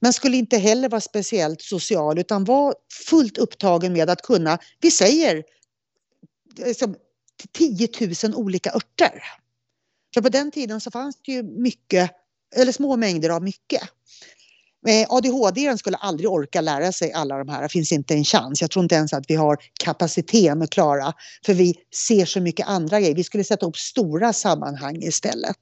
Men 0.00 0.12
skulle 0.12 0.36
inte 0.36 0.58
heller 0.58 0.88
vara 0.88 1.00
speciellt 1.00 1.62
social 1.62 2.18
utan 2.18 2.44
var 2.44 2.74
fullt 3.08 3.38
upptagen 3.38 3.92
med 3.92 4.10
att 4.10 4.22
kunna, 4.22 4.58
vi 4.80 4.90
säger, 4.90 5.44
liksom, 6.56 6.96
10 7.52 7.88
000 8.24 8.34
olika 8.34 8.70
örter. 8.70 9.22
För 10.14 10.20
på 10.20 10.28
den 10.28 10.50
tiden 10.50 10.80
så 10.80 10.90
fanns 10.90 11.16
det 11.22 11.32
ju 11.32 11.42
mycket, 11.42 12.10
eller 12.56 12.72
små 12.72 12.96
mängder 12.96 13.30
av 13.30 13.42
mycket. 13.42 13.82
Eh, 14.86 15.06
ADHD 15.08 15.78
skulle 15.78 15.96
aldrig 15.96 16.30
orka 16.30 16.60
lära 16.60 16.92
sig 16.92 17.12
alla 17.12 17.38
de 17.38 17.48
här, 17.48 17.62
det 17.62 17.68
finns 17.68 17.92
inte 17.92 18.14
en 18.14 18.24
chans. 18.24 18.60
Jag 18.60 18.70
tror 18.70 18.82
inte 18.82 18.94
ens 18.94 19.12
att 19.12 19.24
vi 19.28 19.34
har 19.34 19.58
kapaciteten 19.84 20.62
att 20.62 20.70
klara, 20.70 21.12
för 21.46 21.54
vi 21.54 21.74
ser 22.06 22.24
så 22.24 22.40
mycket 22.40 22.68
andra 22.68 23.00
grejer. 23.00 23.14
Vi 23.14 23.24
skulle 23.24 23.44
sätta 23.44 23.66
upp 23.66 23.76
stora 23.76 24.32
sammanhang 24.32 25.02
istället. 25.02 25.56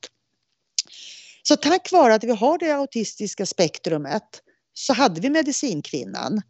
Så 1.43 1.57
tack 1.57 1.93
vare 1.93 2.15
att 2.15 2.25
vi 2.25 2.31
har 2.31 2.59
det 2.59 2.73
autistiska 2.73 3.47
spektrumet 3.47 4.23
så 4.75 4.93
hade 4.93 5.21
vi 5.21 5.31
medicinkvinnan. 5.31 6.43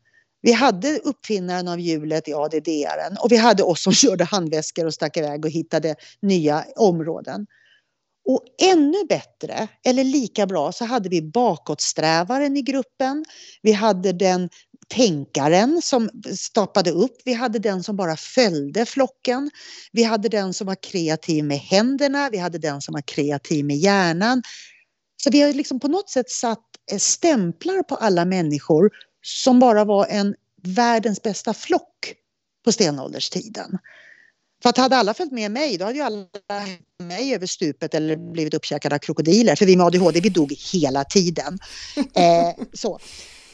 Vi 0.43 0.53
hade 0.53 0.99
uppfinnaren 0.99 1.69
av 1.69 1.81
hjulet 1.81 2.29
i 2.29 2.35
add 2.35 2.55
och 3.21 3.33
vi 3.33 3.37
hade 3.37 3.63
oss 3.63 3.83
som 3.83 3.93
körde 4.03 4.25
handväskor 4.25 4.87
och 4.87 4.95
stack 4.95 5.17
iväg 5.17 5.45
och 5.45 5.51
hittade 5.51 5.95
nya 6.23 6.65
områden. 6.77 7.47
Och 8.25 8.43
ännu 8.63 9.05
bättre, 9.09 9.69
eller 9.85 10.05
lika 10.05 10.47
bra, 10.47 10.73
så 10.73 10.85
hade 10.85 11.09
vi 11.09 11.23
bakåtsträvaren 11.23 12.57
i 12.57 12.63
gruppen. 12.63 13.25
Vi 13.63 13.73
hade 13.73 14.13
den 14.13 14.49
tänkaren 14.89 15.83
som 15.83 16.11
stoppade 16.39 16.91
upp. 16.91 17.17
Vi 17.25 17.33
hade 17.33 17.59
den 17.59 17.83
som 17.83 17.97
bara 17.97 18.17
följde 18.17 18.87
flocken. 18.87 19.51
Vi 19.93 20.03
hade 20.03 20.29
den 20.29 20.55
som 20.55 20.67
var 20.67 20.83
kreativ 20.83 21.45
med 21.45 21.59
händerna. 21.59 22.29
Vi 22.33 22.39
hade 22.39 22.59
den 22.59 22.81
som 22.81 22.93
var 22.93 23.03
kreativ 23.03 23.65
med 23.65 23.77
hjärnan. 23.77 24.43
Så 25.23 25.31
vi 25.31 25.41
har 25.41 25.53
liksom 25.53 25.81
på 25.81 25.89
något 25.89 26.11
sätt 26.11 26.31
satt 26.31 26.65
eh, 26.93 26.99
stämplar 26.99 27.83
på 27.83 27.95
alla 27.95 28.25
människor 28.25 28.91
som 29.23 29.59
bara 29.59 29.85
var 29.85 30.07
en 30.07 30.35
världens 30.63 31.23
bästa 31.23 31.55
flock 31.55 32.15
på 32.65 32.73
stenålderstiden. 32.73 33.79
För 34.65 34.69
att 34.71 34.77
hade 34.77 34.97
alla 34.97 35.15
följt 35.15 35.33
med 35.33 35.51
mig, 35.51 35.79
då 35.79 35.85
hade 35.85 35.97
ju 35.97 36.03
alla 36.03 36.27
mig 37.03 37.35
över 37.35 37.47
stupet 37.47 37.95
eller 37.95 38.17
blivit 38.17 38.55
uppkäkade 38.55 38.95
av 38.95 38.99
krokodiler. 38.99 39.57
För 39.57 39.67
vi 39.67 39.77
med 39.77 39.87
ADHD, 39.87 40.21
vi 40.21 40.29
dog 40.29 40.53
hela 40.73 41.05
tiden. 41.05 41.59
Eh, 42.15 42.65
så. 42.73 42.99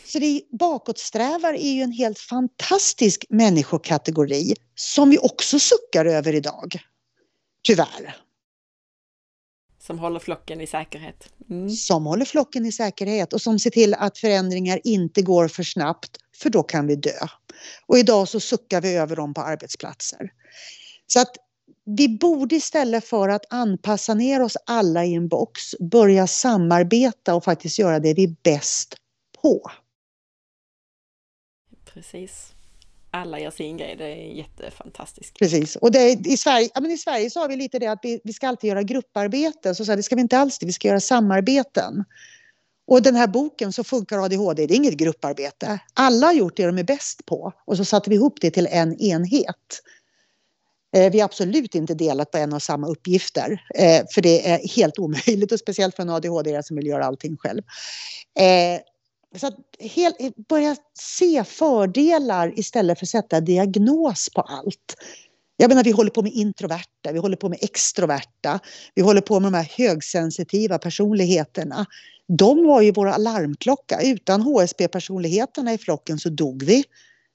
Så 0.07 0.19
det 0.19 0.43
bakåtsträvar 0.59 1.55
är 1.55 1.73
ju 1.73 1.83
en 1.83 1.93
helt 1.93 2.19
fantastisk 2.19 3.25
människokategori 3.29 4.55
som 4.75 5.11
vi 5.11 5.19
också 5.19 5.59
suckar 5.59 6.05
över 6.05 6.35
idag. 6.35 6.75
Tyvärr. 7.63 8.17
Som 9.79 9.99
håller 9.99 10.21
flocken 10.21 10.61
i 10.61 10.67
säkerhet. 10.67 11.29
Mm. 11.51 11.71
Som 11.71 12.07
håller 12.07 12.25
flocken 12.25 12.67
i 12.67 12.73
säkerhet 12.73 13.33
och 13.33 13.43
som 13.43 13.59
ser 13.59 13.71
till 13.71 13.95
att 13.95 14.19
förändringar 14.19 14.81
inte 14.85 15.23
går 15.23 15.49
för 15.49 15.63
snabbt 15.63 16.17
för 16.37 16.51
då 16.51 16.63
kan 16.63 16.87
vi 16.87 16.97
dö. 16.97 17.27
Och 17.87 17.99
idag 17.99 18.29
så 18.29 18.41
suckar 18.41 18.81
vi 18.81 18.95
över 18.95 19.17
dem 19.17 19.35
på 19.35 19.41
arbetsplatser. 19.41 20.31
Så 21.13 21.21
att 21.21 21.37
vi 21.85 22.09
borde 22.09 22.55
istället 22.57 23.05
för 23.05 23.29
att 23.29 23.45
anpassa 23.51 24.15
ner 24.15 24.43
oss 24.43 24.57
alla 24.67 25.05
i 25.05 25.15
en 25.15 25.29
box 25.29 25.75
börja 25.81 26.27
samarbeta 26.27 27.35
och 27.35 27.45
faktiskt 27.45 27.79
göra 27.79 27.99
det 27.99 28.15
vi 28.15 28.25
är 28.25 28.35
bäst 28.43 28.95
på. 29.43 29.71
Precis. 31.85 32.53
Alla 33.11 33.41
gör 33.41 33.51
sin 33.51 33.77
grej, 33.77 33.97
det 33.97 34.05
är 34.05 34.33
jättefantastiskt. 34.33 35.39
Precis, 35.39 35.77
och 35.77 35.93
det, 35.93 36.11
i, 36.11 36.37
Sverige, 36.37 36.69
ja, 36.75 36.81
men 36.81 36.91
i 36.91 36.99
Sverige 36.99 37.31
så 37.31 37.41
har 37.41 37.49
vi 37.49 37.57
lite 37.57 37.79
det 37.79 37.87
att 37.87 37.99
vi, 38.03 38.21
vi 38.25 38.33
ska 38.33 38.49
alltid 38.49 38.69
göra 38.69 38.83
grupparbete, 38.83 39.75
så, 39.75 39.85
så 39.85 39.93
här, 39.93 39.97
det 39.97 40.03
ska 40.03 40.15
vi 40.15 40.21
inte 40.21 40.39
alls 40.39 40.59
det, 40.59 40.67
vi 40.67 40.73
ska 40.73 40.89
göra 40.89 41.01
samarbeten. 41.01 42.05
Och 42.87 43.03
den 43.03 43.17
här 43.17 43.27
boken 43.27 43.73
så 43.73 43.85
funkar 43.85 44.25
ADHD, 44.25 44.67
det 44.67 44.75
är 44.75 44.77
inget 44.77 44.95
grupparbete. 44.95 45.79
Alla 45.95 46.27
har 46.27 46.33
gjort 46.33 46.57
det 46.57 46.67
de 46.67 46.79
är 46.79 46.85
bäst 46.85 47.27
på 47.27 47.53
och 47.65 47.77
så 47.77 47.85
satte 47.85 48.11
vi 48.11 48.17
ihop 48.17 48.41
det 48.41 48.51
till 48.51 48.67
en 48.67 49.01
enhet. 49.01 49.83
Eh, 50.97 51.13
vi 51.13 51.21
har 51.21 51.25
absolut 51.25 51.75
inte 51.75 51.95
delat 51.95 52.31
på 52.31 52.39
en 52.39 52.53
och 52.53 52.63
samma 52.63 52.87
uppgifter, 52.87 53.63
eh, 53.75 54.03
för 54.15 54.23
det 54.23 54.51
är 54.51 54.69
helt 54.77 54.99
omöjligt 54.99 55.53
och 55.53 55.59
speciellt 55.59 55.97
för 55.97 56.03
en 56.03 56.11
ADHD 56.11 56.51
som 56.51 56.57
alltså 56.57 56.75
vill 56.75 56.87
göra 56.87 57.05
allting 57.05 57.37
själv. 57.37 57.63
Eh, 58.39 58.81
så 59.41 59.47
att 59.47 59.57
helt, 59.81 60.17
börja 60.49 60.77
se 60.99 61.45
fördelar 61.45 62.59
istället 62.59 62.99
för 62.99 63.07
att 63.07 63.11
sätta 63.11 63.41
diagnos 63.41 64.29
på 64.35 64.41
allt. 64.41 64.97
Jag 65.57 65.69
menar, 65.69 65.85
vi 65.85 65.91
håller 65.91 66.11
på 66.11 66.23
med 66.23 66.33
introverta, 66.33 67.13
vi 67.13 67.19
håller 67.19 67.37
på 67.37 67.49
med 67.49 67.59
extroverta, 67.63 68.61
vi 68.95 69.03
håller 69.03 69.21
på 69.21 69.41
med 69.41 69.53
de 69.53 69.57
här 69.57 69.73
högsensitiva 69.77 70.79
personligheterna. 70.79 71.87
De 72.39 72.67
var 72.67 72.81
ju 72.83 72.93
våra 72.93 73.15
alarmklocka. 73.15 74.01
Utan 74.03 74.41
HSB-personligheterna 74.43 75.73
i 75.73 75.79
flocken 75.79 76.19
så 76.19 76.29
dog 76.29 76.63
vi. 76.63 76.85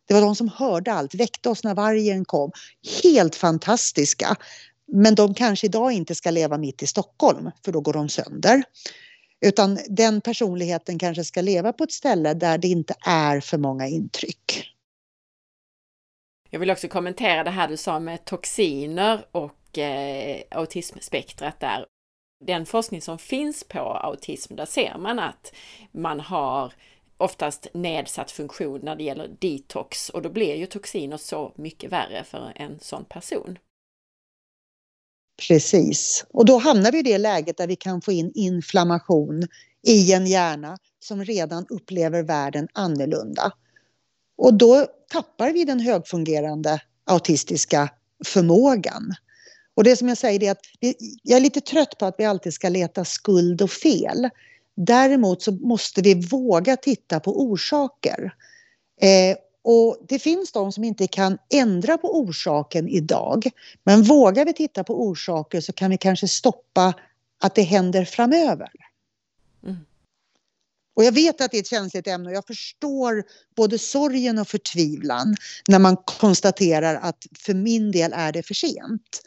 Det 0.08 0.14
var 0.14 0.22
de 0.22 0.36
som 0.36 0.50
hörde 0.50 0.94
allt, 0.94 1.16
väckte 1.16 1.50
oss 1.50 1.64
när 1.64 1.76
vargen 1.76 2.26
kom. 2.26 2.52
Helt 3.04 3.36
fantastiska. 3.36 4.36
Men 4.88 5.16
de 5.16 5.34
kanske 5.34 5.68
idag 5.68 5.92
inte 5.92 6.16
ska 6.16 6.32
leva 6.32 6.58
mitt 6.58 6.84
i 6.84 6.88
Stockholm 6.88 7.52
för 7.66 7.72
då 7.72 7.82
går 7.82 7.94
de 7.94 8.10
sönder. 8.10 8.64
Utan 9.42 9.80
den 9.90 10.22
personligheten 10.22 11.00
kanske 11.00 11.24
ska 11.24 11.42
leva 11.42 11.74
på 11.74 11.84
ett 11.84 11.92
ställe 11.92 12.34
där 12.34 12.58
det 12.58 12.68
inte 12.68 12.94
är 13.06 13.40
för 13.40 13.58
många 13.58 13.88
intryck. 13.88 14.72
Jag 16.50 16.60
vill 16.60 16.72
också 16.72 16.88
kommentera 16.88 17.44
det 17.44 17.50
här 17.50 17.68
du 17.68 17.78
sa 17.78 18.00
med 18.00 18.26
toxiner 18.26 19.26
och 19.32 19.78
eh, 19.78 20.42
autismspektrat 20.52 21.60
där. 21.60 21.86
Den 22.46 22.66
forskning 22.66 23.02
som 23.02 23.18
finns 23.18 23.64
på 23.64 23.80
autism, 23.80 24.56
där 24.56 24.66
ser 24.66 24.98
man 24.98 25.20
att 25.20 25.54
man 25.92 26.20
har 26.20 26.74
oftast 27.18 27.68
nedsatt 27.74 28.32
funktion 28.32 28.80
när 28.84 28.96
det 28.96 29.04
gäller 29.04 29.28
detox 29.40 30.10
och 30.10 30.22
då 30.22 30.30
blir 30.30 30.56
ju 30.56 30.66
toxiner 30.66 31.18
så 31.18 31.54
mycket 31.56 31.92
värre 31.92 32.24
för 32.24 32.54
en 32.56 32.80
sån 32.80 33.06
person. 33.06 33.60
Precis, 35.48 36.26
och 36.30 36.46
då 36.46 36.58
hamnar 36.58 36.92
vi 36.92 37.00
i 37.00 37.04
det 37.04 37.18
läget 37.18 37.58
där 37.58 37.68
vi 37.68 37.76
kan 37.76 38.02
få 38.02 38.12
in 38.12 38.32
inflammation 38.36 39.48
i 39.88 40.14
en 40.14 40.28
hjärna 40.28 40.78
som 41.00 41.26
redan 41.26 41.66
upplever 41.70 42.24
världen 42.24 42.68
annorlunda. 42.74 43.52
Och 44.38 44.54
då 44.54 44.88
tappar 45.10 45.52
vi 45.52 45.64
den 45.64 45.80
högfungerande 45.80 46.82
autistiska 47.06 47.90
förmågan. 48.26 49.14
Och 49.76 49.84
det 49.84 49.96
som 49.96 50.08
jag 50.08 50.18
säger 50.18 50.44
är 50.44 50.52
att 50.52 50.66
jag 51.24 51.38
är 51.38 51.42
lite 51.42 51.62
trött 51.62 51.98
på 52.00 52.06
att 52.06 52.16
vi 52.18 52.26
alltid 52.26 52.54
ska 52.54 52.70
leta 52.70 53.06
skuld 53.06 53.62
och 53.62 53.72
fel. 53.72 54.30
Däremot 54.76 55.42
så 55.42 55.52
måste 55.52 56.02
vi 56.02 56.14
våga 56.14 56.78
titta 56.78 57.20
på 57.20 57.42
orsaker. 57.42 58.34
Eh, 59.02 59.38
och 59.64 59.98
det 60.08 60.20
finns 60.20 60.52
de 60.52 60.72
som 60.72 60.84
inte 60.84 61.08
kan 61.08 61.38
ändra 61.54 61.98
på 61.98 62.20
orsaken 62.20 62.88
idag. 62.88 63.50
Men 63.84 64.04
vågar 64.04 64.46
vi 64.46 64.54
titta 64.54 64.84
på 64.84 65.04
orsaker 65.04 65.62
så 65.62 65.74
kan 65.74 65.92
vi 65.92 65.98
kanske 65.98 66.28
stoppa 66.28 66.94
att 67.42 67.56
det 67.56 67.62
händer 67.62 68.06
framöver. 68.06 68.72
Mm. 69.64 69.78
Och 70.96 71.04
jag 71.04 71.12
vet 71.12 71.42
att 71.42 71.52
det 71.52 71.58
är 71.58 71.62
ett 71.62 71.68
känsligt 71.68 72.08
ämne 72.08 72.30
och 72.30 72.36
jag 72.36 72.48
förstår 72.48 73.24
både 73.56 73.80
sorgen 73.80 74.40
och 74.40 74.48
förtvivlan 74.48 75.36
när 75.68 75.80
man 75.80 75.98
konstaterar 75.98 76.96
att 76.96 77.26
för 77.40 77.54
min 77.54 77.92
del 77.92 78.14
är 78.16 78.32
det 78.32 78.44
för 78.44 78.54
sent. 78.54 79.22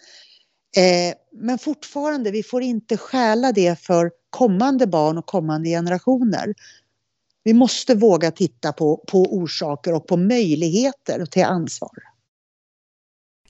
Eh, 0.77 1.14
men 1.33 1.59
fortfarande, 1.59 2.31
vi 2.31 2.43
får 2.43 2.62
inte 2.62 2.97
stjäla 2.97 3.53
det 3.53 3.81
för 3.81 4.11
kommande 4.31 4.87
barn 4.87 5.19
och 5.19 5.27
kommande 5.27 5.69
generationer. 5.69 6.55
Vi 7.43 7.55
måste 7.55 7.95
våga 7.95 8.31
titta 8.31 8.73
på, 8.73 8.97
på 8.97 9.19
orsaker 9.19 9.95
och 9.95 10.07
på 10.07 10.16
möjligheter 10.16 11.27
till 11.27 11.45
ansvar. 11.45 11.91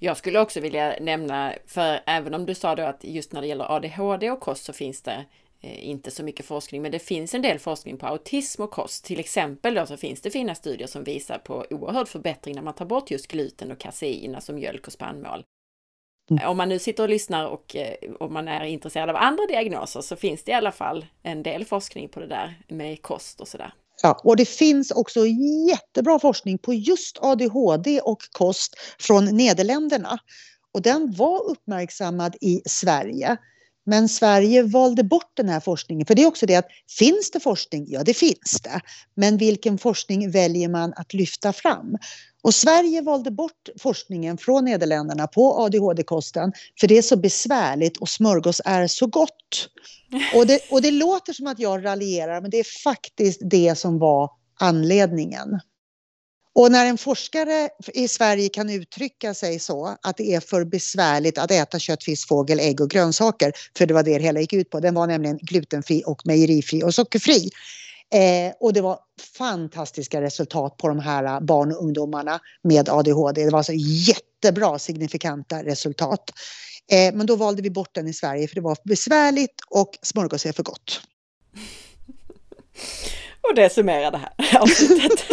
Jag 0.00 0.16
skulle 0.16 0.40
också 0.40 0.60
vilja 0.60 0.96
nämna, 1.00 1.54
för 1.66 2.00
även 2.06 2.34
om 2.34 2.46
du 2.46 2.54
sa 2.54 2.74
då 2.74 2.82
att 2.82 3.04
just 3.04 3.32
när 3.32 3.40
det 3.40 3.46
gäller 3.46 3.76
ADHD 3.76 4.30
och 4.30 4.40
kost 4.40 4.64
så 4.64 4.72
finns 4.72 5.02
det 5.02 5.24
eh, 5.60 5.88
inte 5.88 6.10
så 6.10 6.22
mycket 6.22 6.46
forskning, 6.46 6.82
men 6.82 6.92
det 6.92 6.98
finns 6.98 7.34
en 7.34 7.42
del 7.42 7.58
forskning 7.58 7.98
på 7.98 8.06
autism 8.06 8.62
och 8.62 8.70
kost. 8.70 9.04
Till 9.04 9.20
exempel 9.20 9.74
då 9.74 9.86
så 9.86 9.96
finns 9.96 10.20
det 10.20 10.30
fina 10.30 10.54
studier 10.54 10.86
som 10.86 11.04
visar 11.04 11.38
på 11.38 11.66
oerhörd 11.70 12.08
förbättring 12.08 12.54
när 12.54 12.62
man 12.62 12.74
tar 12.74 12.86
bort 12.86 13.10
just 13.10 13.28
gluten 13.28 13.72
och 13.72 13.78
kasein, 13.78 14.34
alltså 14.34 14.52
mjölk 14.52 14.86
och 14.86 14.92
spannmål. 14.92 15.44
Mm. 16.30 16.48
Om 16.48 16.56
man 16.56 16.68
nu 16.68 16.78
sitter 16.78 17.02
och 17.02 17.08
lyssnar 17.08 17.46
och 17.46 17.76
eh, 17.76 17.94
om 18.20 18.32
man 18.32 18.48
är 18.48 18.64
intresserad 18.64 19.10
av 19.10 19.16
andra 19.16 19.46
diagnoser 19.46 20.00
så 20.00 20.16
finns 20.16 20.44
det 20.44 20.50
i 20.50 20.54
alla 20.54 20.72
fall 20.72 21.06
en 21.22 21.42
del 21.42 21.64
forskning 21.64 22.08
på 22.08 22.20
det 22.20 22.26
där 22.26 22.62
med 22.68 23.02
kost 23.02 23.40
och 23.40 23.48
sådär. 23.48 23.72
Ja, 24.02 24.20
och 24.24 24.36
det 24.36 24.48
finns 24.48 24.90
också 24.90 25.26
jättebra 25.68 26.18
forskning 26.18 26.58
på 26.58 26.74
just 26.74 27.18
ADHD 27.20 28.00
och 28.00 28.18
kost 28.32 28.74
från 28.98 29.24
Nederländerna. 29.24 30.18
Och 30.74 30.82
den 30.82 31.12
var 31.12 31.50
uppmärksammad 31.50 32.36
i 32.40 32.62
Sverige. 32.66 33.36
Men 33.86 34.08
Sverige 34.08 34.62
valde 34.62 35.04
bort 35.04 35.32
den 35.36 35.48
här 35.48 35.60
forskningen. 35.60 36.06
För 36.06 36.14
det 36.14 36.22
är 36.22 36.26
också 36.26 36.46
det 36.46 36.56
att 36.56 36.68
finns 36.98 37.30
det 37.30 37.40
forskning? 37.40 37.86
Ja, 37.88 38.02
det 38.04 38.14
finns 38.14 38.60
det. 38.62 38.80
Men 39.14 39.36
vilken 39.36 39.78
forskning 39.78 40.30
väljer 40.30 40.68
man 40.68 40.92
att 40.96 41.14
lyfta 41.14 41.52
fram? 41.52 41.96
Och 42.42 42.54
Sverige 42.54 43.02
valde 43.02 43.30
bort 43.30 43.68
forskningen 43.78 44.38
från 44.38 44.64
Nederländerna 44.64 45.26
på 45.26 45.62
ADHD-kosten 45.62 46.52
för 46.80 46.86
det 46.86 46.98
är 46.98 47.02
så 47.02 47.16
besvärligt 47.16 47.96
och 47.96 48.08
smörgås 48.08 48.60
är 48.64 48.86
så 48.86 49.06
gott. 49.06 49.68
Och 50.34 50.46
det, 50.46 50.60
och 50.70 50.82
det 50.82 50.90
låter 50.90 51.32
som 51.32 51.46
att 51.46 51.58
jag 51.58 51.84
raljerar 51.84 52.40
men 52.40 52.50
det 52.50 52.58
är 52.58 52.82
faktiskt 52.84 53.40
det 53.42 53.78
som 53.78 53.98
var 53.98 54.30
anledningen. 54.60 55.60
Och 56.54 56.72
när 56.72 56.86
en 56.86 56.98
forskare 56.98 57.68
i 57.94 58.08
Sverige 58.08 58.48
kan 58.48 58.70
uttrycka 58.70 59.34
sig 59.34 59.58
så 59.58 59.96
att 60.02 60.16
det 60.16 60.34
är 60.34 60.40
för 60.40 60.64
besvärligt 60.64 61.38
att 61.38 61.50
äta 61.50 61.78
kött, 61.78 62.04
fisk, 62.04 62.28
fågel, 62.28 62.60
ägg 62.60 62.80
och 62.80 62.90
grönsaker, 62.90 63.52
för 63.78 63.86
det 63.86 63.94
var 63.94 64.02
det 64.02 64.18
det 64.18 64.24
hela 64.24 64.40
gick 64.40 64.52
ut 64.52 64.70
på, 64.70 64.80
den 64.80 64.94
var 64.94 65.06
nämligen 65.06 65.38
glutenfri 65.42 66.02
och 66.06 66.26
mejerifri 66.26 66.82
och 66.82 66.94
sockerfri. 66.94 67.50
Eh, 68.14 68.52
och 68.60 68.72
det 68.72 68.80
var 68.80 68.98
fantastiska 69.22 70.20
resultat 70.20 70.76
på 70.76 70.88
de 70.88 70.98
här 70.98 71.40
barn 71.40 71.72
och 71.72 71.82
ungdomarna 71.82 72.40
med 72.62 72.88
ADHD. 72.88 73.44
Det 73.44 73.50
var 73.50 73.58
alltså 73.58 73.72
jättebra 73.74 74.78
signifikanta 74.78 75.64
resultat. 75.64 76.30
Eh, 76.92 77.14
men 77.14 77.26
då 77.26 77.36
valde 77.36 77.62
vi 77.62 77.70
bort 77.70 77.94
den 77.94 78.08
i 78.08 78.12
Sverige 78.12 78.48
för 78.48 78.54
det 78.54 78.60
var 78.60 78.76
besvärligt 78.84 79.54
och 79.68 79.98
smörgås 80.02 80.46
är 80.46 80.52
för 80.52 80.62
gott. 80.62 81.00
Och 83.48 83.54
det 83.54 83.72
summerar 83.72 84.10
det 84.10 84.18
här 84.18 84.60
avsnittet. 84.60 85.24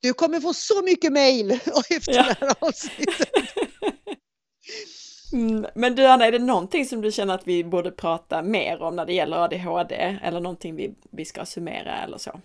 Du 0.00 0.12
kommer 0.12 0.40
få 0.40 0.54
så 0.54 0.82
mycket 0.82 1.12
mejl 1.12 1.50
efter 1.90 2.12
ja. 2.12 2.22
det 2.22 2.36
här 2.40 2.54
avsnittet. 2.60 3.28
Mm, 5.34 5.66
men 5.74 5.94
du 5.94 6.06
Anna, 6.06 6.26
är 6.26 6.32
det 6.32 6.38
någonting 6.38 6.86
som 6.86 7.00
du 7.00 7.12
känner 7.12 7.34
att 7.34 7.48
vi 7.48 7.64
borde 7.64 7.90
prata 7.90 8.42
mer 8.42 8.82
om 8.82 8.96
när 8.96 9.06
det 9.06 9.12
gäller 9.12 9.36
ADHD 9.36 10.18
eller 10.22 10.40
någonting 10.40 10.76
vi, 10.76 10.94
vi 11.10 11.24
ska 11.24 11.46
summera 11.46 12.02
eller 12.02 12.18
så? 12.18 12.40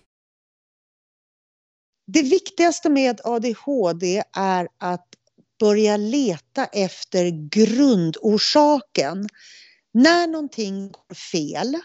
Det 2.08 2.22
viktigaste 2.22 2.90
med 2.90 3.22
ADHD 3.24 4.24
är 4.38 4.68
att 4.78 5.08
börja 5.60 5.98
leta 5.98 6.66
efter 6.66 7.50
grundorsaken. 7.50 9.30
När 9.94 10.28
någonting 10.28 10.92
går 10.92 11.16
fel 11.16 11.78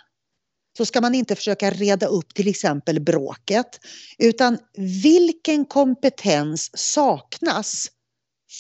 så 0.76 0.86
ska 0.86 1.00
man 1.00 1.14
inte 1.14 1.36
försöka 1.36 1.70
reda 1.70 2.06
upp 2.06 2.34
till 2.34 2.48
exempel 2.48 3.00
bråket 3.00 3.80
utan 4.18 4.58
vilken 5.02 5.64
kompetens 5.64 6.70
saknas 6.74 7.88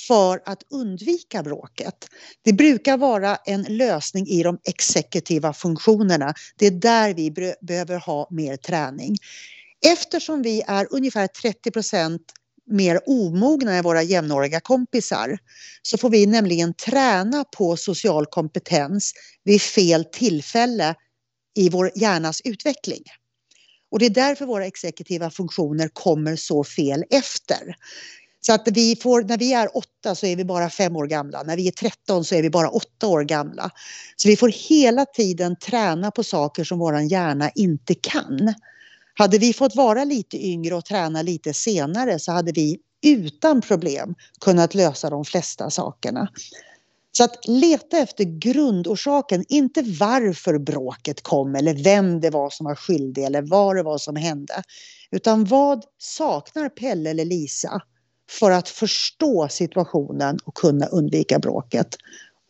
för 0.08 0.42
att 0.44 0.62
undvika 0.70 1.42
bråket. 1.42 1.94
Det 2.42 2.52
brukar 2.52 2.96
vara 2.96 3.36
en 3.36 3.62
lösning 3.62 4.26
i 4.26 4.42
de 4.42 4.58
exekutiva 4.64 5.52
funktionerna. 5.52 6.34
Det 6.56 6.66
är 6.66 6.70
där 6.70 7.14
vi 7.14 7.54
behöver 7.60 7.98
ha 7.98 8.28
mer 8.30 8.56
träning. 8.56 9.16
Eftersom 9.86 10.42
vi 10.42 10.62
är 10.66 10.86
ungefär 10.90 11.26
30% 11.26 12.18
mer 12.70 13.00
omogna 13.06 13.74
än 13.74 13.84
våra 13.84 14.02
jämnåriga 14.02 14.60
kompisar 14.60 15.38
så 15.82 15.98
får 15.98 16.10
vi 16.10 16.26
nämligen 16.26 16.74
träna 16.74 17.44
på 17.44 17.76
social 17.76 18.26
kompetens 18.26 19.12
vid 19.44 19.62
fel 19.62 20.04
tillfälle 20.04 20.94
i 21.56 21.68
vår 21.68 21.90
hjärnas 21.94 22.40
utveckling. 22.44 23.02
Och 23.90 23.98
det 23.98 24.06
är 24.06 24.10
därför 24.10 24.46
våra 24.46 24.66
exekutiva 24.66 25.30
funktioner 25.30 25.88
kommer 25.88 26.36
så 26.36 26.64
fel 26.64 27.04
efter. 27.10 27.76
Så 28.46 28.52
att 28.52 28.68
vi 28.72 28.96
får, 28.96 29.22
när 29.22 29.38
vi 29.38 29.52
är 29.52 29.76
åtta 29.76 30.14
så 30.14 30.26
är 30.26 30.36
vi 30.36 30.44
bara 30.44 30.70
fem 30.70 30.96
år 30.96 31.06
gamla. 31.06 31.42
När 31.42 31.56
vi 31.56 31.68
är 31.68 31.72
13 31.72 32.24
så 32.24 32.34
är 32.34 32.42
vi 32.42 32.50
bara 32.50 32.68
åtta 32.68 33.06
år 33.06 33.22
gamla. 33.22 33.70
Så 34.16 34.28
vi 34.28 34.36
får 34.36 34.48
hela 34.48 35.04
tiden 35.04 35.56
träna 35.56 36.10
på 36.10 36.24
saker 36.24 36.64
som 36.64 36.78
vår 36.78 37.00
hjärna 37.00 37.50
inte 37.54 37.94
kan. 37.94 38.54
Hade 39.14 39.38
vi 39.38 39.52
fått 39.52 39.76
vara 39.76 40.04
lite 40.04 40.46
yngre 40.46 40.74
och 40.74 40.84
träna 40.84 41.22
lite 41.22 41.54
senare 41.54 42.18
så 42.18 42.32
hade 42.32 42.52
vi 42.52 42.78
utan 43.06 43.60
problem 43.60 44.14
kunnat 44.40 44.74
lösa 44.74 45.10
de 45.10 45.24
flesta 45.24 45.70
sakerna. 45.70 46.28
Så 47.12 47.24
att 47.24 47.48
leta 47.48 47.98
efter 47.98 48.24
grundorsaken, 48.24 49.44
inte 49.48 49.82
varför 49.82 50.58
bråket 50.58 51.22
kom 51.22 51.54
eller 51.54 51.74
vem 51.74 52.20
det 52.20 52.30
var 52.30 52.50
som 52.50 52.66
var 52.66 52.74
skyldig 52.74 53.24
eller 53.24 53.42
vad 53.42 53.76
det 53.76 53.82
var 53.82 53.98
som 53.98 54.16
hände. 54.16 54.62
Utan 55.10 55.44
vad 55.44 55.84
saknar 55.98 56.68
Pelle 56.68 57.10
eller 57.10 57.24
Lisa 57.24 57.82
för 58.30 58.50
att 58.50 58.68
förstå 58.68 59.48
situationen 59.48 60.38
och 60.44 60.54
kunna 60.54 60.86
undvika 60.86 61.38
bråket. 61.38 61.96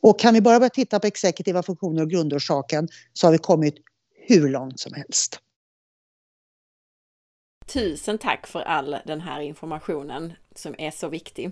Och 0.03 0.21
kan 0.21 0.35
vi 0.35 0.41
bara 0.41 0.59
börja 0.59 0.71
titta 0.71 1.01
på 1.01 1.07
exekutiva 1.07 1.63
funktioner 1.63 2.03
och 2.03 2.11
grundorsaken 2.11 2.89
så 3.13 3.27
har 3.27 3.33
vi 3.33 3.39
kommit 3.39 3.75
hur 4.27 4.49
långt 4.49 4.81
som 4.81 4.95
helst. 4.95 5.41
Tusen 7.67 8.19
tack 8.19 8.47
för 8.47 8.61
all 8.61 8.97
den 9.07 9.21
här 9.21 9.41
informationen 9.41 10.33
som 10.55 10.75
är 10.79 10.91
så 10.91 11.09
viktig. 11.09 11.51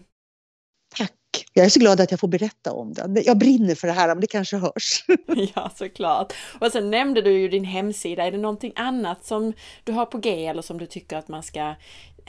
Tack! 0.96 1.12
Jag 1.52 1.66
är 1.66 1.68
så 1.68 1.80
glad 1.80 2.00
att 2.00 2.10
jag 2.10 2.20
får 2.20 2.28
berätta 2.28 2.72
om 2.72 2.92
den. 2.92 3.22
Jag 3.24 3.38
brinner 3.38 3.74
för 3.74 3.86
det 3.86 3.92
här, 3.92 4.08
men 4.08 4.20
det 4.20 4.26
kanske 4.26 4.56
hörs. 4.56 5.04
ja, 5.54 5.70
såklart. 5.76 6.32
Och 6.60 6.72
sen 6.72 6.90
nämnde 6.90 7.22
du 7.22 7.32
ju 7.32 7.48
din 7.48 7.64
hemsida. 7.64 8.24
Är 8.24 8.32
det 8.32 8.38
någonting 8.38 8.72
annat 8.76 9.24
som 9.24 9.52
du 9.84 9.92
har 9.92 10.06
på 10.06 10.18
G 10.18 10.46
eller 10.46 10.62
som 10.62 10.78
du 10.78 10.86
tycker 10.86 11.16
att 11.16 11.28
man 11.28 11.42
ska 11.42 11.74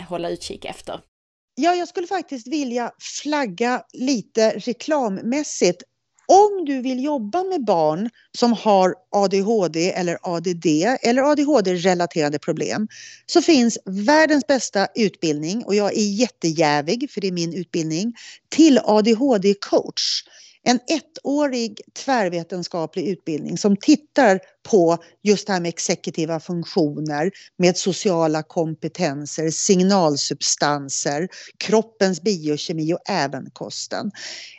hålla 0.07 0.29
utkik 0.29 0.65
efter? 0.65 1.01
Ja, 1.55 1.75
jag 1.75 1.87
skulle 1.87 2.07
faktiskt 2.07 2.47
vilja 2.47 2.91
flagga 2.99 3.83
lite 3.93 4.49
reklammässigt. 4.49 5.83
Om 6.27 6.65
du 6.65 6.81
vill 6.81 7.03
jobba 7.03 7.43
med 7.43 7.65
barn 7.65 8.09
som 8.37 8.53
har 8.53 8.95
ADHD 9.11 9.91
eller 9.91 10.17
ADD 10.21 10.65
eller 11.01 11.21
ADHD-relaterade 11.21 12.39
problem 12.39 12.87
så 13.25 13.41
finns 13.41 13.77
världens 13.85 14.47
bästa 14.47 14.87
utbildning 14.95 15.65
och 15.65 15.75
jag 15.75 15.97
är 15.97 16.09
jättejävig 16.11 17.11
för 17.11 17.21
det 17.21 17.27
är 17.27 17.31
min 17.31 17.53
utbildning 17.53 18.13
till 18.49 18.79
ADHD-coach 18.79 20.23
en 20.63 20.79
ettårig 20.87 21.81
tvärvetenskaplig 21.93 23.07
utbildning 23.07 23.57
som 23.57 23.77
tittar 23.77 24.39
på 24.69 24.97
just 25.21 25.47
det 25.47 25.53
här 25.53 25.59
med 25.59 25.69
exekutiva 25.69 26.39
funktioner, 26.39 27.31
med 27.57 27.77
sociala 27.77 28.43
kompetenser, 28.43 29.49
signalsubstanser, 29.49 31.27
kroppens 31.57 32.21
biokemi 32.21 32.93
och 32.93 33.09
även 33.09 33.49
kosten. 33.53 34.11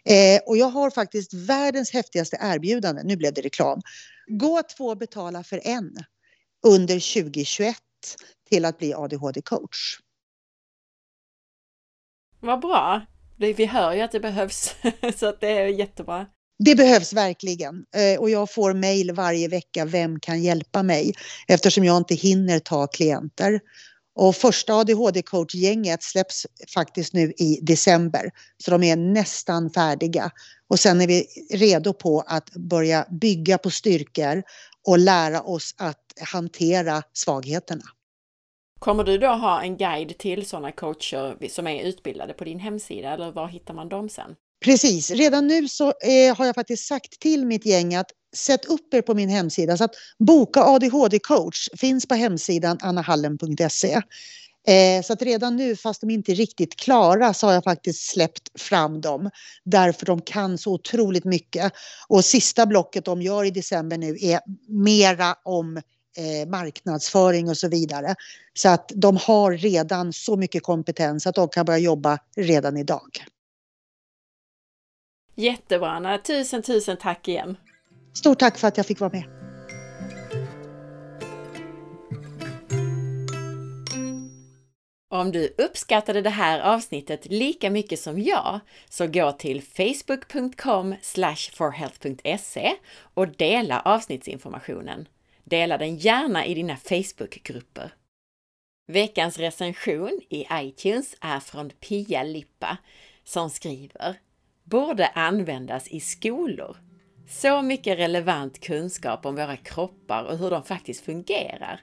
Eh, 0.04 0.40
och 0.46 0.56
jag 0.56 0.70
har 0.70 0.90
faktiskt 0.90 1.34
världens 1.34 1.90
häftigaste 1.90 2.38
erbjudande, 2.40 3.02
nu 3.04 3.16
blev 3.16 3.34
det 3.34 3.40
reklam. 3.40 3.80
Gå 4.26 4.62
två 4.76 4.86
och 4.86 4.98
betala 4.98 5.44
för 5.44 5.60
en 5.64 5.90
under 6.66 7.14
2021 7.14 7.76
till 8.50 8.64
att 8.64 8.78
bli 8.78 8.94
ADHD-coach. 8.94 9.98
Vad 12.40 12.60
bra! 12.60 13.06
Vi 13.36 13.66
hör 13.66 13.92
ju 13.92 14.00
att 14.00 14.12
det 14.12 14.20
behövs, 14.20 14.74
så 15.16 15.26
att 15.26 15.40
det 15.40 15.48
är 15.48 15.66
jättebra. 15.66 16.26
Det 16.58 16.74
behövs 16.74 17.12
verkligen 17.12 17.84
eh, 17.96 18.20
och 18.20 18.30
jag 18.30 18.52
får 18.52 18.74
mejl 18.74 19.12
varje 19.12 19.48
vecka, 19.48 19.84
vem 19.84 20.20
kan 20.20 20.42
hjälpa 20.42 20.82
mig? 20.82 21.12
Eftersom 21.48 21.84
jag 21.84 21.96
inte 21.96 22.14
hinner 22.14 22.58
ta 22.58 22.86
klienter. 22.86 23.60
Och 24.16 24.36
första 24.36 24.74
ADHD-coach-gänget 24.74 26.02
släpps 26.02 26.46
faktiskt 26.74 27.12
nu 27.12 27.32
i 27.36 27.58
december, 27.62 28.30
så 28.64 28.70
de 28.70 28.82
är 28.82 28.96
nästan 28.96 29.70
färdiga. 29.70 30.30
Och 30.68 30.80
sen 30.80 31.00
är 31.00 31.06
vi 31.06 31.26
redo 31.50 31.92
på 31.92 32.24
att 32.26 32.50
börja 32.50 33.06
bygga 33.10 33.58
på 33.58 33.70
styrkor 33.70 34.42
och 34.86 34.98
lära 34.98 35.42
oss 35.42 35.74
att 35.78 36.00
hantera 36.20 37.02
svagheterna. 37.12 37.84
Kommer 38.84 39.04
du 39.04 39.18
då 39.18 39.26
ha 39.26 39.62
en 39.62 39.76
guide 39.76 40.18
till 40.18 40.46
sådana 40.46 40.72
coacher 40.72 41.48
som 41.48 41.66
är 41.66 41.84
utbildade 41.84 42.32
på 42.32 42.44
din 42.44 42.58
hemsida 42.58 43.10
eller 43.10 43.32
var 43.32 43.48
hittar 43.48 43.74
man 43.74 43.88
dem 43.88 44.08
sen? 44.08 44.34
Precis, 44.64 45.10
redan 45.10 45.46
nu 45.46 45.68
så 45.68 45.86
eh, 45.88 46.36
har 46.36 46.46
jag 46.46 46.54
faktiskt 46.54 46.86
sagt 46.86 47.20
till 47.20 47.46
mitt 47.46 47.66
gäng 47.66 47.94
att 47.94 48.10
sätt 48.36 48.64
upp 48.64 48.94
er 48.94 49.02
på 49.02 49.14
min 49.14 49.28
hemsida 49.28 49.76
så 49.76 49.84
att 49.84 49.94
boka 50.18 50.60
ADHD-coach 50.60 51.68
finns 51.76 52.08
på 52.08 52.14
hemsidan 52.14 52.78
annahallen.se. 52.80 54.00
Eh, 54.66 55.02
så 55.04 55.12
att 55.12 55.22
redan 55.22 55.56
nu, 55.56 55.76
fast 55.76 56.00
de 56.00 56.10
inte 56.10 56.32
är 56.32 56.36
riktigt 56.36 56.76
klara, 56.76 57.34
så 57.34 57.46
har 57.46 57.54
jag 57.54 57.64
faktiskt 57.64 58.10
släppt 58.10 58.60
fram 58.60 59.00
dem. 59.00 59.30
Därför 59.64 60.06
de 60.06 60.20
kan 60.20 60.58
så 60.58 60.72
otroligt 60.72 61.24
mycket. 61.24 61.72
Och 62.08 62.24
sista 62.24 62.66
blocket 62.66 63.04
de 63.04 63.22
gör 63.22 63.44
i 63.44 63.50
december 63.50 63.98
nu 63.98 64.16
är 64.20 64.40
mera 64.68 65.34
om 65.44 65.80
eh, 66.16 66.48
marknadsföring 66.48 67.48
och 67.48 67.56
så 67.56 67.68
vidare. 67.68 68.14
Så 68.54 68.68
att 68.68 68.92
de 68.94 69.16
har 69.16 69.52
redan 69.52 70.12
så 70.12 70.36
mycket 70.36 70.62
kompetens 70.62 71.26
att 71.26 71.34
de 71.34 71.48
kan 71.48 71.66
börja 71.66 71.78
jobba 71.78 72.18
redan 72.36 72.76
idag. 72.76 73.08
Jättebra 75.34 75.90
Anna, 75.90 76.18
tusen 76.18 76.62
tusen 76.62 76.96
tack 76.96 77.28
igen! 77.28 77.56
Stort 78.12 78.38
tack 78.38 78.58
för 78.58 78.68
att 78.68 78.76
jag 78.76 78.86
fick 78.86 79.00
vara 79.00 79.10
med! 79.10 79.24
Om 85.14 85.32
du 85.32 85.54
uppskattade 85.58 86.22
det 86.22 86.30
här 86.30 86.60
avsnittet 86.60 87.26
lika 87.26 87.70
mycket 87.70 88.00
som 88.00 88.22
jag, 88.22 88.60
så 88.88 89.06
gå 89.06 89.32
till 89.32 89.62
facebook.com 89.62 90.94
forhealth.se 91.52 92.72
och 93.14 93.28
dela 93.28 93.80
avsnittsinformationen. 93.80 95.06
Dela 95.44 95.78
den 95.78 95.96
gärna 95.96 96.46
i 96.46 96.54
dina 96.54 96.76
Facebookgrupper. 96.76 97.92
Veckans 98.86 99.38
recension 99.38 100.20
i 100.30 100.46
iTunes 100.52 101.16
är 101.20 101.40
från 101.40 101.70
Pia 101.70 102.22
Lippa 102.22 102.78
som 103.24 103.50
skriver 103.50 104.16
Borde 104.64 105.06
användas 105.06 105.88
i 105.88 106.00
skolor. 106.00 106.76
Så 107.28 107.62
mycket 107.62 107.98
relevant 107.98 108.60
kunskap 108.60 109.26
om 109.26 109.36
våra 109.36 109.56
kroppar 109.56 110.24
och 110.24 110.38
hur 110.38 110.50
de 110.50 110.62
faktiskt 110.62 111.04
fungerar. 111.04 111.80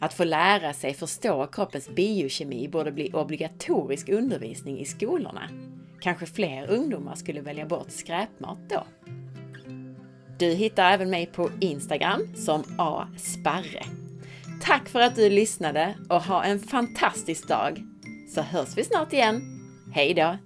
Att 0.00 0.14
få 0.14 0.24
lära 0.24 0.72
sig 0.72 0.94
förstå 0.94 1.46
kroppens 1.46 1.88
biokemi 1.88 2.68
borde 2.68 2.92
bli 2.92 3.12
obligatorisk 3.12 4.08
undervisning 4.08 4.78
i 4.78 4.84
skolorna. 4.84 5.50
Kanske 6.00 6.26
fler 6.26 6.70
ungdomar 6.70 7.14
skulle 7.14 7.40
välja 7.40 7.66
bort 7.66 7.90
skräpmat 7.90 8.58
då. 8.68 8.86
Du 10.42 10.48
hittar 10.48 10.92
även 10.92 11.10
mig 11.10 11.26
på 11.26 11.50
Instagram 11.60 12.26
som 12.34 12.64
asparre. 12.78 13.82
Tack 14.62 14.88
för 14.88 15.00
att 15.00 15.16
du 15.16 15.30
lyssnade 15.30 15.94
och 16.08 16.22
ha 16.22 16.44
en 16.44 16.58
fantastisk 16.58 17.48
dag! 17.48 17.84
Så 18.34 18.40
hörs 18.42 18.76
vi 18.76 18.84
snart 18.84 19.12
igen. 19.12 19.42
Hej 19.92 20.14
då! 20.14 20.36